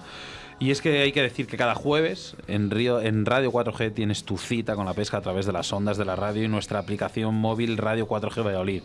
Y 0.59 0.71
es 0.71 0.81
que 0.81 1.01
hay 1.01 1.13
que 1.13 1.21
decir 1.21 1.47
que 1.47 1.55
cada 1.55 1.73
jueves 1.73 2.35
en, 2.47 2.69
Río, 2.69 2.99
en 2.99 3.25
Radio 3.25 3.49
4G 3.51 3.93
tienes 3.93 4.25
tu 4.25 4.37
cita 4.37 4.75
con 4.75 4.85
la 4.85 4.93
pesca 4.93 5.17
a 5.17 5.21
través 5.21 5.45
de 5.45 5.53
las 5.53 5.71
ondas 5.71 5.97
de 5.97 6.03
la 6.03 6.17
radio 6.17 6.43
y 6.43 6.49
nuestra 6.49 6.79
aplicación 6.79 7.33
móvil 7.33 7.77
Radio 7.77 8.07
4G 8.07 8.45
Valladolid. 8.45 8.83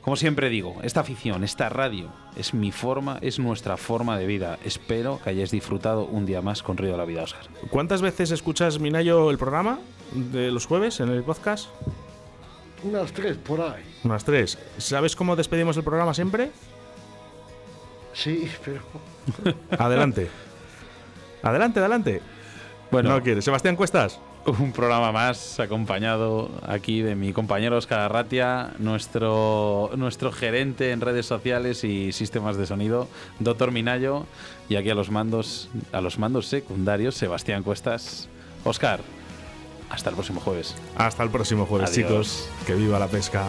Como 0.00 0.16
siempre 0.16 0.48
digo, 0.48 0.76
esta 0.82 1.00
afición, 1.00 1.42
esta 1.44 1.68
radio, 1.68 2.12
es 2.36 2.54
mi 2.54 2.70
forma, 2.72 3.18
es 3.22 3.38
nuestra 3.38 3.76
forma 3.76 4.18
de 4.18 4.26
vida. 4.26 4.58
Espero 4.64 5.20
que 5.22 5.30
hayáis 5.30 5.50
disfrutado 5.50 6.04
un 6.04 6.26
día 6.26 6.42
más 6.42 6.62
con 6.62 6.76
Río 6.76 6.92
de 6.92 6.98
la 6.98 7.04
Vida, 7.04 7.22
Oscar. 7.22 7.48
¿Cuántas 7.70 8.02
veces 8.02 8.30
escuchas, 8.30 8.78
Minayo, 8.78 9.30
el 9.30 9.38
programa 9.38 9.80
de 10.12 10.50
los 10.50 10.66
jueves 10.66 11.00
en 11.00 11.08
el 11.08 11.22
podcast? 11.22 11.68
Unas 12.84 13.12
tres 13.12 13.36
por 13.36 13.60
ahí. 13.60 13.82
Unas 14.04 14.24
tres. 14.24 14.58
¿Sabes 14.78 15.16
cómo 15.16 15.34
despedimos 15.34 15.76
el 15.76 15.82
programa 15.82 16.14
siempre? 16.14 16.50
Sí, 18.12 18.48
pero. 18.64 18.82
Adelante. 19.76 20.30
adelante, 21.46 21.80
adelante. 21.80 22.22
Bueno, 22.90 23.10
No 23.10 23.22
quiere. 23.22 23.42
Sebastián 23.42 23.74
Cuestas. 23.76 24.20
un 24.46 24.72
programa 24.72 25.10
más 25.10 25.58
acompañado 25.58 26.50
aquí 26.66 27.02
de 27.02 27.16
mi 27.16 27.32
compañero 27.32 27.76
Oscar 27.76 27.98
Arratia, 27.98 28.74
nuestro, 28.78 29.90
nuestro 29.96 30.30
gerente 30.30 30.92
en 30.92 31.00
redes 31.00 31.26
sociales 31.26 31.82
y 31.82 32.12
sistemas 32.12 32.56
de 32.56 32.64
sonido, 32.66 33.08
Doctor 33.40 33.72
Minayo, 33.72 34.24
y 34.68 34.76
aquí 34.76 34.88
a 34.90 34.94
los 34.94 35.10
mandos, 35.10 35.68
a 35.92 36.00
los 36.00 36.18
mandos 36.20 36.46
secundarios, 36.46 37.16
Sebastián 37.16 37.64
Cuestas. 37.64 38.28
Oscar, 38.62 39.00
hasta 39.90 40.10
el 40.10 40.14
próximo 40.14 40.40
jueves. 40.40 40.76
Hasta 40.96 41.24
el 41.24 41.30
próximo 41.30 41.66
jueves, 41.66 41.90
Adiós. 41.90 42.06
chicos. 42.08 42.48
Que 42.66 42.74
viva 42.74 43.00
la 43.00 43.08
pesca. 43.08 43.42